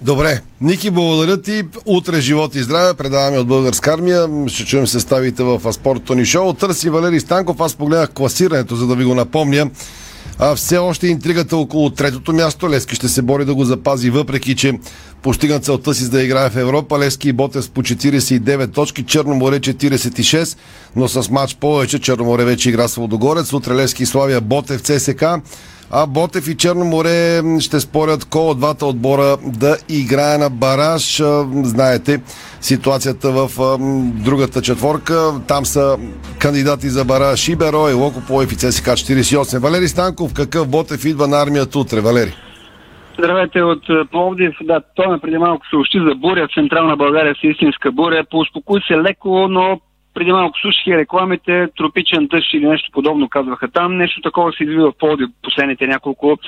Добре. 0.00 0.40
Ники, 0.60 0.90
благодаря 0.90 1.42
ти. 1.42 1.62
Утре 1.86 2.20
живот 2.20 2.54
и 2.54 2.62
здраве. 2.62 2.94
Предаваме 2.94 3.38
от 3.38 3.46
Българска 3.46 3.92
армия. 3.92 4.28
Ще 4.46 4.64
чуем 4.64 4.86
съставите 4.86 5.42
в 5.42 5.72
спортното 5.72 6.14
ни 6.14 6.24
шоу. 6.24 6.52
Търси 6.52 6.90
Валери 6.90 7.20
Станков. 7.20 7.60
Аз 7.60 7.74
погледнах 7.74 8.10
класирането, 8.10 8.76
за 8.76 8.86
да 8.86 8.94
ви 8.94 9.04
го 9.04 9.14
напомня. 9.14 9.70
А 10.38 10.54
все 10.54 10.78
още 10.78 11.06
интригата 11.06 11.56
около 11.56 11.90
третото 11.90 12.32
място. 12.32 12.70
Лески 12.70 12.94
ще 12.94 13.08
се 13.08 13.22
бори 13.22 13.44
да 13.44 13.54
го 13.54 13.64
запази, 13.64 14.10
въпреки 14.10 14.56
че 14.56 14.78
постигна 15.22 15.60
целта 15.60 15.94
си 15.94 16.10
да 16.10 16.22
играе 16.22 16.50
в 16.50 16.56
Европа. 16.56 16.98
Лески 16.98 17.28
и 17.28 17.32
Ботев 17.32 17.70
по 17.70 17.82
49 17.82 18.74
точки, 18.74 19.02
Черноморе 19.02 19.60
46, 19.60 20.58
но 20.96 21.08
с 21.08 21.30
матч 21.30 21.54
повече. 21.54 21.98
Черноморе 21.98 22.44
вече 22.44 22.68
игра 22.68 22.88
с 22.88 22.94
Водогорец. 22.94 23.52
Утре 23.52 23.74
Лески 23.74 24.02
и 24.02 24.06
Славия 24.06 24.40
Ботев 24.40 24.80
ЦСК 24.80 25.24
а 25.92 26.06
Ботев 26.06 26.48
и 26.48 26.56
Черно 26.56 26.84
море 26.84 27.42
ще 27.60 27.80
спорят 27.80 28.24
кой 28.24 28.42
от 28.42 28.58
двата 28.58 28.86
отбора 28.86 29.36
да 29.46 29.76
играе 29.88 30.38
на 30.38 30.50
бараж. 30.50 31.22
Знаете 31.62 32.22
ситуацията 32.60 33.30
в 33.30 33.48
другата 34.24 34.62
четворка. 34.62 35.14
Там 35.48 35.64
са 35.64 35.98
кандидати 36.38 36.88
за 36.88 37.04
бараж 37.04 37.48
Иберо 37.48 37.88
и 37.90 37.92
Локополев 37.92 38.52
и 38.52 38.56
ЦСК 38.56 38.86
48. 38.86 39.58
Валери 39.58 39.88
Станков, 39.88 40.34
какъв 40.34 40.70
Ботев 40.70 41.04
идва 41.04 41.28
на 41.28 41.42
армията 41.42 41.78
утре? 41.78 42.00
Валери. 42.00 42.32
Здравейте 43.18 43.62
от 43.62 44.10
Пловдив. 44.10 44.54
Да, 44.62 44.80
той 44.94 45.06
ме 45.08 45.18
преди 45.18 45.38
малко 45.38 45.66
съобщи 45.70 45.98
за 46.08 46.14
буря 46.14 46.48
Централна 46.54 46.96
България 46.96 47.34
с 47.34 47.44
истинска 47.44 47.92
буря. 47.92 48.24
Поуспокой 48.30 48.80
се 48.88 48.96
леко, 48.96 49.48
но 49.50 49.80
преди 50.14 50.32
малко 50.32 50.58
слушах 50.58 50.86
рекламите, 50.86 51.68
тропичен 51.76 52.26
дъжд 52.26 52.52
или 52.52 52.66
нещо 52.66 52.90
подобно 52.92 53.28
казваха 53.28 53.68
там. 53.68 53.96
Нещо 53.96 54.20
такова 54.20 54.52
се 54.52 54.64
извива 54.64 54.90
в 54.90 54.98
поводи 54.98 55.24
последните 55.42 55.86
няколко 55.86 56.38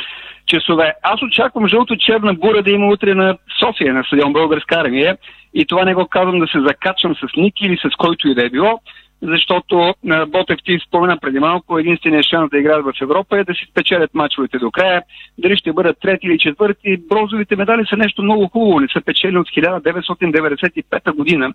часове. 0.47 0.93
Аз 1.03 1.23
очаквам 1.23 1.69
жълто-черна 1.69 2.35
бура 2.35 2.63
да 2.63 2.71
има 2.71 2.87
утре 2.87 3.15
на 3.15 3.37
София, 3.61 3.95
на 3.95 4.05
стадион 4.05 4.33
Българска 4.33 4.75
армия. 4.81 5.17
И 5.55 5.67
това 5.67 5.85
не 5.85 5.95
го 5.95 6.09
казвам 6.09 6.39
да 6.39 6.47
се 6.47 6.61
закачам 6.61 7.15
с 7.15 7.37
Ники 7.37 7.65
или 7.67 7.77
с 7.77 7.97
който 7.99 8.29
и 8.29 8.35
да 8.35 8.47
е 8.47 8.51
било, 8.51 8.81
защото 9.23 9.95
Ботев 10.29 10.59
ти 10.65 10.79
спомена 10.89 11.19
преди 11.21 11.39
малко, 11.39 11.79
единственият 11.79 12.27
шанс 12.27 12.51
да 12.51 12.59
играят 12.59 12.85
в 12.85 13.03
Европа 13.03 13.39
е 13.39 13.45
да 13.45 13.55
си 13.55 13.67
спечелят 13.71 14.15
мачовете 14.15 14.59
до 14.59 14.71
края. 14.71 15.03
Дали 15.39 15.57
ще 15.57 15.73
бъдат 15.73 16.01
трети 16.01 16.27
или 16.27 16.39
четвърти, 16.39 16.97
бронзовите 17.09 17.57
медали 17.57 17.87
са 17.87 17.97
нещо 17.97 18.23
много 18.23 18.49
хубаво. 18.49 18.81
Не 18.81 18.89
са 18.89 19.01
печели 19.01 19.39
от 19.39 19.49
1995 19.49 21.17
година 21.17 21.53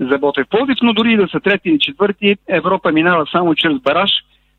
за 0.00 0.18
Ботев 0.18 0.46
Пловдив, 0.50 0.76
но 0.82 0.92
дори 0.92 1.16
да 1.16 1.28
са 1.28 1.40
трети 1.40 1.68
или 1.68 1.78
четвърти, 1.78 2.36
Европа 2.48 2.92
минава 2.92 3.26
само 3.32 3.54
чрез 3.54 3.78
бараж, 3.78 4.10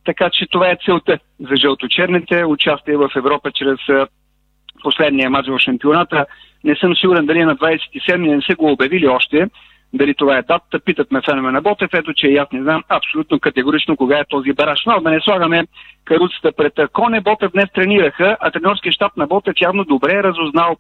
така 0.06 0.30
че 0.30 0.46
това 0.52 0.70
е 0.70 0.78
целта 0.86 1.20
за 1.40 1.56
жълточерните, 1.56 2.46
участие 2.46 2.98
в 2.98 3.10
Европа 3.16 3.52
чрез 3.52 3.80
последния 4.84 5.30
матч 5.30 5.50
в 5.50 5.60
шампионата. 5.60 6.26
Не 6.64 6.76
съм 6.76 6.96
сигурен 6.96 7.26
дали 7.26 7.46
на 7.46 7.56
27 7.56 8.36
не 8.36 8.42
са 8.42 8.56
го 8.56 8.72
обявили 8.72 9.08
още, 9.08 9.48
дали 9.94 10.14
това 10.16 10.38
е 10.38 10.42
датата, 10.42 10.80
питат 10.80 11.12
ме 11.12 11.22
фенове 11.22 11.52
на 11.52 11.62
Ботев, 11.62 11.90
ето 11.94 12.14
че 12.14 12.28
и 12.28 12.38
аз 12.38 12.52
не 12.52 12.62
знам 12.62 12.84
абсолютно 12.90 13.40
категорично 13.40 13.98
кога 13.98 14.20
е 14.20 14.26
този 14.30 14.54
бараж. 14.54 14.80
Но 14.86 15.02
да 15.02 15.10
не 15.10 15.22
слагаме 15.22 15.68
каруцата 16.06 16.52
пред 16.52 16.74
Коне, 16.94 17.22
Ботев 17.22 17.52
днес 17.52 17.70
тренираха, 17.74 18.38
а 18.40 18.52
тренерския 18.52 18.92
щаб 18.92 19.18
на 19.18 19.28
Ботев 19.28 19.54
явно 19.62 19.84
добре 19.84 20.14
е 20.14 20.24
разузнал 20.24 20.78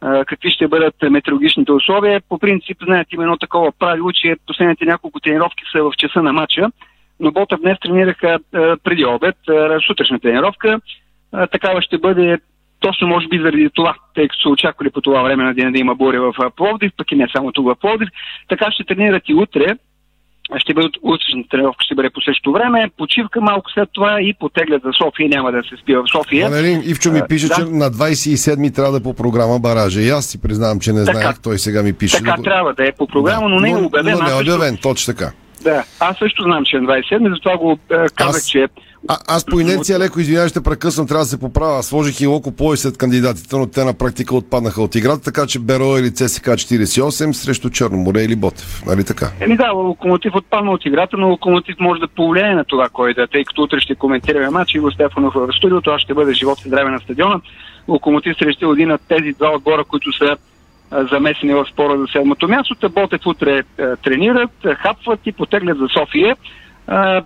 какви 0.00 0.50
ще 0.50 0.68
бъдат 0.68 0.94
метеорологичните 1.10 1.72
условия. 1.72 2.20
По 2.28 2.38
принцип, 2.38 2.78
знаете, 2.84 3.08
има 3.12 3.22
едно 3.22 3.36
такова 3.36 3.72
правило, 3.78 4.12
че 4.12 4.36
последните 4.46 4.84
няколко 4.84 5.20
тренировки 5.20 5.64
са 5.72 5.82
в 5.82 5.92
часа 5.96 6.22
на 6.22 6.32
матча, 6.32 6.66
но 7.20 7.32
Бота 7.32 7.56
днес 7.56 7.78
тренираха 7.80 8.38
преди 8.84 9.04
обед, 9.04 9.36
сутрешна 9.86 10.20
тренировка. 10.20 10.80
Такава 11.50 11.82
ще 11.82 11.98
бъде 11.98 12.38
точно 12.80 13.08
може 13.08 13.28
би 13.28 13.38
заради 13.38 13.70
това, 13.74 13.94
тъй 14.14 14.28
като 14.28 14.42
са 14.42 14.48
очаквали 14.48 14.90
по 14.90 15.00
това 15.00 15.22
време 15.22 15.44
на 15.44 15.54
деня 15.54 15.72
да 15.72 15.78
има 15.78 15.94
буря 15.94 16.20
в 16.20 16.50
Пловдив, 16.56 16.92
пък 16.96 17.12
и 17.12 17.14
не 17.14 17.28
само 17.36 17.52
тук 17.52 17.66
в 17.66 17.76
Пловдив. 17.80 18.08
Така 18.48 18.70
ще 18.70 18.84
тренират 18.84 19.22
и 19.28 19.34
утре. 19.34 19.66
Ще 20.58 20.74
бъдат 20.74 20.92
утрешната 21.02 21.48
тренировка, 21.48 21.84
ще 21.84 21.94
бъде 21.94 22.10
по 22.10 22.20
същото 22.20 22.52
време, 22.52 22.90
почивка 22.96 23.40
малко 23.40 23.70
след 23.70 23.88
това 23.92 24.20
и 24.20 24.34
потеглят 24.40 24.82
за 24.82 24.90
София, 24.92 25.28
няма 25.28 25.52
да 25.52 25.62
се 25.62 25.76
спива 25.82 26.02
в 26.02 26.10
София. 26.10 26.48
Валерин 26.48 26.82
Ивчо 26.84 27.12
ми 27.12 27.20
пише, 27.28 27.48
да. 27.48 27.54
че 27.54 27.60
на 27.60 27.90
27 27.90 28.74
трябва 28.74 28.92
да 28.92 28.98
е 28.98 29.02
по 29.02 29.14
програма 29.14 29.58
баража. 29.58 30.00
И 30.00 30.08
аз 30.08 30.26
си 30.26 30.42
признавам, 30.42 30.80
че 30.80 30.92
не 30.92 31.04
Така. 31.04 31.18
знаех. 31.18 31.40
Той 31.42 31.58
сега 31.58 31.82
ми 31.82 31.92
пише. 31.92 32.16
Така 32.16 32.34
да 32.36 32.42
трябва 32.42 32.74
да 32.74 32.88
е 32.88 32.92
по 32.92 33.06
програма, 33.06 33.48
но 33.48 33.60
не 33.60 33.70
е 33.70 33.76
обявен. 33.76 34.16
Но 34.18 34.24
не 34.24 34.30
е 34.30 34.42
обявен, 34.42 34.78
точно 34.82 35.14
така. 35.14 35.32
Да, 35.66 35.84
аз 36.00 36.18
също 36.18 36.42
знам, 36.42 36.64
че 36.64 36.76
е 36.76 36.80
на 36.80 36.88
27, 36.88 37.34
затова 37.34 37.56
го 37.56 37.78
е, 37.90 37.94
казах, 38.14 38.36
Аз- 38.36 38.48
че 38.48 38.66
А, 39.08 39.16
аз 39.28 39.44
по 39.44 39.60
инерция 39.60 39.98
леко, 39.98 40.20
извинявай, 40.20 40.48
ще 40.48 40.62
прекъсвам, 40.62 41.06
трябва 41.06 41.24
да 41.24 41.28
се 41.28 41.40
поправя. 41.40 41.78
Аз 41.78 41.86
Сложих 41.86 42.20
и 42.20 42.26
Локо 42.26 42.52
Пой 42.52 42.76
след 42.76 42.98
кандидатите, 42.98 43.56
но 43.56 43.66
те 43.66 43.84
на 43.84 43.94
практика 43.94 44.36
отпаднаха 44.36 44.82
от 44.82 44.94
играта, 44.94 45.22
така 45.22 45.46
че 45.46 45.58
Беро 45.58 45.98
или 45.98 46.14
ЦСК 46.14 46.46
48 46.46 47.32
срещу 47.32 47.70
Черноморе 47.70 48.22
или 48.22 48.36
Ботев. 48.36 48.82
Нали 48.86 49.04
така? 49.04 49.26
Еми 49.40 49.56
да, 49.56 49.72
Локомотив 49.72 50.34
отпадна 50.34 50.70
от 50.70 50.86
играта, 50.86 51.16
но 51.16 51.28
Локомотив 51.28 51.76
може 51.80 52.00
да 52.00 52.08
повлияе 52.08 52.54
на 52.54 52.64
това, 52.64 52.88
кой 52.88 53.14
да 53.14 53.22
е, 53.22 53.26
тъй 53.26 53.44
като 53.44 53.62
утре 53.62 53.80
ще 53.80 53.94
коментираме 53.94 54.50
матч 54.50 54.74
и 54.74 54.78
го 54.78 54.90
Стефанов 54.90 55.34
в 55.34 55.48
студиото, 55.56 55.90
аз 55.90 56.00
ще 56.00 56.14
бъде 56.14 56.34
живот 56.34 56.58
и 56.64 56.68
здраве 56.68 56.90
на 56.90 57.00
стадиона. 57.00 57.40
Локомотив 57.88 58.36
срещу 58.38 58.72
един 58.72 58.92
от 58.92 59.00
тези 59.08 59.32
два 59.32 59.54
отбора, 59.54 59.84
които 59.84 60.12
са 60.12 60.36
замесени 60.92 61.54
в 61.54 61.66
спора 61.72 61.98
за 61.98 62.06
седмото 62.12 62.48
място. 62.48 62.74
Та 62.74 62.88
Ботев 62.88 63.26
утре 63.26 63.62
а, 63.78 63.96
тренират, 63.96 64.50
а, 64.64 64.74
хапват 64.74 65.20
и 65.26 65.32
потеглят 65.32 65.78
за 65.78 65.88
София. 65.88 66.36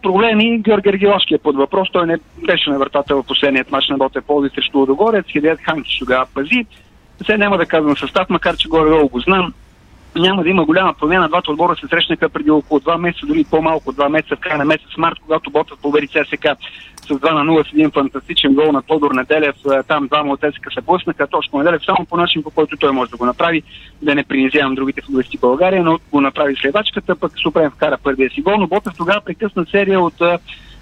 Проблеми 0.02 0.58
Георги 0.58 0.88
Аргиловски 0.88 1.34
е 1.34 1.38
под 1.38 1.56
въпрос. 1.56 1.88
Той 1.92 2.06
не 2.06 2.18
беше 2.46 2.70
на 2.70 2.78
вратата 2.78 3.16
в 3.16 3.26
последният 3.26 3.70
матч 3.70 3.88
на 3.88 3.96
Ботев 3.96 4.24
Полди 4.24 4.48
срещу 4.54 4.78
Лодогорец. 4.78 5.26
Хидеят 5.26 5.60
Ханкич 5.60 5.98
тогава 5.98 6.26
пази. 6.34 6.66
Сега 7.26 7.38
няма 7.38 7.58
да 7.58 7.66
казвам 7.66 7.96
състав, 7.96 8.30
макар 8.30 8.56
че 8.56 8.68
горе-долу 8.68 9.08
го 9.08 9.20
знам 9.20 9.54
няма 10.16 10.42
да 10.42 10.48
има 10.48 10.64
голяма 10.64 10.94
промяна. 10.94 11.28
Двата 11.28 11.50
отбора 11.50 11.76
се 11.76 11.86
срещнаха 11.86 12.28
преди 12.28 12.50
около 12.50 12.80
2 12.80 12.96
месеца, 12.98 13.26
дори 13.26 13.44
по-малко 13.50 13.90
от 13.90 13.96
2 13.96 14.08
месеца, 14.08 14.36
в 14.36 14.40
края 14.40 14.58
на 14.58 14.64
месец 14.64 14.88
март, 14.98 15.18
когато 15.22 15.50
Ботев 15.50 15.78
победи 15.82 16.08
ЦСК 16.08 16.46
с 17.02 17.08
2 17.08 17.32
на 17.32 17.52
0 17.52 17.68
с 17.68 17.72
един 17.72 17.90
фантастичен 17.90 18.54
гол 18.54 18.72
на 18.72 18.82
Тодор 18.82 19.10
Неделев. 19.10 19.56
Е, 19.72 19.82
Там 19.82 20.06
двама 20.06 20.32
от 20.32 20.40
ЦСК 20.40 20.72
се 20.74 20.80
блъснаха. 20.80 21.26
Точно 21.26 21.58
Неделев 21.58 21.84
само 21.84 22.06
по 22.06 22.16
начин, 22.16 22.42
по 22.42 22.50
който 22.50 22.76
той 22.76 22.92
може 22.92 23.10
да 23.10 23.16
го 23.16 23.26
направи. 23.26 23.62
Да 24.02 24.14
не 24.14 24.24
принизявам 24.24 24.74
другите 24.74 25.02
футболисти 25.02 25.38
България, 25.38 25.82
но 25.82 25.98
го 26.12 26.20
направи 26.20 26.56
следачката, 26.56 27.16
пък 27.16 27.32
Супрем 27.42 27.70
вкара 27.70 27.98
първия 28.02 28.30
си 28.30 28.42
гол. 28.42 28.56
Но 28.58 28.66
Ботев 28.66 28.92
тогава 28.96 29.20
прекъсна 29.20 29.66
серия 29.70 30.00
от 30.00 30.20
е, 30.20 30.38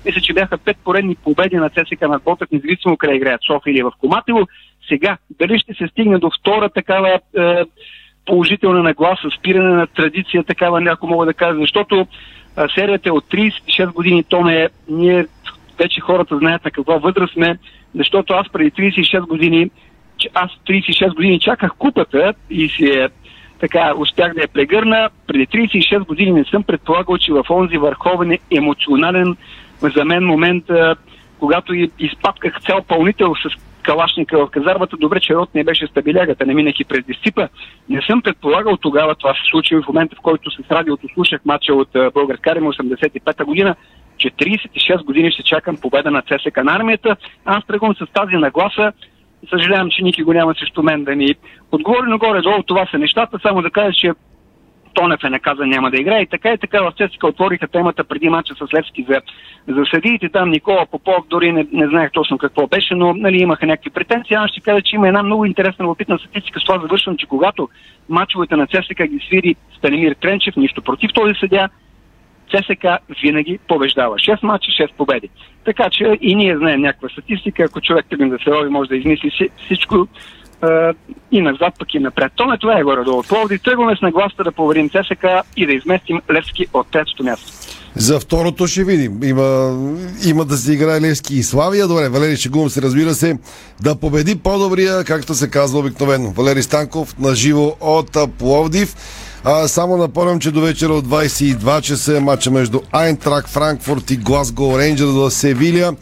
мисля, 0.07 0.21
че 0.21 0.33
бяха 0.33 0.59
пет 0.59 0.77
поредни 0.85 1.17
победи 1.17 1.57
на 1.57 1.71
ЦСК 1.71 2.01
над 2.01 2.23
Ботев, 2.23 2.49
независимо 2.53 2.97
къде 2.97 3.15
играят 3.15 3.41
София 3.47 3.73
или 3.73 3.83
в 3.83 3.93
Коматево. 4.01 4.47
Сега, 4.89 5.17
дали 5.39 5.59
ще 5.59 5.75
се 5.75 5.87
стигне 5.87 6.19
до 6.19 6.31
втора 6.41 6.69
такава 6.69 7.09
е, 7.09 7.65
положителна 8.29 8.83
нагласа, 8.83 9.29
спиране 9.39 9.71
на 9.75 9.87
традиция, 9.87 10.45
такава 10.45 10.81
няко 10.81 11.07
мога 11.07 11.27
да 11.27 11.35
кажа, 11.35 11.59
защото 11.61 12.07
а, 12.57 12.69
серията 12.69 13.09
е 13.09 13.13
от 13.13 13.25
36 13.25 13.93
години, 13.93 14.25
то 14.25 14.49
е, 14.49 14.69
ние 14.89 15.27
вече 15.79 16.01
хората 16.01 16.39
знаят 16.39 16.65
на 16.65 16.71
каква 16.71 16.97
възраст 16.97 17.33
сме, 17.33 17.59
защото 17.95 18.33
аз 18.33 18.49
преди 18.53 18.71
36 18.71 19.21
години, 19.21 19.71
аз 20.35 20.51
36 20.69 21.15
години 21.15 21.41
чаках 21.41 21.71
купата 21.79 22.35
и 22.51 22.69
си 22.69 22.85
е 22.85 23.09
така, 23.61 23.93
успях 23.97 24.35
да 24.35 24.41
я 24.41 24.49
прегърна. 24.49 25.11
Преди 25.27 25.47
36 25.47 26.07
години 26.07 26.33
не 26.33 26.45
съм 26.45 26.63
предполагал, 26.63 27.19
че 27.19 27.33
в 27.33 27.45
онзи 27.51 27.79
върховен 27.79 28.39
емоционален 28.57 29.37
за 29.83 30.05
мен 30.05 30.25
момент, 30.25 30.71
а, 30.71 30.97
когато 31.39 31.75
и- 31.75 31.91
изпапках 31.99 32.61
цял 32.67 32.83
пълнител 32.83 33.35
с 33.35 33.68
калашника 33.89 34.39
в 34.39 34.51
казармата, 34.51 34.97
добре, 34.97 35.21
че 35.21 35.35
рот 35.35 35.55
не 35.55 35.65
беше 35.65 35.87
стабилягата, 35.87 36.47
не 36.47 36.55
минах 36.55 36.81
и 36.81 36.85
през 36.85 37.05
дисципа. 37.05 37.49
Не 37.89 38.03
съм 38.03 38.23
предполагал 38.23 38.77
тогава, 38.77 39.15
това 39.15 39.35
се 39.35 39.51
случи 39.51 39.77
в 39.77 39.89
момента, 39.89 40.17
в 40.17 40.23
който 40.23 40.51
с 40.51 40.71
радиото 40.71 41.09
слушах 41.15 41.41
матча 41.45 41.75
от 41.75 41.89
Българска 42.15 42.51
армия 42.51 42.73
85-та 42.73 43.45
година, 43.45 43.77
че 44.19 44.31
36 44.31 45.05
години 45.05 45.31
ще 45.33 45.43
чакам 45.43 45.77
победа 45.77 46.11
на 46.11 46.23
ЦСК 46.23 46.57
на 46.65 46.77
армията. 46.77 47.17
Аз 47.45 47.67
тръгвам 47.67 47.95
с 47.95 48.07
тази 48.13 48.37
нагласа. 48.37 48.93
Съжалявам, 49.51 49.91
че 49.91 50.03
Ники 50.03 50.23
го 50.23 50.33
няма 50.33 50.55
срещу 50.55 50.83
мен 50.83 51.05
да 51.05 51.17
ми 51.17 51.35
отговори, 51.73 52.07
но 52.09 52.19
горе-долу 52.19 52.63
това 52.63 52.87
са 52.91 52.99
нещата. 52.99 53.39
Само 53.43 53.63
да 53.63 53.71
кажа, 53.71 53.93
че 53.93 54.13
Тонев 54.99 55.25
е 55.25 55.31
наказан, 55.31 55.69
няма 55.69 55.91
да 55.91 55.97
играе. 55.97 56.23
И 56.23 56.27
така 56.27 56.53
и 56.53 56.59
така 56.59 56.83
в 56.83 56.93
ЦСКА 56.93 57.27
отвориха 57.27 57.69
темата 57.69 58.05
преди 58.05 58.29
мача 58.29 58.55
с 58.55 58.75
Левски 58.75 59.07
за, 59.09 59.21
за 59.69 59.85
съдиите. 59.95 60.29
Там 60.29 60.51
Никола 60.51 60.87
Попов 60.91 61.27
дори 61.31 61.53
не, 61.53 61.67
не 61.73 61.89
знаех 61.89 62.11
точно 62.13 62.39
какво 62.39 62.67
беше, 62.67 62.95
но 62.95 63.15
нали, 63.15 63.37
имаха 63.39 63.67
някакви 63.67 63.91
претенции. 63.91 64.35
Аз 64.35 64.51
ще 64.51 64.61
кажа, 64.61 64.83
че 64.83 64.97
има 64.97 65.09
една 65.09 65.23
много 65.23 65.45
интересна 65.45 65.85
любопитна 65.85 66.19
статистика. 66.19 66.61
С 66.61 66.65
това 66.65 66.79
завършвам, 66.79 67.17
че 67.17 67.27
когато 67.27 67.69
мачовете 68.09 68.57
на 68.57 68.67
ЦСКА 68.67 69.07
ги 69.07 69.25
свири 69.27 69.57
Станимир 69.79 70.15
Тренчев, 70.21 70.57
нищо 70.57 70.83
против 70.83 71.11
този 71.15 71.35
съдя, 71.41 71.69
ЦСК 72.51 72.87
винаги 73.23 73.59
побеждава. 73.69 74.15
6 74.15 74.43
мача, 74.43 74.71
6 74.71 74.93
победи. 74.93 75.29
Така 75.65 75.91
че 75.91 76.19
и 76.21 76.35
ние 76.35 76.57
знаем 76.57 76.81
някаква 76.81 77.09
статистика. 77.09 77.63
Ако 77.63 77.81
човек 77.81 78.07
тръгне 78.11 78.29
да 78.29 78.39
се 78.39 78.51
рови, 78.51 78.71
може 78.71 78.89
да 78.89 78.97
измисли 78.97 79.31
си- 79.31 79.51
всичко 79.65 80.09
и 81.33 81.41
назад, 81.41 81.75
пък 81.79 81.95
и 81.95 81.99
напред. 81.99 82.33
То 82.37 82.47
не 82.47 82.59
това 82.59 82.79
е 82.79 82.83
горе-долу. 82.83 83.23
Пловди 83.23 83.59
тръгваме 83.59 83.97
с 83.97 84.03
нагласта 84.03 84.45
да 84.45 84.53
проверим 84.53 84.91
ЦСК 84.91 85.27
и 85.57 85.67
да 85.67 85.73
изместим 85.73 86.21
Левски 86.31 86.67
от 86.75 86.87
третото 86.91 87.25
място. 87.25 87.53
За 87.97 88.21
второто 88.21 88.67
ще 88.67 88.85
видим. 88.85 89.23
Има, 89.23 89.77
има 90.27 90.45
да 90.45 90.57
се 90.57 90.73
играе 90.73 91.01
Левски 91.01 91.35
и 91.35 91.43
Славия. 91.43 91.89
Добре, 91.89 92.09
Валери 92.09 92.37
Шегумов 92.37 92.73
се 92.73 92.83
разбира 92.83 93.15
се 93.15 93.39
да 93.81 93.97
победи 93.97 94.39
по-добрия, 94.39 95.05
както 95.05 95.35
се 95.35 95.51
казва 95.51 95.79
обикновено. 95.79 96.31
Валери 96.31 96.63
Станков 96.63 97.19
на 97.19 97.35
живо 97.35 97.77
от 97.81 98.17
Пловдив. 98.39 98.97
А, 99.45 99.69
само 99.69 99.97
напомням, 99.97 100.41
че 100.41 100.51
до 100.51 100.61
вечера 100.61 100.93
от 100.93 101.07
22 101.07 101.81
часа 101.81 102.17
е 102.17 102.21
матча 102.21 102.51
между 102.51 102.81
Айнтрак, 102.93 103.49
Франкфурт 103.49 104.11
и 104.11 104.17
Глазго 104.17 104.79
Рейнджерс 104.79 105.11
в 105.11 105.31
Севилия. 105.31 105.93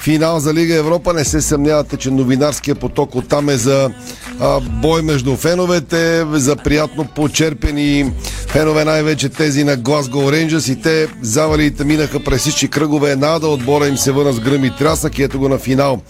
Финал 0.00 0.38
за 0.38 0.54
Лига 0.54 0.74
Европа. 0.74 1.12
Не 1.12 1.24
се 1.24 1.40
съмнявате, 1.40 1.96
че 1.96 2.10
новинарския 2.10 2.74
поток 2.74 3.14
оттам 3.14 3.48
е 3.48 3.56
за 3.56 3.90
а, 4.40 4.60
бой 4.60 5.02
между 5.02 5.36
феновете, 5.36 6.24
за 6.32 6.56
приятно 6.56 7.04
почерпени 7.04 8.12
фенове, 8.46 8.84
най-вече 8.84 9.28
тези 9.28 9.64
на 9.64 9.78
Glasgow 9.78 10.46
Rangers 10.46 10.72
и 10.72 10.82
те 10.82 11.08
завалите 11.22 11.84
минаха 11.84 12.24
през 12.24 12.40
всички 12.40 12.68
кръгове. 12.68 13.10
Една 13.10 13.38
да 13.38 13.48
отбора 13.48 13.88
им 13.88 13.96
се 13.96 14.12
върна 14.12 14.32
с 14.32 14.40
гръм 14.40 14.64
и 14.64 14.76
трясък 14.76 15.18
и 15.18 15.22
ето 15.22 15.38
го 15.38 15.48
на 15.48 15.58
финал. 15.58 16.00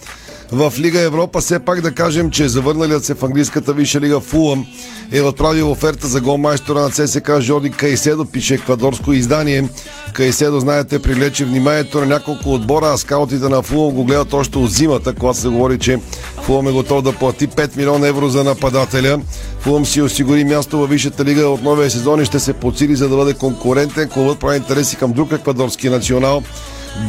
В 0.51 0.73
Лига 0.79 0.99
Европа 0.99 1.39
все 1.41 1.59
пак 1.59 1.81
да 1.81 1.91
кажем, 1.91 2.31
че 2.31 2.47
завърналият 2.47 3.05
се 3.05 3.13
в 3.13 3.23
английската 3.23 3.73
висша 3.73 4.01
лига 4.01 4.19
Фулъм 4.19 4.65
е 5.11 5.21
отправил 5.21 5.71
оферта 5.71 6.07
за 6.07 6.21
голмайстора 6.21 6.79
на 6.79 6.89
ЦСК 6.89 7.31
Жорди 7.39 7.69
Кайседо, 7.69 8.25
пише 8.25 8.53
еквадорско 8.53 9.13
издание. 9.13 9.69
Кайседо, 10.13 10.59
знаете, 10.59 11.01
привлече 11.01 11.45
вниманието 11.45 11.99
на 11.99 12.05
няколко 12.05 12.53
отбора, 12.53 12.91
а 12.93 12.97
скаутите 12.97 13.49
на 13.49 13.61
Фулъм 13.61 13.93
го 13.93 14.03
гледат 14.03 14.33
още 14.33 14.57
от 14.57 14.71
зимата, 14.71 15.13
когато 15.13 15.39
се 15.39 15.47
говори, 15.47 15.79
че 15.79 15.99
Фулъм 16.41 16.67
е 16.67 16.71
готов 16.71 17.01
да 17.01 17.13
плати 17.13 17.47
5 17.47 17.77
милиона 17.77 18.07
евро 18.07 18.29
за 18.29 18.43
нападателя. 18.43 19.19
Фулъм 19.59 19.85
си 19.85 20.01
осигури 20.01 20.43
място 20.43 20.77
във 20.77 20.89
Висшата 20.89 21.25
лига 21.25 21.47
от 21.47 21.63
новия 21.63 21.91
сезон 21.91 22.21
и 22.21 22.25
ще 22.25 22.39
се 22.39 22.53
подсили 22.53 22.95
за 22.95 23.09
да 23.09 23.15
бъде 23.15 23.33
конкурентен. 23.33 24.09
Клубът 24.09 24.39
прави 24.39 24.57
интереси 24.57 24.95
към 24.95 25.13
друг 25.13 25.31
еквадорски 25.31 25.89
национал. 25.89 26.43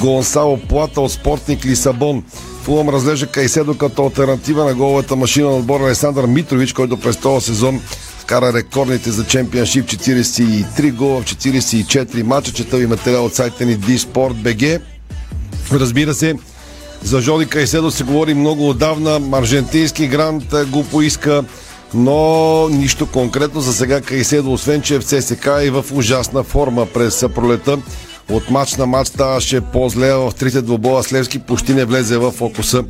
Гонсало 0.01 0.59
Плата 0.68 1.01
от 1.01 1.12
Спортник 1.12 1.64
Лисабон. 1.64 2.24
Фулъм 2.68 2.88
разглежда 2.88 3.26
Кайседо 3.26 3.76
като 3.76 4.04
альтернатива 4.04 4.64
на 4.64 4.74
головата 4.74 5.16
машина 5.16 5.50
на 5.50 5.56
отбора 5.56 5.84
Александър 5.84 6.26
Митрович, 6.26 6.72
който 6.72 6.96
през 6.96 7.16
този 7.16 7.46
сезон 7.46 7.80
вкара 8.18 8.52
рекордните 8.52 9.10
за 9.10 9.26
чемпионшип 9.26 9.86
43 9.86 10.92
гола 10.92 11.20
в 11.20 11.24
44 11.24 12.22
мача. 12.22 12.52
Чета 12.52 12.76
ви 12.76 12.86
материал 12.86 13.24
от 13.24 13.34
сайта 13.34 13.64
ни 13.64 13.76
dsport.bg. 13.78 14.80
Разбира 15.72 16.14
се, 16.14 16.34
за 17.02 17.20
Жоди 17.20 17.46
Кайседо 17.46 17.90
се 17.90 18.04
говори 18.04 18.34
много 18.34 18.68
отдавна. 18.68 19.20
Аржентински 19.32 20.06
грант 20.06 20.52
е, 20.52 20.64
го 20.64 20.84
поиска, 20.84 21.44
но 21.94 22.68
нищо 22.68 23.06
конкретно 23.06 23.60
за 23.60 23.72
сега 23.72 24.00
Кайседо, 24.00 24.52
освен 24.52 24.82
че 24.82 24.94
е 24.94 24.98
в 24.98 25.04
ЦСК 25.04 25.48
и 25.64 25.70
в 25.70 25.84
ужасна 25.92 26.42
форма 26.42 26.86
през 26.86 27.24
пролета. 27.34 27.78
От 28.31 28.51
матч 28.51 28.76
на 28.76 28.87
матч 28.87 29.09
ставаше 29.09 29.61
по-зле 29.61 30.14
в 30.14 30.33
трите 30.39 30.62
двобоя 30.62 31.03
с 31.03 31.12
Левски, 31.12 31.39
почти 31.39 31.74
не 31.74 31.85
влезе 31.85 32.18
в 32.18 32.31
фокуса 32.31 32.85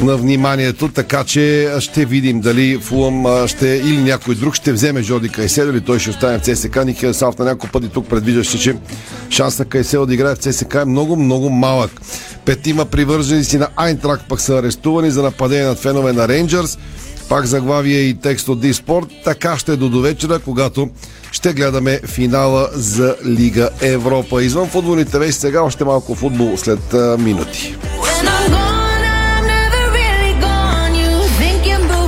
на 0.00 0.16
вниманието, 0.16 0.88
така 0.88 1.24
че 1.24 1.74
ще 1.80 2.04
видим 2.04 2.40
дали 2.40 2.78
Фулъм 2.78 3.46
ще 3.48 3.68
или 3.68 4.02
някой 4.02 4.34
друг 4.34 4.54
ще 4.54 4.72
вземе 4.72 5.02
Жоди 5.02 5.28
Кайседо 5.28 5.70
или 5.70 5.80
той 5.80 5.98
ще 5.98 6.10
остане 6.10 6.38
в 6.38 6.42
ЦСК. 6.42 6.84
Никия 6.84 7.14
Сав 7.14 7.38
на 7.38 7.44
няколко 7.44 7.72
пъти 7.72 7.88
тук 7.88 8.08
предвиждаше, 8.08 8.58
че 8.58 8.76
шанс 9.30 9.58
на 9.58 9.64
Кайседо 9.64 10.06
да 10.06 10.14
играе 10.14 10.34
в 10.34 10.38
ЦСК 10.38 10.74
е 10.74 10.84
много, 10.84 11.16
много 11.16 11.50
малък. 11.50 11.90
Петима 12.44 12.84
привърженици 12.84 13.58
на 13.58 13.68
Айнтрак 13.76 14.20
пък 14.28 14.40
са 14.40 14.54
арестувани 14.54 15.10
за 15.10 15.22
нападение 15.22 15.64
над 15.64 15.78
фенове 15.78 16.12
на 16.12 16.28
Рейнджърс. 16.28 16.78
Пак 17.28 17.46
заглавие 17.46 17.98
и 17.98 18.14
текст 18.14 18.48
от 18.48 18.60
Диспорт. 18.60 19.06
Така 19.24 19.58
ще 19.58 19.72
е 19.72 19.76
до 19.76 19.88
довечера, 19.88 20.38
когато 20.38 20.88
ще 21.32 21.52
гледаме 21.52 22.00
финала 22.06 22.68
за 22.72 23.16
Лига 23.26 23.70
Европа. 23.80 24.42
Извън 24.42 24.68
футболните 24.68 25.18
вещи 25.18 25.40
сега 25.40 25.62
още 25.62 25.84
малко 25.84 26.14
футбол 26.14 26.56
след 26.56 26.92
минути. 27.18 27.76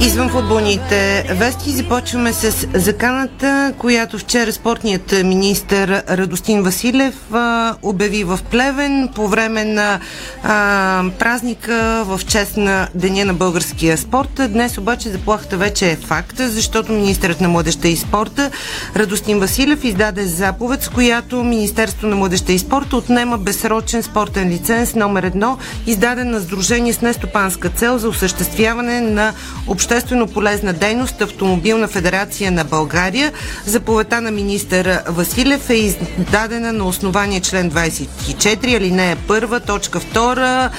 Извън 0.07 0.28
футболните 0.28 1.26
вести 1.30 1.70
започваме 1.70 2.32
с 2.32 2.66
заканата, 2.74 3.74
която 3.78 4.18
вчера 4.18 4.52
спортният 4.52 5.14
министр 5.24 6.02
Радостин 6.09 6.62
Василев 6.62 7.14
а, 7.32 7.74
обяви 7.82 8.24
в 8.24 8.38
Плевен 8.50 9.09
по 9.14 9.28
време 9.28 9.64
на 9.64 10.00
а, 10.42 11.04
празника 11.18 12.04
в 12.07 12.20
чест 12.26 12.57
на 12.57 12.88
Деня 12.94 13.24
на 13.24 13.34
българския 13.34 13.98
спорт. 13.98 14.40
Днес 14.48 14.78
обаче 14.78 15.09
заплахата 15.09 15.57
вече 15.57 15.90
е 15.90 15.96
факт, 15.96 16.36
защото 16.38 16.92
министърът 16.92 17.40
на 17.40 17.48
младеща 17.48 17.88
и 17.88 17.96
спорта 17.96 18.50
Радостин 18.96 19.38
Василев 19.38 19.84
издаде 19.84 20.26
заповед, 20.26 20.82
с 20.82 20.88
която 20.88 21.44
Министерство 21.44 22.07
на 22.07 22.16
младеща 22.16 22.52
и 22.52 22.59
спорта 22.59 22.96
отнема 22.96 23.38
безсрочен 23.38 24.02
спортен 24.02 24.48
лиценз 24.48 24.94
номер 24.94 25.22
едно, 25.22 25.59
издаден 25.86 26.30
на 26.30 26.40
Сдружение 26.40 26.92
с 26.92 27.00
нестопанска 27.00 27.68
цел 27.68 27.98
за 27.98 28.09
осъществяване 28.09 29.00
на 29.00 29.32
обществено 29.66 29.95
полезна 30.26 30.72
дейност 30.72 31.20
Автомобилна 31.20 31.88
федерация 31.88 32.53
на 32.53 32.64
България. 32.64 33.32
Заповедта 33.66 34.20
на 34.20 34.30
министър 34.30 35.01
Василев 35.09 35.70
е 35.70 35.74
издадена 35.74 36.72
на 36.72 36.84
основание 36.84 37.40
член 37.40 37.70
24, 37.70 38.76
алинея 38.76 39.16
1, 39.28 39.66
точка 39.66 40.01
2 40.01 40.70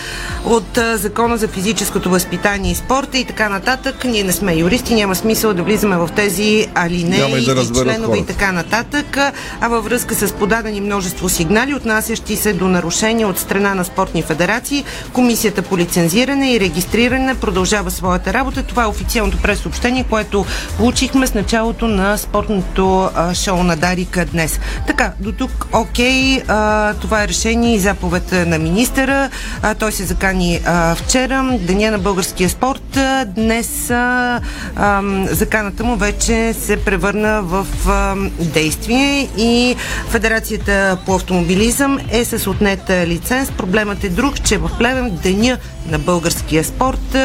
от 0.45 0.79
Закона 0.93 1.37
за 1.37 1.47
физическото 1.47 2.09
възпитание 2.09 2.71
и 2.71 2.75
спорта 2.75 3.17
и 3.17 3.25
така 3.25 3.49
нататък. 3.49 4.03
Ние 4.03 4.23
не 4.23 4.31
сме 4.31 4.55
юристи, 4.55 4.95
няма 4.95 5.15
смисъл 5.15 5.53
да 5.53 5.63
влизаме 5.63 5.97
в 5.97 6.09
тези 6.15 6.67
алинеи 6.75 7.45
да 7.45 7.65
членове 7.65 8.05
хората. 8.05 8.17
и 8.17 8.25
така 8.25 8.51
нататък. 8.51 9.17
А 9.61 9.67
във 9.67 9.85
връзка 9.85 10.15
с 10.15 10.33
подадени 10.33 10.81
множество 10.81 11.29
сигнали, 11.29 11.73
отнасящи 11.73 12.35
се 12.35 12.53
до 12.53 12.67
нарушения 12.67 13.27
от 13.27 13.39
страна 13.39 13.75
на 13.75 13.85
спортни 13.85 14.21
федерации, 14.21 14.83
Комисията 15.13 15.61
по 15.61 15.77
лицензиране 15.77 16.53
и 16.53 16.59
регистриране 16.59 17.35
продължава 17.35 17.91
своята 17.91 18.33
работа. 18.33 18.63
Това 18.63 18.83
е 18.83 18.87
официалното 19.07 19.37
пресъобщение, 19.41 20.05
което 20.09 20.45
получихме 20.77 21.27
с 21.27 21.33
началото 21.33 21.87
на 21.87 22.17
спортното 22.17 23.09
а, 23.15 23.33
шоу 23.33 23.63
на 23.63 23.75
Дарика 23.75 24.25
днес. 24.25 24.59
Така, 24.87 25.13
до 25.19 25.31
тук 25.31 25.67
окей, 25.73 26.41
а, 26.47 26.93
това 26.93 27.23
е 27.23 27.27
решение 27.27 27.75
и 27.75 27.79
заповед 27.79 28.31
на 28.31 28.59
министъра. 28.59 29.29
А, 29.61 29.75
той 29.75 29.91
се 29.91 30.03
закани 30.03 30.59
а, 30.65 30.95
вчера, 30.95 31.57
Деня 31.61 31.91
на 31.91 31.99
българския 31.99 32.49
спорт. 32.49 32.97
А, 32.97 33.25
Днес 33.25 33.89
а, 33.89 34.41
а, 34.75 35.01
заканата 35.25 35.83
му 35.83 35.95
вече 35.95 36.53
се 36.53 36.77
превърна 36.77 37.41
в 37.41 37.67
а, 37.87 38.15
действие 38.39 39.29
и 39.37 39.75
Федерацията 40.09 40.97
по 41.05 41.15
автомобилизъм 41.15 41.99
е 42.11 42.25
с 42.25 42.47
отнета 42.47 43.07
лиценз. 43.07 43.51
Проблемът 43.51 44.03
е 44.03 44.09
друг, 44.09 44.43
че 44.43 44.57
в 44.57 44.71
Плевен 44.77 45.19
Деня 45.23 45.57
на 45.91 45.99
българския 45.99 46.63
спорт 46.63 47.15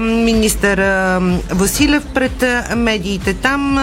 министър 0.00 0.78
Василев 1.50 2.06
пред 2.14 2.44
медиите 2.76 3.34
там 3.34 3.78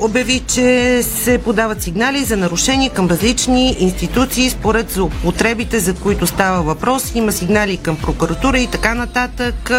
обяви, 0.00 0.42
че 0.46 1.00
се 1.02 1.38
подават 1.38 1.82
сигнали 1.82 2.24
за 2.24 2.36
нарушения 2.36 2.90
към 2.90 3.06
различни 3.06 3.76
институции 3.78 4.50
според 4.50 4.90
злоупотребите, 4.90 5.78
за 5.78 5.94
които 5.94 6.26
става 6.26 6.62
въпрос. 6.62 7.12
Има 7.14 7.32
сигнали 7.32 7.76
към 7.76 7.96
прокуратура 7.96 8.58
и 8.58 8.66
така 8.66 8.94
нататък, 8.94 9.70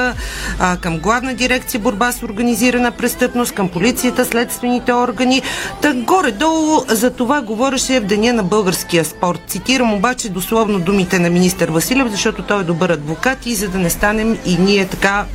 към 0.81 0.97
главна 0.97 1.33
дирекция 1.33 1.79
борба 1.79 2.11
с 2.11 2.23
организирана 2.23 2.91
престъпност, 2.91 3.51
към 3.51 3.69
полицията, 3.69 4.25
следствените 4.25 4.93
органи. 4.93 5.41
Та 5.81 5.93
горе-долу 5.93 6.83
за 6.87 7.09
това 7.09 7.41
говореше 7.41 7.99
в 7.99 8.05
Деня 8.05 8.33
на 8.33 8.43
българския 8.43 9.05
спорт. 9.05 9.41
Цитирам 9.47 9.93
обаче 9.93 10.29
дословно 10.29 10.79
думите 10.79 11.19
на 11.19 11.29
министър 11.29 11.69
Василев, 11.69 12.11
защото 12.11 12.43
той 12.43 12.61
е 12.61 12.63
добър 12.63 12.89
адвокат 12.89 13.20
и 13.45 13.55
за 13.55 13.67
да 13.67 13.77
не 13.77 13.89
станем 13.89 14.37
и 14.45 14.57
ние 14.57 14.85
така 14.85 15.25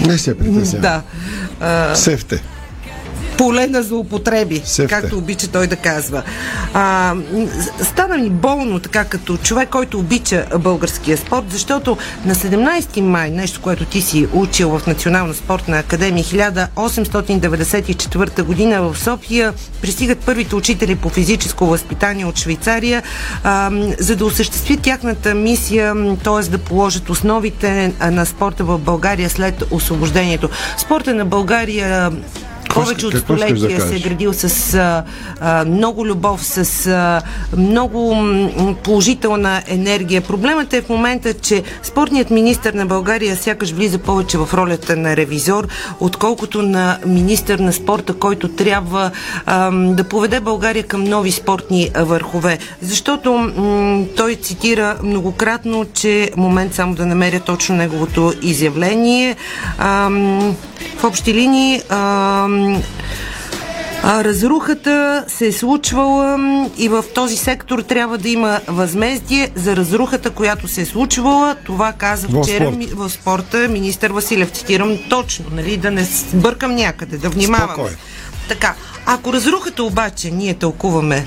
Не 0.00 0.18
се 0.18 0.38
притеснява. 0.38 0.80
да. 0.80 1.02
А, 1.60 1.94
Сефте. 1.96 2.42
Поле 3.38 3.66
на 3.66 3.82
злоупотреби, 3.82 4.62
Сефте. 4.64 4.94
както 4.94 5.18
обича 5.18 5.48
той 5.48 5.66
да 5.66 5.76
казва. 5.76 6.22
А, 6.74 7.14
стана 7.82 8.18
ми 8.18 8.30
болно 8.30 8.80
така 8.80 9.04
като 9.04 9.36
човек, 9.36 9.68
който 9.68 9.98
обича 9.98 10.46
българския 10.58 11.16
спорт, 11.16 11.44
защото 11.50 11.96
на 12.24 12.34
17 12.34 13.00
май, 13.00 13.30
нещо, 13.30 13.60
което 13.60 13.84
ти 13.84 14.02
си 14.02 14.28
учил 14.32 14.78
в 14.78 14.86
Национална 14.86 15.34
спортна 15.34 15.78
академия 15.78 16.24
1894 16.24 18.42
година 18.42 18.82
в 18.82 18.98
София, 18.98 19.52
пристигат 19.82 20.18
първите 20.18 20.56
учители 20.56 20.96
по 20.96 21.08
физическо 21.08 21.66
възпитание 21.66 22.26
от 22.26 22.38
Швейцария, 22.38 23.02
а, 23.44 23.70
за 23.98 24.16
да 24.16 24.24
осъществят 24.24 24.80
тяхната 24.80 25.34
мисия, 25.34 25.94
т.е. 26.24 26.42
да 26.50 26.58
положат 26.58 27.10
основите 27.10 27.92
на 28.00 28.26
спорта 28.26 28.64
в 28.64 28.78
България 28.78 29.30
след 29.30 29.64
освобождението. 29.70 30.48
Спорта 30.78 31.14
на 31.14 31.24
България 31.24 32.10
повече 32.82 33.06
от 33.06 33.14
искаш 33.14 33.36
да 33.36 33.46
столетия 33.46 33.80
се 33.80 33.96
е 33.96 33.98
градил 33.98 34.32
с 34.32 34.74
а, 35.40 35.64
много 35.64 36.06
любов, 36.06 36.44
с 36.44 36.86
а, 36.86 37.22
много 37.56 38.16
положителна 38.84 39.62
енергия. 39.66 40.20
Проблемът 40.20 40.72
е 40.72 40.82
в 40.82 40.88
момента, 40.88 41.34
че 41.34 41.62
спортният 41.82 42.30
министр 42.30 42.72
на 42.74 42.86
България 42.86 43.36
сякаш 43.36 43.70
влиза 43.70 43.98
повече 43.98 44.38
в 44.38 44.48
ролята 44.54 44.96
на 44.96 45.16
ревизор, 45.16 45.68
отколкото 46.00 46.62
на 46.62 46.98
министър 47.06 47.58
на 47.58 47.72
спорта, 47.72 48.14
който 48.14 48.48
трябва 48.48 49.10
а, 49.46 49.70
да 49.70 50.04
поведе 50.04 50.40
България 50.40 50.84
към 50.84 51.04
нови 51.04 51.32
спортни 51.32 51.90
върхове. 51.96 52.58
Защото 52.82 53.32
м, 53.32 54.04
той 54.16 54.34
цитира 54.34 54.96
многократно, 55.02 55.84
че 55.94 56.30
момент 56.36 56.74
само 56.74 56.94
да 56.94 57.06
намеря 57.06 57.40
точно 57.40 57.76
неговото 57.76 58.32
изявление. 58.42 59.36
А, 59.78 60.10
в 60.98 61.04
общи 61.04 61.34
линии 61.34 61.80
а, 61.88 62.46
а, 64.02 64.24
разрухата 64.24 65.24
се 65.28 65.46
е 65.46 65.52
случвала 65.52 66.38
и 66.78 66.88
в 66.88 67.04
този 67.14 67.36
сектор 67.36 67.78
трябва 67.78 68.18
да 68.18 68.28
има 68.28 68.60
възмездие 68.66 69.50
за 69.54 69.76
разрухата, 69.76 70.30
която 70.30 70.68
се 70.68 70.80
е 70.80 70.86
случвала. 70.86 71.56
Това 71.64 71.92
каза 71.92 72.28
В 72.28 72.42
вчера 72.42 72.72
в 72.94 73.10
спорта 73.10 73.68
министър 73.68 74.10
Василев. 74.10 74.50
Цитирам 74.50 74.98
точно, 75.10 75.44
нали, 75.52 75.76
да 75.76 75.90
не 75.90 76.04
сбъркам 76.04 76.74
някъде, 76.74 77.18
да 77.18 77.28
внимавам. 77.30 77.68
Спокойно. 77.68 77.96
Така, 78.48 78.74
ако 79.06 79.32
разрухата 79.32 79.82
обаче 79.84 80.30
ние 80.30 80.54
тълкуваме 80.54 81.24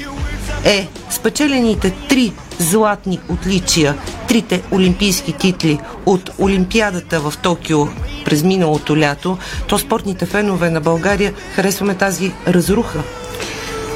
е 0.66 0.88
спечелените 1.10 1.94
три 2.10 2.34
златни 2.60 3.20
отличия, 3.30 3.96
трите 4.28 4.62
олимпийски 4.72 5.34
титли 5.34 5.80
от 6.06 6.32
Олимпиадата 6.40 7.20
в 7.20 7.34
Токио 7.44 7.80
през 8.26 8.44
миналото 8.44 8.98
лято, 8.98 9.38
то 9.68 9.80
спортните 9.80 10.26
фенове 10.26 10.70
на 10.70 10.82
България 10.82 11.34
харесваме 11.56 11.96
тази 11.96 12.34
разруха. 12.48 13.04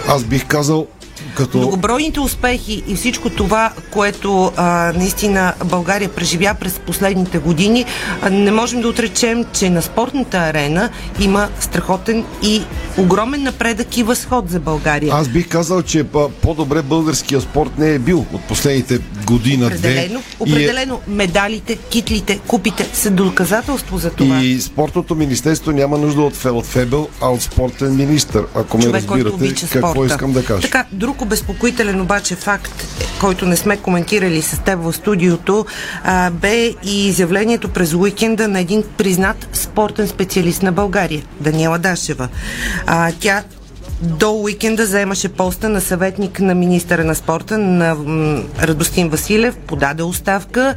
Аз 0.07 0.23
бих 0.23 0.47
казал, 0.47 0.87
като... 1.35 1.57
Многобройните 1.57 2.19
успехи 2.19 2.83
и 2.87 2.95
всичко 2.95 3.29
това, 3.29 3.71
което 3.91 4.51
а, 4.57 4.93
наистина 4.95 5.53
България 5.65 6.09
преживя 6.09 6.55
през 6.59 6.79
последните 6.79 7.37
години, 7.37 7.85
а, 8.21 8.29
не 8.29 8.51
можем 8.51 8.81
да 8.81 8.87
отречем, 8.87 9.45
че 9.53 9.69
на 9.69 9.81
спортната 9.81 10.37
арена 10.37 10.89
има 11.19 11.49
страхотен 11.59 12.25
и 12.43 12.61
огромен 12.97 13.43
напредък 13.43 13.97
и 13.97 14.03
възход 14.03 14.49
за 14.49 14.59
България. 14.59 15.13
Аз 15.13 15.27
бих 15.27 15.47
казал, 15.49 15.81
че 15.81 16.03
по-добре 16.41 16.81
българския 16.81 17.41
спорт 17.41 17.77
не 17.77 17.93
е 17.93 17.99
бил 17.99 18.25
от 18.33 18.41
последните 18.41 18.99
година-две. 19.25 19.77
Определено, 19.77 20.19
И 20.19 20.49
е- 20.49 20.53
определено 20.53 20.99
медалите, 21.07 21.75
китлите, 21.75 22.39
купите 22.47 22.89
са 22.93 23.09
доказателство 23.11 23.97
за 23.97 24.09
това. 24.09 24.39
И 24.39 24.61
спортното 24.61 25.15
министерство 25.15 25.71
няма 25.71 25.97
нужда 25.97 26.21
от, 26.21 26.35
фе- 26.35 26.51
от 26.51 26.65
Фебел, 26.65 27.07
а 27.21 27.29
от 27.29 27.41
спортен 27.41 27.95
министр. 27.95 28.43
Ако 28.55 28.77
ме 28.77 28.83
човек, 28.83 29.05
който 29.05 29.25
разбирате, 29.25 29.67
какво 29.69 29.91
спорта. 29.91 30.13
искам 30.13 30.33
да 30.33 30.45
кажа. 30.45 30.61
Така, 30.61 30.85
друг 30.91 31.21
обезпокоителен 31.23 32.01
обаче 32.01 32.35
факт, 32.35 32.83
който 33.19 33.45
не 33.45 33.55
сме 33.55 33.77
коментирали 33.77 34.41
с 34.41 34.63
теб 34.63 34.79
в 34.79 34.93
студиото, 34.93 35.65
а, 36.03 36.29
бе 36.29 36.65
и 36.83 37.07
изявлението 37.07 37.69
през 37.69 37.93
уикенда 37.93 38.47
на 38.47 38.59
един 38.59 38.83
признат 38.97 39.47
спортен 39.53 40.07
специалист 40.07 40.63
на 40.63 40.71
България, 40.71 41.23
Даниела 41.39 41.79
Дашева. 41.79 42.27
А, 42.85 43.11
тя 43.19 43.43
до 44.01 44.31
уикенда 44.31 44.85
заемаше 44.85 45.29
поста 45.29 45.69
на 45.69 45.81
съветник 45.81 46.39
на 46.39 46.55
министъра 46.55 47.03
на 47.03 47.15
спорта 47.15 47.57
на 47.57 47.95
Радостин 48.61 49.09
Василев, 49.09 49.57
подаде 49.57 50.03
оставка 50.03 50.75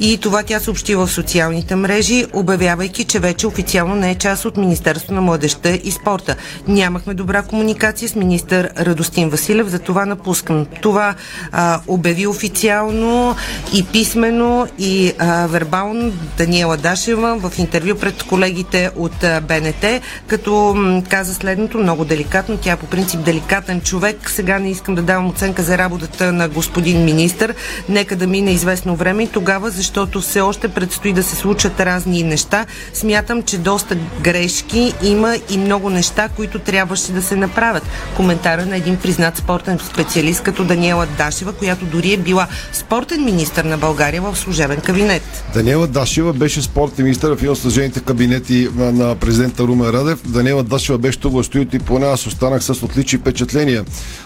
и 0.00 0.18
това 0.18 0.42
тя 0.42 0.60
съобщи 0.60 0.94
в 0.94 1.08
социалните 1.08 1.76
мрежи, 1.76 2.26
обявявайки, 2.32 3.04
че 3.04 3.18
вече 3.18 3.46
официално 3.46 3.94
не 3.94 4.10
е 4.10 4.14
част 4.14 4.44
от 4.44 4.56
Министерство 4.56 5.14
на 5.14 5.20
младеща 5.20 5.70
и 5.70 5.90
спорта. 5.90 6.36
Нямахме 6.68 7.14
добра 7.14 7.42
комуникация 7.42 8.08
с 8.08 8.14
министър 8.14 8.70
Радостин 8.78 9.28
Василев, 9.28 9.66
за 9.66 9.78
това 9.78 10.06
напускам. 10.06 10.66
Това 10.82 11.14
а, 11.52 11.80
обяви 11.86 12.26
официално 12.26 13.36
и 13.74 13.84
писмено 13.84 14.66
и 14.78 15.12
а, 15.18 15.46
вербално 15.46 16.12
Даниела 16.38 16.76
Дашева 16.76 17.38
в 17.38 17.58
интервю 17.58 17.94
пред 17.94 18.22
колегите 18.22 18.90
от 18.96 19.24
БНТ, 19.42 20.02
като 20.26 20.74
м, 20.76 21.02
каза 21.08 21.34
следното 21.34 21.78
много 21.78 22.04
деликатно, 22.04 22.57
тя 22.58 22.72
е 22.72 22.76
по 22.76 22.86
принцип 22.86 23.24
деликатен 23.24 23.80
човек. 23.80 24.30
Сега 24.30 24.58
не 24.58 24.70
искам 24.70 24.94
да 24.94 25.02
давам 25.02 25.26
оценка 25.26 25.62
за 25.62 25.78
работата 25.78 26.32
на 26.32 26.48
господин 26.48 27.04
министр. 27.04 27.54
Нека 27.88 28.16
да 28.16 28.26
мине 28.26 28.52
известно 28.52 28.96
време 28.96 29.22
и 29.22 29.28
тогава, 29.28 29.70
защото 29.70 30.20
все 30.20 30.40
още 30.40 30.68
предстои 30.68 31.12
да 31.12 31.22
се 31.22 31.36
случат 31.36 31.80
разни 31.80 32.22
неща. 32.22 32.66
Смятам, 32.94 33.42
че 33.42 33.58
доста 33.58 33.96
грешки 34.20 34.92
има 35.02 35.36
и 35.50 35.58
много 35.58 35.90
неща, 35.90 36.28
които 36.36 36.58
трябваше 36.58 37.12
да 37.12 37.22
се 37.22 37.36
направят. 37.36 37.82
Коментара 38.16 38.66
на 38.66 38.76
един 38.76 38.96
признат 38.96 39.36
спортен 39.36 39.78
специалист 39.78 40.42
като 40.42 40.64
Даниела 40.64 41.06
Дашева, 41.18 41.52
която 41.52 41.84
дори 41.84 42.12
е 42.12 42.16
била 42.16 42.46
спортен 42.72 43.24
министр 43.24 43.64
на 43.64 43.78
България 43.78 44.22
в 44.22 44.36
служебен 44.36 44.80
кабинет. 44.80 45.22
Даниела 45.54 45.86
Дашева 45.86 46.32
беше 46.32 46.62
спортен 46.62 47.04
министър 47.04 47.32
в 47.32 47.56
служените 47.56 48.00
кабинети 48.00 48.68
на 48.76 49.14
президента 49.14 49.62
Румен 49.62 49.90
Радев. 49.90 50.18
Даниела 50.24 50.62
Дашева 50.62 50.98
беше 50.98 51.20
тук 51.20 51.32
в 51.32 51.44
студиото 51.44 51.76
и 51.76 51.78
поне 51.78 52.06
аз 52.06 52.26
останах 52.26 52.47
с 52.74 52.82
отлични 52.82 53.18
впечатления 53.18 53.84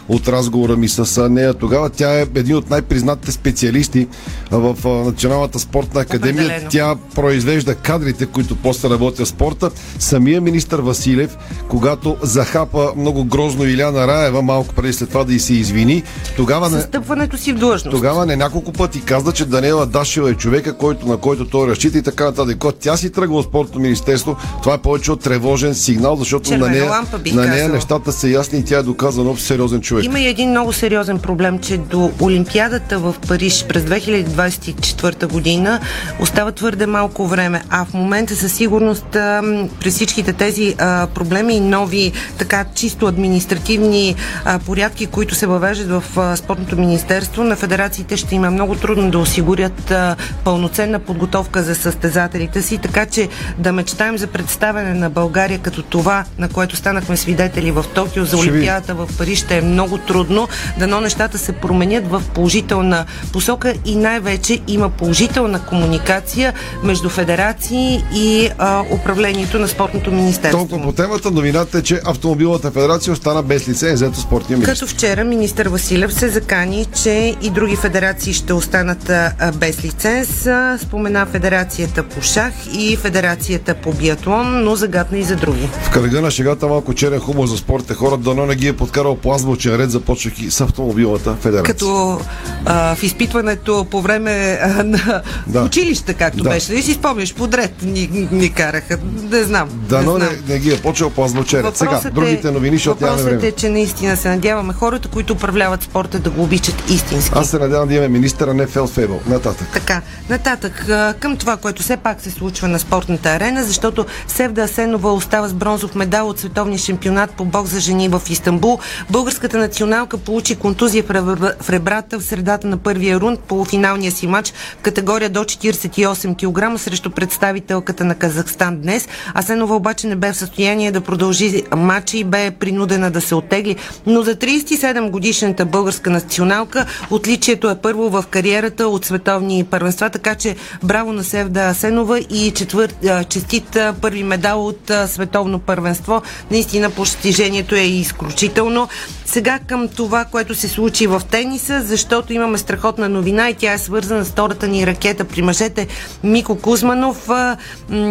от 0.09 0.29
разговора 0.29 0.77
ми 0.77 0.89
с 0.89 1.29
нея. 1.29 1.55
Тогава 1.55 1.91
тя 1.91 2.19
е 2.19 2.27
един 2.35 2.57
от 2.57 2.71
най-признатите 2.71 3.33
специалисти 3.33 4.09
в 4.51 5.05
Националната 5.05 5.59
спортна 5.59 6.01
академия. 6.01 6.45
Определено. 6.45 6.71
Тя 6.71 6.95
произвежда 7.15 7.75
кадрите, 7.75 8.27
които 8.27 8.57
после 8.57 8.91
работят 8.91 9.27
в 9.27 9.29
спорта. 9.29 9.71
Самия 9.99 10.41
министр 10.41 10.83
Василев, 10.83 11.37
когато 11.69 12.17
захапа 12.23 12.93
много 12.97 13.25
грозно 13.25 13.65
Иляна 13.65 14.07
Раева, 14.07 14.43
малко 14.43 14.75
преди 14.75 14.93
след 14.93 15.09
това 15.09 15.25
да 15.25 15.35
и 15.35 15.41
се 15.41 15.55
извини, 15.55 16.03
тогава 16.37 16.71
не, 16.71 16.81
Стъпването 16.81 17.37
си 17.37 17.53
в 17.53 17.57
длъжност. 17.57 17.91
тогава 17.91 18.27
не 18.27 18.37
няколко 18.37 18.73
пъти 18.73 19.01
каза, 19.01 19.33
че 19.33 19.45
Даниела 19.45 19.87
Дашева 19.87 20.31
е 20.31 20.35
човека, 20.35 20.77
който, 20.77 21.07
на 21.07 21.17
който 21.17 21.47
той 21.47 21.69
разчита 21.69 21.99
и 21.99 22.03
така 22.03 22.25
нататък. 22.25 22.59
Когато 22.59 22.79
тя 22.79 22.97
си 22.97 23.13
тръгва 23.13 23.37
от 23.37 23.47
спортното 23.47 23.81
министерство, 23.81 24.37
това 24.63 24.75
е 24.75 24.79
повече 24.79 25.13
от 25.13 25.21
тревожен 25.21 25.75
сигнал, 25.75 26.17
защото 26.17 26.51
на 26.51 26.57
Червена 26.57 26.73
нея, 26.73 26.91
лампа, 26.91 27.19
на 27.33 27.43
нея 27.43 27.53
казала. 27.53 27.75
нещата 27.75 28.13
са 28.13 28.29
ясни 28.29 28.59
и 28.59 28.65
тя 28.65 28.79
е 28.79 28.83
доказан 28.83 29.23
много 29.23 29.39
сериозен 29.39 29.81
човек. 29.81 29.92
Има 30.01 30.21
и 30.21 30.27
един 30.27 30.51
много 30.51 30.73
сериозен 30.73 31.19
проблем, 31.19 31.59
че 31.59 31.79
до 31.79 32.13
Олимпиадата 32.21 32.99
в 32.99 33.15
Париж 33.29 33.65
през 33.69 33.83
2024 33.83 35.27
година 35.27 35.81
остава 36.21 36.53
твърде 36.53 36.87
малко 36.87 37.27
време, 37.27 37.63
а 37.71 37.85
в 37.85 37.95
момента 37.95 38.37
със 38.37 38.53
сигурност 38.53 39.17
а, 39.17 39.43
през 39.81 39.95
всичките 39.95 40.33
тези 40.33 40.75
а, 40.79 41.07
проблеми 41.07 41.55
и 41.55 41.61
нови 41.61 42.13
така 42.39 42.65
чисто 42.75 43.07
административни 43.07 44.15
а, 44.45 44.59
порядки, 44.59 45.07
които 45.07 45.35
се 45.35 45.47
въвеждат 45.47 45.89
в 45.89 46.19
а, 46.19 46.37
спортното 46.37 46.77
министерство, 46.77 47.45
на 47.45 47.57
федерациите 47.57 48.17
ще 48.17 48.35
има 48.35 48.51
много 48.51 48.75
трудно 48.75 49.11
да 49.11 49.19
осигурят 49.19 49.91
а, 49.91 50.17
пълноценна 50.45 50.99
подготовка 50.99 51.63
за 51.63 51.75
състезателите 51.75 52.63
си, 52.63 52.79
така 52.79 53.07
че 53.07 53.29
да 53.59 53.73
мечтаем 53.73 54.19
за 54.19 54.27
представяне 54.27 54.95
на 54.95 55.11
България 55.11 55.59
като 55.59 55.83
това, 55.83 56.25
на 56.39 56.49
което 56.49 56.77
станахме 56.77 57.17
свидетели 57.17 57.71
в 57.71 57.85
Токио 57.95 58.25
за 58.25 58.37
Олимпиадата 58.37 58.95
в 58.95 59.09
Париж 59.19 59.39
ще 59.39 59.59
е 59.59 59.61
много 59.61 59.82
трудно. 59.99 60.49
Дано 60.79 61.01
нещата 61.01 61.39
се 61.39 61.53
променят 61.53 62.11
в 62.11 62.23
положителна 62.35 63.05
посока 63.33 63.75
и 63.85 63.97
най-вече 63.97 64.61
има 64.69 64.89
положителна 64.91 65.67
комуникация 65.67 66.53
между 66.83 67.09
федерации 67.09 68.05
и 68.15 68.49
а, 68.59 68.85
управлението 68.91 69.59
на 69.59 69.69
спортното 69.69 70.13
министерство. 70.13 70.59
Толкова 70.59 70.83
по 70.83 70.93
темата, 70.93 71.31
новината 71.31 71.79
е, 71.79 71.83
че 71.83 72.01
Автомобилната 72.05 72.71
федерация 72.71 73.13
остана 73.13 73.43
без 73.43 73.69
лиценз 73.69 74.03
ето 74.03 74.21
спортния 74.21 74.57
министр. 74.57 74.75
Като 74.75 74.87
вчера 74.87 75.25
министър 75.25 75.69
Василев 75.69 76.15
се 76.15 76.29
закани, 76.29 76.87
че 77.03 77.37
и 77.43 77.51
други 77.51 77.77
федерации 77.77 78.33
ще 78.33 78.53
останат 78.53 79.11
а, 79.11 79.53
без 79.55 79.85
лиценз. 79.85 80.49
Спомена 80.83 81.27
Федерацията 81.27 82.03
по 82.03 82.23
шах 82.23 82.53
и 82.75 82.97
Федерацията 82.97 83.75
по 83.75 83.93
биатлон, 83.93 84.65
но 84.65 84.77
загадна 84.77 85.19
и 85.19 85.23
за 85.23 85.37
други. 85.37 85.69
В 85.83 85.91
кръга 85.91 86.21
на 86.21 86.31
шегата 86.31 86.67
малко 86.67 86.95
черен 86.95 87.21
хумор 87.21 87.47
за 87.47 87.57
спортните 87.57 87.95
хора, 87.95 88.17
дано 88.17 88.47
не 88.47 88.55
ги 88.55 88.69
е 88.69 88.73
подкарал 88.73 89.17
по 89.17 89.35
азбучен 89.73 89.77
ред, 89.77 89.91
започвайки 89.91 90.51
с 90.51 90.61
Автомобилната 90.63 91.35
федерация. 91.35 91.65
Като 91.65 92.21
а, 92.65 92.95
в 92.95 93.03
изпитването 93.03 93.85
по 93.85 94.03
време 94.03 94.31
а, 94.63 94.83
на 94.85 95.23
Да. 95.47 95.63
училище, 95.63 96.15
както 96.15 96.43
Да. 96.43 96.51
беше. 96.51 96.75
И 96.75 96.83
си 96.83 96.95
спомняш, 96.95 97.35
подред 97.35 97.83
ни, 97.83 98.29
ни 98.33 98.51
караха. 98.51 98.99
Не 99.23 99.43
знам. 99.43 99.69
Дано 99.73 100.13
не 100.13 100.19
не, 100.19 100.25
знам. 100.27 100.45
не 100.49 100.59
ги 100.59 100.73
е 100.73 100.77
почел 100.77 101.11
по 101.11 101.25
азбучен 101.25 101.61
ред. 101.61 101.77
Сега, 101.77 101.91
Въпросът 101.91 102.15
другите 102.15 102.51
новини, 102.51 102.77
защото 102.77 103.01
нямаме 103.01 103.23
Въпросът 103.23 103.41
време. 103.41 103.49
е, 103.49 103.53
че 103.53 103.69
наистина 103.69 104.17
се 104.17 104.29
надяваме 104.29 104.73
хората, 104.73 105.09
които 105.09 105.33
управляват 105.33 105.83
спорта, 105.83 106.19
да 106.19 106.31
го 106.31 106.43
обичат 106.43 106.91
истински. 106.91 107.33
Аз 107.35 107.51
се 107.51 107.59
надявам 107.59 107.89
да 107.89 107.95
имаме 107.95 108.09
министър, 108.09 108.49
а 108.49 108.55
не 108.55 108.67
Фелфебел. 108.67 109.21
Нататък. 109.27 109.67
Така, 109.73 110.01
нататък 110.31 110.87
към 111.21 111.37
това, 111.37 111.57
което 111.57 111.83
все 111.83 111.97
пак 111.97 112.21
се 112.23 112.31
случва 112.31 112.69
на 112.69 112.79
спортната 112.79 113.29
арена, 113.29 113.65
защото 113.65 114.07
Севда 114.29 114.63
Асенова 114.63 115.13
остава 115.13 115.49
с 115.49 115.55
бронзов 115.55 115.95
медал 115.95 116.29
от 116.29 116.39
световния 116.39 116.79
шампионат 116.79 117.31
по 117.31 117.45
бокс 117.45 117.71
за 117.71 117.81
жени 117.81 118.09
в 118.09 118.23
Истанбул. 118.29 118.79
Българската 119.11 119.59
националка 119.63 120.19
получи 120.19 120.57
контузия 120.57 121.03
в 121.03 121.09
ребра- 121.09 121.63
в 121.63 121.71
ребрата 121.71 122.19
в 122.19 122.25
средата 122.25 122.67
на 122.67 122.77
първия 122.77 123.21
рунд, 123.21 123.41
полуфиналния 123.41 124.13
си 124.13 124.27
матч 124.27 124.53
в 124.79 124.83
категория 124.83 125.31
до 125.31 125.41
48 125.41 126.35
кг 126.37 126.81
срещу 126.81 127.11
представителката 127.11 128.05
на 128.05 128.15
Казахстан 128.15 128.81
днес. 128.81 129.09
Асенова 129.35 129.77
обаче 129.77 130.07
не 130.07 130.17
бе 130.17 130.33
в 130.33 130.37
състояние 130.37 130.93
да 130.93 131.01
продължи 131.01 131.63
матча 131.77 132.17
и 132.17 132.25
бе 132.25 132.51
принудена 132.51 133.11
да 133.11 133.21
се 133.21 133.35
оттегли. 133.35 133.77
Но 134.07 134.23
за 134.23 134.37
37 134.37 135.11
годишната 135.11 135.65
българска 135.65 136.11
националка 136.11 136.87
отличието 137.11 137.71
е 137.71 137.79
първо 137.79 138.11
в 138.11 138.25
кариерата 138.31 138.89
от 138.89 139.05
световни 139.05 139.65
първенства, 139.65 140.11
така 140.11 140.35
че 140.35 140.57
браво 140.83 141.13
на 141.13 141.25
Севда 141.25 141.61
Асенова 141.61 142.19
и 142.19 142.53
четвър... 142.57 142.95
честит 143.29 143.79
първи 144.01 144.23
медал 144.23 144.67
от 144.67 144.91
световно 145.07 145.59
първенство. 145.59 146.23
Наистина 146.51 146.91
постижението 146.91 147.75
е 147.75 147.81
изключително. 147.81 148.89
Сега 149.27 149.52
към 149.59 149.89
това, 149.89 150.25
което 150.25 150.55
се 150.55 150.69
случи 150.69 151.07
в 151.07 151.23
тениса, 151.31 151.83
защото 151.83 152.33
имаме 152.33 152.59
страхотна 152.59 153.09
новина 153.09 153.51
и 153.51 153.55
тя 153.55 153.73
е 153.73 153.79
свързана 153.79 154.25
с 154.25 154.31
втората 154.31 154.69
ни 154.69 154.87
ракета 154.87 155.25
при 155.25 155.43
мъжете 155.43 155.87
Мико 156.25 156.59
Кузманов. 156.59 157.29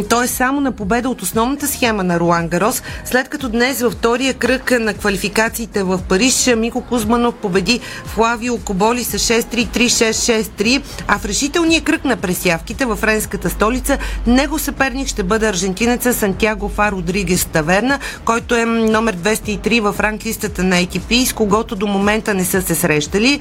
Той 0.10 0.26
е 0.26 0.28
само 0.28 0.62
на 0.62 0.72
победа 0.72 1.10
от 1.10 1.22
основната 1.22 1.68
схема 1.68 2.04
на 2.04 2.20
Руан 2.20 2.48
Гарос, 2.48 2.82
след 3.06 3.30
като 3.30 3.50
днес 3.50 3.82
във 3.82 3.94
втория 3.94 4.34
кръг 4.34 4.72
на 4.80 4.94
квалификациите 4.94 5.84
в 5.84 6.00
Париж 6.10 6.50
Мико 6.58 6.82
Кузманов 6.82 7.36
победи 7.36 7.80
Флавио 8.06 8.58
Коболи 8.58 9.04
с 9.04 9.20
6-3, 9.20 9.68
3-6-6-3, 9.68 10.82
а 11.08 11.20
в 11.20 11.26
решителния 11.26 11.82
кръг 11.82 12.06
на 12.06 12.18
пресявките 12.18 12.86
във 12.86 13.00
френската 13.00 13.50
столица 13.50 13.98
него 14.28 14.60
съперник 14.60 15.08
ще 15.08 15.24
бъде 15.24 15.48
аржентинеца 15.48 16.14
Сантьяго 16.14 16.70
Фа 16.70 16.92
Родригес 16.92 17.46
Таверна, 17.46 18.00
който 18.26 18.56
е 18.56 18.66
номер 18.66 19.16
203 19.18 19.92
в 19.92 20.00
ранглистата 20.00 20.64
на 20.64 20.76
ATP, 20.76 21.26
с 21.32 21.34
когото 21.34 21.76
до 21.76 21.88
момента 21.88 22.34
не 22.34 22.46
са 22.46 22.62
се 22.62 22.76
срещали. 22.76 23.40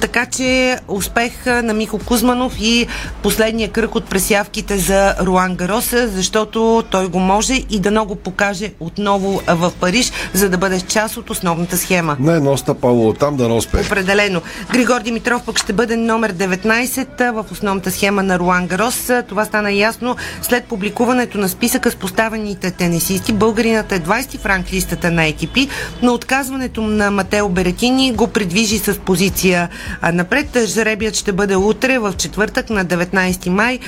Така 0.00 0.26
че 0.26 0.78
успех 0.88 1.46
на 1.46 1.74
Мико 1.74 1.98
Кузманов 1.98 2.52
и 2.60 2.86
последния 3.22 3.68
кръг 3.68 3.94
от 3.94 4.04
пресявките 4.04 4.78
за 4.78 5.14
Руан 5.20 5.54
Гароса, 5.54 6.08
защото 6.08 6.84
той 6.90 7.08
го 7.08 7.18
може 7.18 7.54
и 7.70 7.80
да 7.80 7.90
много 7.90 8.16
покаже 8.16 8.72
отново 8.80 9.40
в 9.48 9.72
Париж, 9.80 10.12
за 10.34 10.48
да 10.48 10.58
бъде 10.58 10.80
част 10.80 11.16
от 11.16 11.30
основната 11.30 11.76
схема. 11.76 12.16
Не, 12.20 12.40
но 12.40 12.56
стъпало 12.56 13.12
там 13.12 13.36
да 13.36 13.48
не 13.48 13.54
успее. 13.54 13.80
Определено. 13.80 14.42
Григор 14.72 15.00
Димитров 15.00 15.42
пък 15.46 15.58
ще 15.58 15.72
бъде 15.72 15.96
номер 15.96 16.32
19 16.32 17.20
а, 17.20 17.30
в 17.32 17.44
основната 17.52 17.90
схема 17.90 18.22
на 18.22 18.38
Руан 18.38 18.66
Гарос. 18.66 19.10
Това 19.28 19.44
стана 19.44 19.72
ясно 19.72 20.16
след 20.42 20.64
публикуването 20.64 21.38
на 21.38 21.48
списъка 21.48 21.90
с 21.90 21.96
поставените 21.96 22.70
тенисисти. 22.70 23.32
Българинът 23.32 23.92
е 23.92 24.00
20 24.00 24.38
в 24.38 24.46
ранглистата 24.46 25.10
на 25.10 25.26
екипи, 25.26 25.68
но 26.02 26.12
отказването 26.14 26.82
на 26.82 27.05
Матео 27.10 27.48
Беретини 27.48 28.12
го 28.12 28.26
придвижи 28.28 28.78
с 28.78 28.98
позиция 28.98 29.68
напред. 30.12 30.56
Жребият 30.66 31.14
ще 31.14 31.32
бъде 31.32 31.56
утре 31.56 31.98
в 31.98 32.14
четвъртък 32.18 32.70
на 32.70 32.84
19 32.84 33.48
май 33.48 33.66
на, 33.66 33.78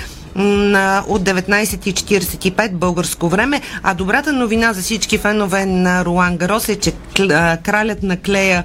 от 1.09 1.23
19.45 1.23 2.73
българско 2.73 3.29
време. 3.29 3.61
А 3.83 3.95
добрата 3.95 4.33
новина 4.33 4.73
за 4.73 4.83
всички 4.83 5.19
фенове 5.19 5.67
на 5.67 6.05
Руан 6.05 6.37
Гарос 6.37 6.69
е, 6.69 6.77
че 6.77 6.93
кралят 7.65 8.03
на 8.03 8.17
клея 8.17 8.65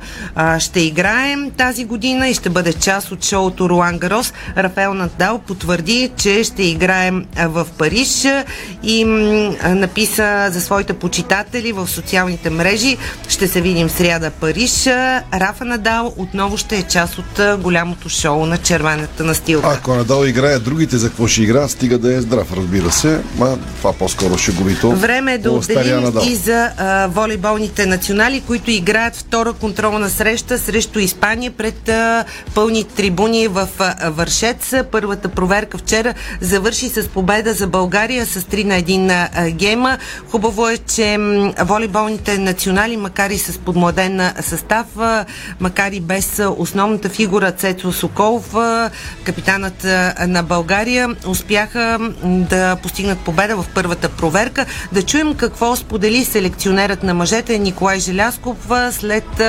ще 0.60 0.80
играе 0.80 1.36
тази 1.58 1.86
година 1.86 2.30
и 2.30 2.34
ще 2.34 2.50
бъде 2.50 2.74
част 2.74 3.12
от 3.12 3.26
шоуто 3.26 3.70
Руан 3.70 3.98
Гарос. 3.98 4.34
Рафаел 4.58 4.94
Надал 4.94 5.40
потвърди, 5.40 6.12
че 6.18 6.44
ще 6.44 6.64
играем 6.64 7.26
в 7.46 7.68
Париж 7.78 8.26
и 8.84 9.06
написа 9.66 10.48
за 10.52 10.62
своите 10.62 10.94
почитатели 10.94 11.72
в 11.72 11.88
социалните 11.88 12.50
мрежи. 12.50 12.98
Ще 13.28 13.48
се 13.48 13.62
видим 13.62 13.90
сряда 13.90 14.32
Париж. 14.32 14.88
Рафа 15.34 15.66
Надал 15.66 16.14
отново 16.18 16.58
ще 16.58 16.78
е 16.78 16.84
част 16.84 17.18
от 17.18 17.62
голямото 17.62 18.10
шоу 18.10 18.46
на 18.46 18.58
червената 18.58 19.24
настилка. 19.24 19.68
Ако 19.70 19.96
Надал 19.96 20.26
играе, 20.26 20.60
другите 20.60 20.98
за 20.98 21.08
какво 21.08 21.28
ще 21.28 21.42
играят? 21.44 21.63
Игра, 21.64 21.70
стига 21.70 21.98
да 21.98 22.16
е 22.16 22.22
здрав, 22.22 22.54
разбира 22.54 22.92
се. 22.92 23.22
Ма 23.38 23.58
това 23.78 23.94
по-скоро 23.94 24.38
шеговито. 24.38 24.92
Време 24.92 25.34
е 25.34 25.38
да 25.38 25.52
отделим 25.52 26.12
и 26.28 26.36
за 26.36 26.72
а, 26.78 27.08
волейболните 27.08 27.86
национали, 27.86 28.42
които 28.42 28.72
играят 28.72 29.16
втора 29.16 29.54
контролна 29.54 30.10
среща 30.10 30.58
срещу 30.58 31.00
Испания 31.00 31.52
пред 31.52 31.90
а, 31.90 32.26
пълни 32.56 32.84
трибуни 32.84 33.48
в 33.48 33.68
а, 33.80 34.10
Вършец. 34.10 34.74
Първата 34.92 35.30
проверка 35.30 35.78
вчера 35.78 36.14
завърши 36.42 36.90
с 36.90 37.08
победа 37.08 37.54
за 37.54 37.68
България 37.68 38.26
с 38.26 38.42
3 38.42 38.64
на 38.64 38.82
1 38.82 39.30
а, 39.34 39.50
гейма. 39.50 39.98
Хубаво 40.32 40.70
е, 40.70 40.78
че 40.78 41.18
м, 41.18 41.54
волейболните 41.60 42.38
национали, 42.38 42.98
макар 42.98 43.30
и 43.30 43.38
с 43.38 43.58
подмладен 43.58 44.32
състав, 44.42 44.86
а, 44.98 45.26
макар 45.60 45.92
и 45.92 46.00
без 46.00 46.42
основната 46.58 47.10
фигура 47.10 47.52
Цецо 47.52 47.92
Соколов, 47.92 48.56
а, 48.56 48.90
капитанът 49.24 49.86
а, 49.86 50.16
на 50.28 50.44
България, 50.44 51.10
успяха 51.54 51.98
да 52.24 52.76
постигнат 52.76 53.20
победа 53.20 53.56
в 53.56 53.66
първата 53.76 54.10
проверка. 54.10 54.66
Да 54.92 55.04
чуем 55.04 55.36
какво 55.36 55.76
сподели 55.76 56.26
селекционерът 56.26 57.04
на 57.04 57.14
мъжете 57.14 57.60
Николай 57.60 58.00
Желясков 58.00 58.58
след 58.92 59.42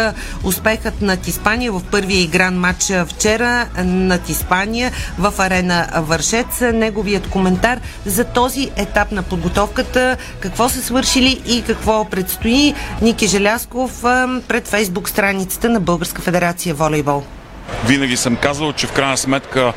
успехът 0.42 1.02
над 1.02 1.26
Испания 1.26 1.72
в 1.72 1.82
първия 1.90 2.20
игран 2.20 2.54
матч 2.54 2.92
вчера 3.06 3.66
над 3.84 4.28
Испания 4.28 4.92
в 5.18 5.32
арена 5.38 5.88
Вършец. 5.94 6.60
Неговият 6.60 7.28
коментар 7.28 7.80
за 8.06 8.24
този 8.24 8.70
етап 8.76 9.12
на 9.12 9.22
подготовката, 9.22 10.16
какво 10.40 10.68
са 10.68 10.82
свършили 10.82 11.42
и 11.46 11.62
какво 11.62 12.04
предстои. 12.04 12.74
Ники 13.02 13.26
Желясков 13.26 14.02
пред 14.48 14.68
фейсбук 14.68 15.08
страницата 15.08 15.68
на 15.68 15.80
Българска 15.80 16.22
федерация 16.22 16.74
волейбол. 16.74 17.22
Винаги 17.86 18.16
съм 18.16 18.36
казвал, 18.36 18.72
че 18.72 18.86
в 18.86 18.92
крайна 18.92 19.16
сметка 19.16 19.72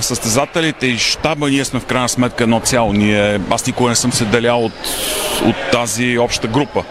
състезателите 0.00 0.86
и 0.86 0.98
щаба 0.98 1.50
ние 1.50 1.64
сме 1.64 1.80
в 1.80 1.84
крайна 1.84 2.08
сметка 2.08 2.44
едно 2.44 2.60
цяло. 2.60 2.92
Ние, 2.92 3.40
аз 3.50 3.66
никога 3.66 3.90
не 3.90 3.96
съм 3.96 4.12
се 4.12 4.24
делял 4.24 4.64
от, 4.64 4.72
от 5.44 5.56
тази 5.72 6.18
обща 6.18 6.48
група. 6.48 6.84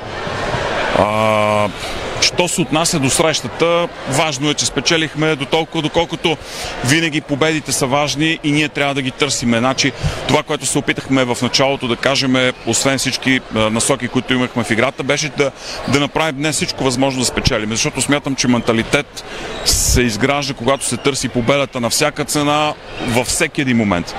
А, 0.99 1.67
що 2.23 2.47
се 2.47 2.61
отнася 2.61 2.99
до 2.99 3.09
срещата, 3.09 3.87
важно 4.09 4.49
е, 4.49 4.53
че 4.53 4.65
спечелихме 4.65 5.35
до 5.35 5.45
толкова, 5.45 5.81
доколкото 5.81 6.37
винаги 6.85 7.21
победите 7.21 7.71
са 7.71 7.85
важни 7.85 8.39
и 8.43 8.51
ние 8.51 8.69
трябва 8.69 8.93
да 8.93 9.01
ги 9.01 9.11
търсиме. 9.11 9.57
Значи, 9.57 9.91
това, 10.27 10.43
което 10.43 10.65
се 10.65 10.77
опитахме 10.77 11.23
в 11.23 11.37
началото 11.41 11.87
да 11.87 11.95
кажем, 11.95 12.51
освен 12.67 12.97
всички 12.97 13.39
насоки, 13.53 14.07
които 14.07 14.33
имахме 14.33 14.63
в 14.63 14.71
играта, 14.71 15.03
беше 15.03 15.29
да, 15.29 15.51
да 15.87 15.99
направим 15.99 16.35
днес 16.35 16.55
всичко 16.55 16.83
възможно 16.83 17.19
да 17.19 17.25
спечелим. 17.25 17.69
Защото 17.69 18.01
смятам, 18.01 18.35
че 18.35 18.47
менталитет 18.47 19.23
се 19.65 20.01
изгражда, 20.01 20.53
когато 20.53 20.85
се 20.85 20.97
търси 20.97 21.29
победата 21.29 21.79
на 21.79 21.89
всяка 21.89 22.25
цена, 22.25 22.73
във 23.07 23.27
всеки 23.27 23.61
един 23.61 23.77
момент. 23.77 24.15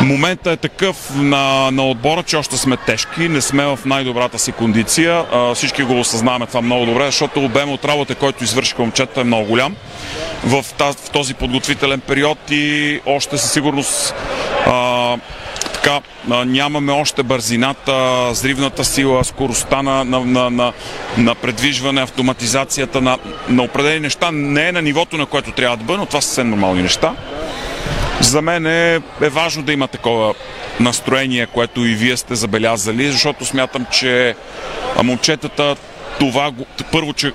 Моментът 0.00 0.52
е 0.52 0.56
такъв 0.56 1.10
на, 1.16 1.70
на 1.70 1.88
отбора, 1.88 2.22
че 2.22 2.36
още 2.36 2.56
сме 2.56 2.76
тежки, 2.76 3.28
не 3.28 3.40
сме 3.40 3.66
в 3.66 3.78
най-добрата 3.84 4.38
си 4.38 4.52
кондиция. 4.52 5.24
А, 5.32 5.54
всички 5.54 5.82
го 5.82 6.00
осъзнаваме 6.00 6.46
това 6.46 6.62
много 6.62 6.86
добре, 6.86 7.04
защото 7.06 7.44
обем 7.44 7.72
от 7.72 7.84
работа, 7.84 8.14
който 8.14 8.44
извършиха 8.44 8.82
момчета 8.82 9.20
е 9.20 9.24
много 9.24 9.46
голям 9.46 9.76
в, 10.44 10.64
таз, 10.78 10.96
в 10.96 11.10
този 11.10 11.34
подготвителен 11.34 12.00
период 12.00 12.38
и 12.50 13.00
още 13.06 13.38
със 13.38 13.52
сигурност 13.52 14.14
а, 14.66 15.16
така, 15.72 16.00
а, 16.30 16.44
нямаме 16.44 16.92
още 16.92 17.22
бързината, 17.22 18.28
зривната 18.34 18.84
сила, 18.84 19.24
скоростта 19.24 19.82
на, 19.82 20.04
на, 20.04 20.20
на, 20.20 20.50
на, 20.50 20.72
на 21.18 21.34
предвижване, 21.34 22.02
автоматизацията 22.02 23.00
на, 23.00 23.18
на 23.48 23.62
определени 23.62 24.00
неща. 24.00 24.30
Не 24.32 24.68
е 24.68 24.72
на 24.72 24.82
нивото, 24.82 25.16
на 25.16 25.26
което 25.26 25.52
трябва 25.52 25.76
да 25.76 25.84
бъде, 25.84 25.98
но 25.98 26.06
това 26.06 26.20
са 26.20 26.26
съвсем 26.26 26.50
нормални 26.50 26.82
неща. 26.82 27.12
За 28.20 28.42
мен 28.42 28.66
е, 28.66 29.00
е 29.22 29.28
важно 29.28 29.62
да 29.62 29.72
има 29.72 29.88
такова 29.88 30.34
настроение, 30.80 31.46
което 31.46 31.84
и 31.84 31.94
вие 31.94 32.16
сте 32.16 32.34
забелязали, 32.34 33.12
защото 33.12 33.44
смятам, 33.44 33.86
че 33.90 34.34
момчетата 35.02 35.76
това, 36.18 36.52
първо, 36.92 37.12
че 37.12 37.32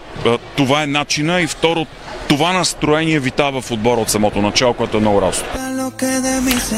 това 0.58 0.84
е 0.84 0.88
начина 0.88 1.42
и 1.42 1.48
второ, 1.48 1.86
това 2.28 2.54
настроение 2.54 3.20
витава 3.20 3.62
в 3.62 3.72
отбора 3.72 4.02
от 4.02 4.10
самото 4.10 4.42
начало, 4.42 4.74
което 4.74 4.98
е 4.98 5.00
много 5.00 5.22
радостно. 5.22 5.69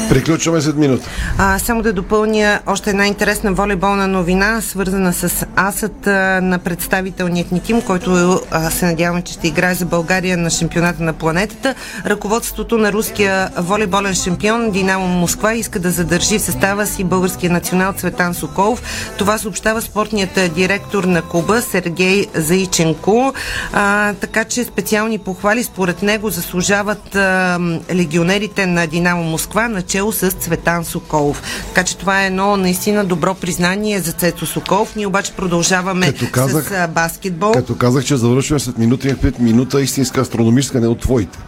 Приключваме 0.08 0.60
след 0.60 0.76
минута. 0.76 1.08
А, 1.38 1.58
само 1.58 1.82
да 1.82 1.92
допълня 1.92 2.60
още 2.66 2.90
една 2.90 3.06
интересна 3.06 3.52
волейболна 3.52 4.08
новина, 4.08 4.60
свързана 4.60 5.12
с 5.12 5.46
асът 5.56 6.06
а, 6.06 6.40
на 6.42 6.58
представителният 6.58 7.52
ни 7.52 7.60
тим, 7.60 7.82
който 7.82 8.40
а, 8.50 8.70
се 8.70 8.86
надявам, 8.86 9.22
че 9.22 9.32
ще 9.32 9.48
играе 9.48 9.74
за 9.74 9.86
България 9.86 10.36
на 10.36 10.50
шампионата 10.50 11.02
на 11.02 11.12
планетата. 11.12 11.74
Ръководството 12.06 12.78
на 12.78 12.92
руския 12.92 13.50
волейболен 13.58 14.14
шампион 14.14 14.70
Динамо 14.70 15.06
Москва 15.06 15.54
иска 15.54 15.78
да 15.78 15.90
задържи 15.90 16.38
в 16.38 16.42
състава 16.42 16.86
си 16.86 17.04
българския 17.04 17.50
национал 17.50 17.92
Цветан 17.92 18.34
Соколов. 18.34 18.82
Това 19.18 19.38
съобщава 19.38 19.82
спортният 19.82 20.54
директор 20.54 21.04
на 21.04 21.22
клуба 21.22 21.62
Сергей 21.62 22.26
Заиченко. 22.34 23.34
А, 23.72 24.14
така 24.14 24.44
че 24.44 24.64
специални 24.64 25.18
похвали 25.18 25.64
според 25.64 26.02
него 26.02 26.30
заслужават 26.30 27.16
а, 27.16 27.58
легионерите 27.94 28.66
на 28.66 28.86
Динамо 28.86 29.11
Москва, 29.16 29.68
начало 29.68 30.12
с 30.12 30.30
Цветан 30.30 30.84
Соколов. 30.84 31.42
Така 31.68 31.84
че 31.84 31.96
това 31.96 32.22
е 32.22 32.26
едно 32.26 32.56
наистина 32.56 33.04
добро 33.04 33.34
признание 33.34 34.00
за 34.00 34.12
Цецо 34.12 34.46
Соколов. 34.46 34.96
Ние 34.96 35.06
обаче 35.06 35.32
продължаваме 35.32 36.06
Като 36.06 36.30
казах- 36.32 36.68
с 36.68 36.88
баскетбол. 36.88 37.52
Като 37.52 37.76
казах, 37.76 38.04
че 38.04 38.16
завършваме 38.16 38.60
след 38.60 38.78
минута, 38.78 39.08
имах 39.08 39.20
предвид 39.20 39.40
минута 39.40 39.80
истинска 39.82 40.20
астрономическа, 40.20 40.80
не 40.80 40.86
от 40.86 41.00
твоите. 41.00 41.38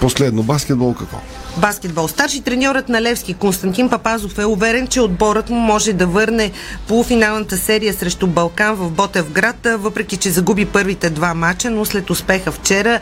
Последно, 0.00 0.42
баскетбол 0.42 0.94
какво? 0.94 1.18
Баскетбол. 1.58 2.08
Старши 2.08 2.40
треньорът 2.40 2.88
на 2.88 3.02
Левски 3.02 3.34
Константин 3.34 3.88
Папазов 3.88 4.38
е 4.38 4.44
уверен, 4.44 4.86
че 4.86 5.00
отборът 5.00 5.50
му 5.50 5.58
може 5.58 5.92
да 5.92 6.06
върне 6.06 6.50
полуфиналната 6.88 7.56
серия 7.56 7.94
срещу 7.94 8.26
Балкан 8.26 8.74
в 8.74 8.90
Ботевград, 8.90 9.66
въпреки 9.78 10.16
че 10.16 10.30
загуби 10.30 10.64
първите 10.64 11.10
два 11.10 11.34
мача, 11.34 11.70
но 11.70 11.84
след 11.84 12.10
успеха 12.10 12.52
вчера 12.52 13.00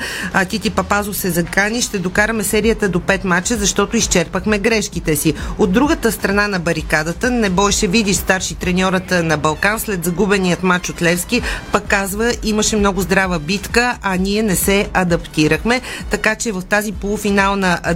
Тити 0.48 0.70
Папазов 0.70 1.16
се 1.16 1.30
закани, 1.30 1.82
ще 1.82 1.98
докараме 1.98 2.44
серията 2.44 2.88
до 2.88 2.98
5 2.98 3.24
мача, 3.24 3.56
защото 3.56 3.96
изчерпахме 3.96 4.58
грешките 4.58 5.16
си. 5.16 5.34
От 5.58 5.72
другата 5.72 6.12
страна 6.12 6.48
на 6.48 6.58
барикадата, 6.58 7.30
не 7.30 7.50
бойше 7.50 7.86
видиш 7.86 8.16
старши 8.16 8.54
треньорът 8.54 9.10
на 9.10 9.36
Балкан 9.36 9.80
след 9.80 10.04
загубеният 10.04 10.62
матч 10.62 10.90
от 10.90 11.02
Левски, 11.02 11.42
пък 11.72 11.88
казва, 11.88 12.32
имаше 12.42 12.76
много 12.76 13.00
здрава 13.00 13.38
битка, 13.38 13.98
а 14.02 14.16
ние 14.16 14.42
не 14.42 14.56
се 14.56 14.88
адаптирахме, 14.94 15.80
така 16.10 16.34
че 16.34 16.52
в 16.52 16.62
тази 16.68 16.92
полуфинална 16.92 17.78
а, 17.82 17.94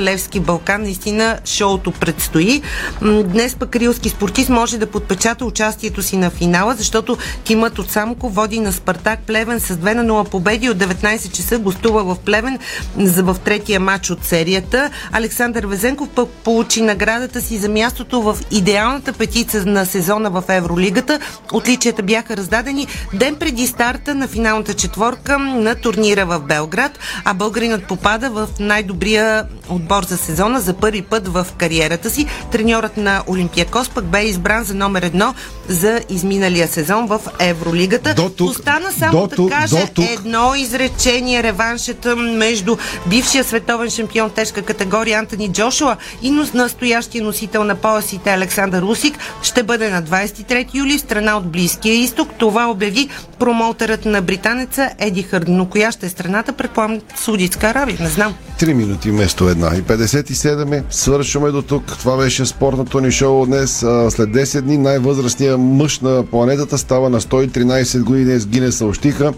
Левски 0.00 0.40
Балкан 0.40 0.82
наистина 0.82 1.38
шоуто 1.44 1.92
предстои. 1.92 2.62
Днес 3.02 3.54
пък 3.54 3.76
рилски 3.76 4.08
спортист 4.08 4.48
може 4.48 4.78
да 4.78 4.86
подпечата 4.86 5.44
участието 5.44 6.02
си 6.02 6.16
на 6.16 6.30
финала, 6.30 6.74
защото 6.74 7.16
тимът 7.44 7.78
от 7.78 7.90
Самко 7.90 8.28
води 8.28 8.60
на 8.60 8.72
Спартак 8.72 9.20
Плевен 9.20 9.60
с 9.60 9.76
2 9.76 9.94
на 9.94 10.04
0 10.04 10.30
победи 10.30 10.70
от 10.70 10.78
19 10.78 11.32
часа 11.32 11.58
гостува 11.58 12.04
в 12.04 12.18
Плевен 12.18 12.58
за 12.98 13.22
в 13.22 13.36
третия 13.44 13.80
матч 13.80 14.10
от 14.10 14.24
серията. 14.24 14.90
Александър 15.12 15.66
Везенков 15.66 16.08
пък 16.08 16.28
получи 16.28 16.82
наградата 16.82 17.40
си 17.40 17.58
за 17.58 17.68
мястото 17.68 18.22
в 18.22 18.38
идеалната 18.50 19.12
петица 19.12 19.64
на 19.66 19.86
сезона 19.86 20.30
в 20.30 20.44
Евролигата. 20.48 21.20
Отличията 21.52 22.02
бяха 22.02 22.36
раздадени 22.36 22.86
ден 23.14 23.36
преди 23.36 23.66
старта 23.66 24.14
на 24.14 24.28
финалната 24.28 24.74
четворка 24.74 25.38
на 25.38 25.74
турнира 25.74 26.26
в 26.26 26.40
Белград, 26.40 26.98
а 27.24 27.34
българинът 27.34 27.84
попада 27.84 28.30
в 28.30 28.48
най-добрия 28.60 29.44
отбор 29.68 29.87
за 30.08 30.16
сезона 30.16 30.60
за 30.60 30.74
първи 30.74 31.02
път 31.02 31.28
в 31.28 31.46
кариерата 31.58 32.10
си. 32.10 32.26
Треньорът 32.52 32.96
на 32.96 33.22
Олимпиакос 33.28 33.88
пък 33.88 34.04
бе 34.04 34.22
избран 34.22 34.64
за 34.64 34.74
номер 34.74 35.02
едно 35.02 35.34
за 35.68 36.00
изминалия 36.10 36.68
сезон 36.68 37.06
в 37.06 37.20
Евролигата. 37.38 38.14
До 38.14 38.28
тук, 38.28 38.50
Остана 38.50 38.92
само 38.92 39.20
до 39.20 39.26
да 39.26 39.36
тук, 39.36 39.50
кажа 39.50 39.76
до 39.76 39.86
тук. 39.94 40.04
едно 40.10 40.54
изречение 40.54 41.42
реваншът 41.42 42.06
между 42.16 42.76
бившия 43.06 43.44
световен 43.44 43.90
шампион 43.90 44.30
тежка 44.30 44.62
категория 44.62 45.18
Антони 45.18 45.52
Джошуа 45.52 45.96
и 46.22 46.30
настоящия 46.30 47.24
носител 47.24 47.64
на 47.64 47.74
поясите 47.74 48.30
Александър 48.30 48.82
Русик 48.82 49.18
ще 49.42 49.62
бъде 49.62 49.90
на 49.90 50.02
23 50.02 50.74
юли 50.74 50.98
в 50.98 51.00
страна 51.00 51.36
от 51.36 51.50
Близкия 51.50 51.94
изток. 51.94 52.28
Това 52.38 52.70
обяви 52.70 53.08
промоутерът 53.38 54.04
на 54.04 54.22
британеца 54.22 54.90
Еди 54.98 55.22
Хърд. 55.22 55.44
Но 55.48 55.66
коя 55.66 55.92
ще 55.92 56.06
е 56.06 56.08
страната? 56.08 56.52
Предполагам 56.52 57.00
Саудитска 57.16 57.66
Аравия. 57.66 57.96
Не 58.00 58.08
знам. 58.08 58.34
3 58.60 58.72
минути 58.72 59.10
вместо 59.10 59.48
една. 59.48 59.77
И 59.78 59.82
57 59.82 60.76
е. 60.76 60.84
Свършваме 60.90 61.50
до 61.50 61.62
тук. 61.62 61.84
Това 61.86 62.16
беше 62.16 62.46
спортното 62.46 63.00
ни 63.00 63.10
шоу 63.10 63.46
днес. 63.46 63.78
След 64.08 64.28
10 64.28 64.60
дни 64.60 64.78
най-възрастният 64.78 65.60
мъж 65.60 66.00
на 66.00 66.24
планетата 66.30 66.78
става 66.78 67.10
на 67.10 67.20
113 67.20 68.02
години. 68.02 68.24
Днес 68.24 68.46
Гине 68.46 68.72
съобщиха. 68.72 69.32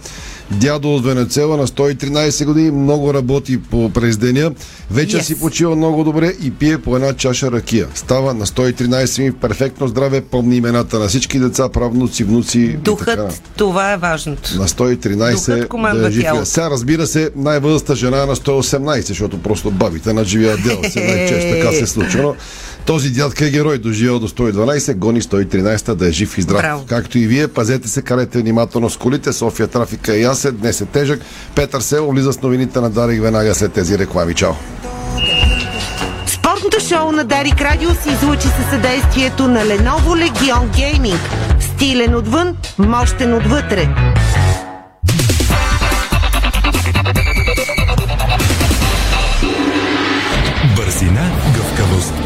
Дядо 0.50 0.94
от 0.94 1.04
Венецела 1.04 1.56
на 1.56 1.66
113 1.66 2.44
години, 2.44 2.70
много 2.70 3.14
работи 3.14 3.62
по 3.62 3.90
през 3.90 4.16
деня, 4.16 4.50
вечер 4.90 5.20
Yes. 5.20 5.22
си 5.22 5.40
почива 5.40 5.76
много 5.76 6.04
добре 6.04 6.32
и 6.42 6.50
пие 6.50 6.78
по 6.78 6.96
една 6.96 7.12
чаша 7.12 7.52
ракия. 7.52 7.86
Става 7.94 8.34
на 8.34 8.46
113 8.46 9.10
години, 9.10 9.32
перфектно 9.32 9.88
здраве, 9.88 10.20
помни 10.20 10.56
имената 10.56 10.98
на 10.98 11.08
всички 11.08 11.38
деца, 11.38 11.68
правнуци, 11.68 12.24
внуци. 12.24 12.68
Духът, 12.68 13.42
това 13.56 13.92
е 13.92 13.96
важното. 13.96 14.50
На 14.58 14.68
113 14.68 15.32
Духът 15.32 15.68
командва 15.68 16.02
да 16.02 16.08
е 16.08 16.10
жив. 16.10 16.26
Сега 16.44 16.70
разбира 16.70 17.06
се, 17.06 17.30
най-възрастта 17.36 17.94
жена 17.94 18.22
е 18.22 18.26
на 18.26 18.36
118, 18.36 19.00
защото 19.00 19.42
просто 19.42 19.70
бабите 19.70 20.12
надживяват 20.12 20.62
дел. 20.62 20.80
Се 20.90 21.04
най-често 21.04 21.50
така 21.50 21.72
се 21.72 21.86
случва. 21.86 22.34
Този 22.86 23.10
дядка 23.10 23.46
е 23.46 23.50
герой, 23.50 23.78
доживял 23.78 24.18
до 24.18 24.28
112, 24.28 24.94
гони 24.94 25.22
113 25.22 25.94
да 25.94 26.08
е 26.08 26.12
жив 26.12 26.38
и 26.38 26.42
здрав. 26.42 26.60
Браво. 26.60 26.84
Както 26.86 27.18
и 27.18 27.26
вие, 27.26 27.48
пазете 27.48 27.88
се, 27.88 28.02
карайте 28.02 28.38
внимателно 28.38 28.90
с 28.90 28.96
колите. 28.96 29.32
София 29.32 29.68
трафика 29.68 30.14
е 30.14 30.20
ясен, 30.20 30.56
днес 30.56 30.80
е 30.80 30.86
тежък. 30.86 31.20
Петър 31.54 31.80
Село 31.80 32.10
влиза 32.10 32.32
с 32.32 32.42
новините 32.42 32.80
на 32.80 32.90
Дарик 32.90 33.22
веднага 33.22 33.54
след 33.54 33.72
тези 33.72 33.98
реклами. 33.98 34.34
Чао! 34.34 34.52
Спортното 36.26 36.80
шоу 36.88 37.12
на 37.12 37.24
Дарик 37.24 37.60
Радио 37.60 37.90
се 37.90 38.10
излучи 38.10 38.48
със 38.48 38.70
съдействието 38.70 39.48
на 39.48 39.60
Lenovo 39.60 40.30
Legion 40.30 40.68
Gaming. 40.76 41.18
Стилен 41.60 42.14
отвън, 42.14 42.56
мощен 42.78 43.34
отвътре. 43.34 43.88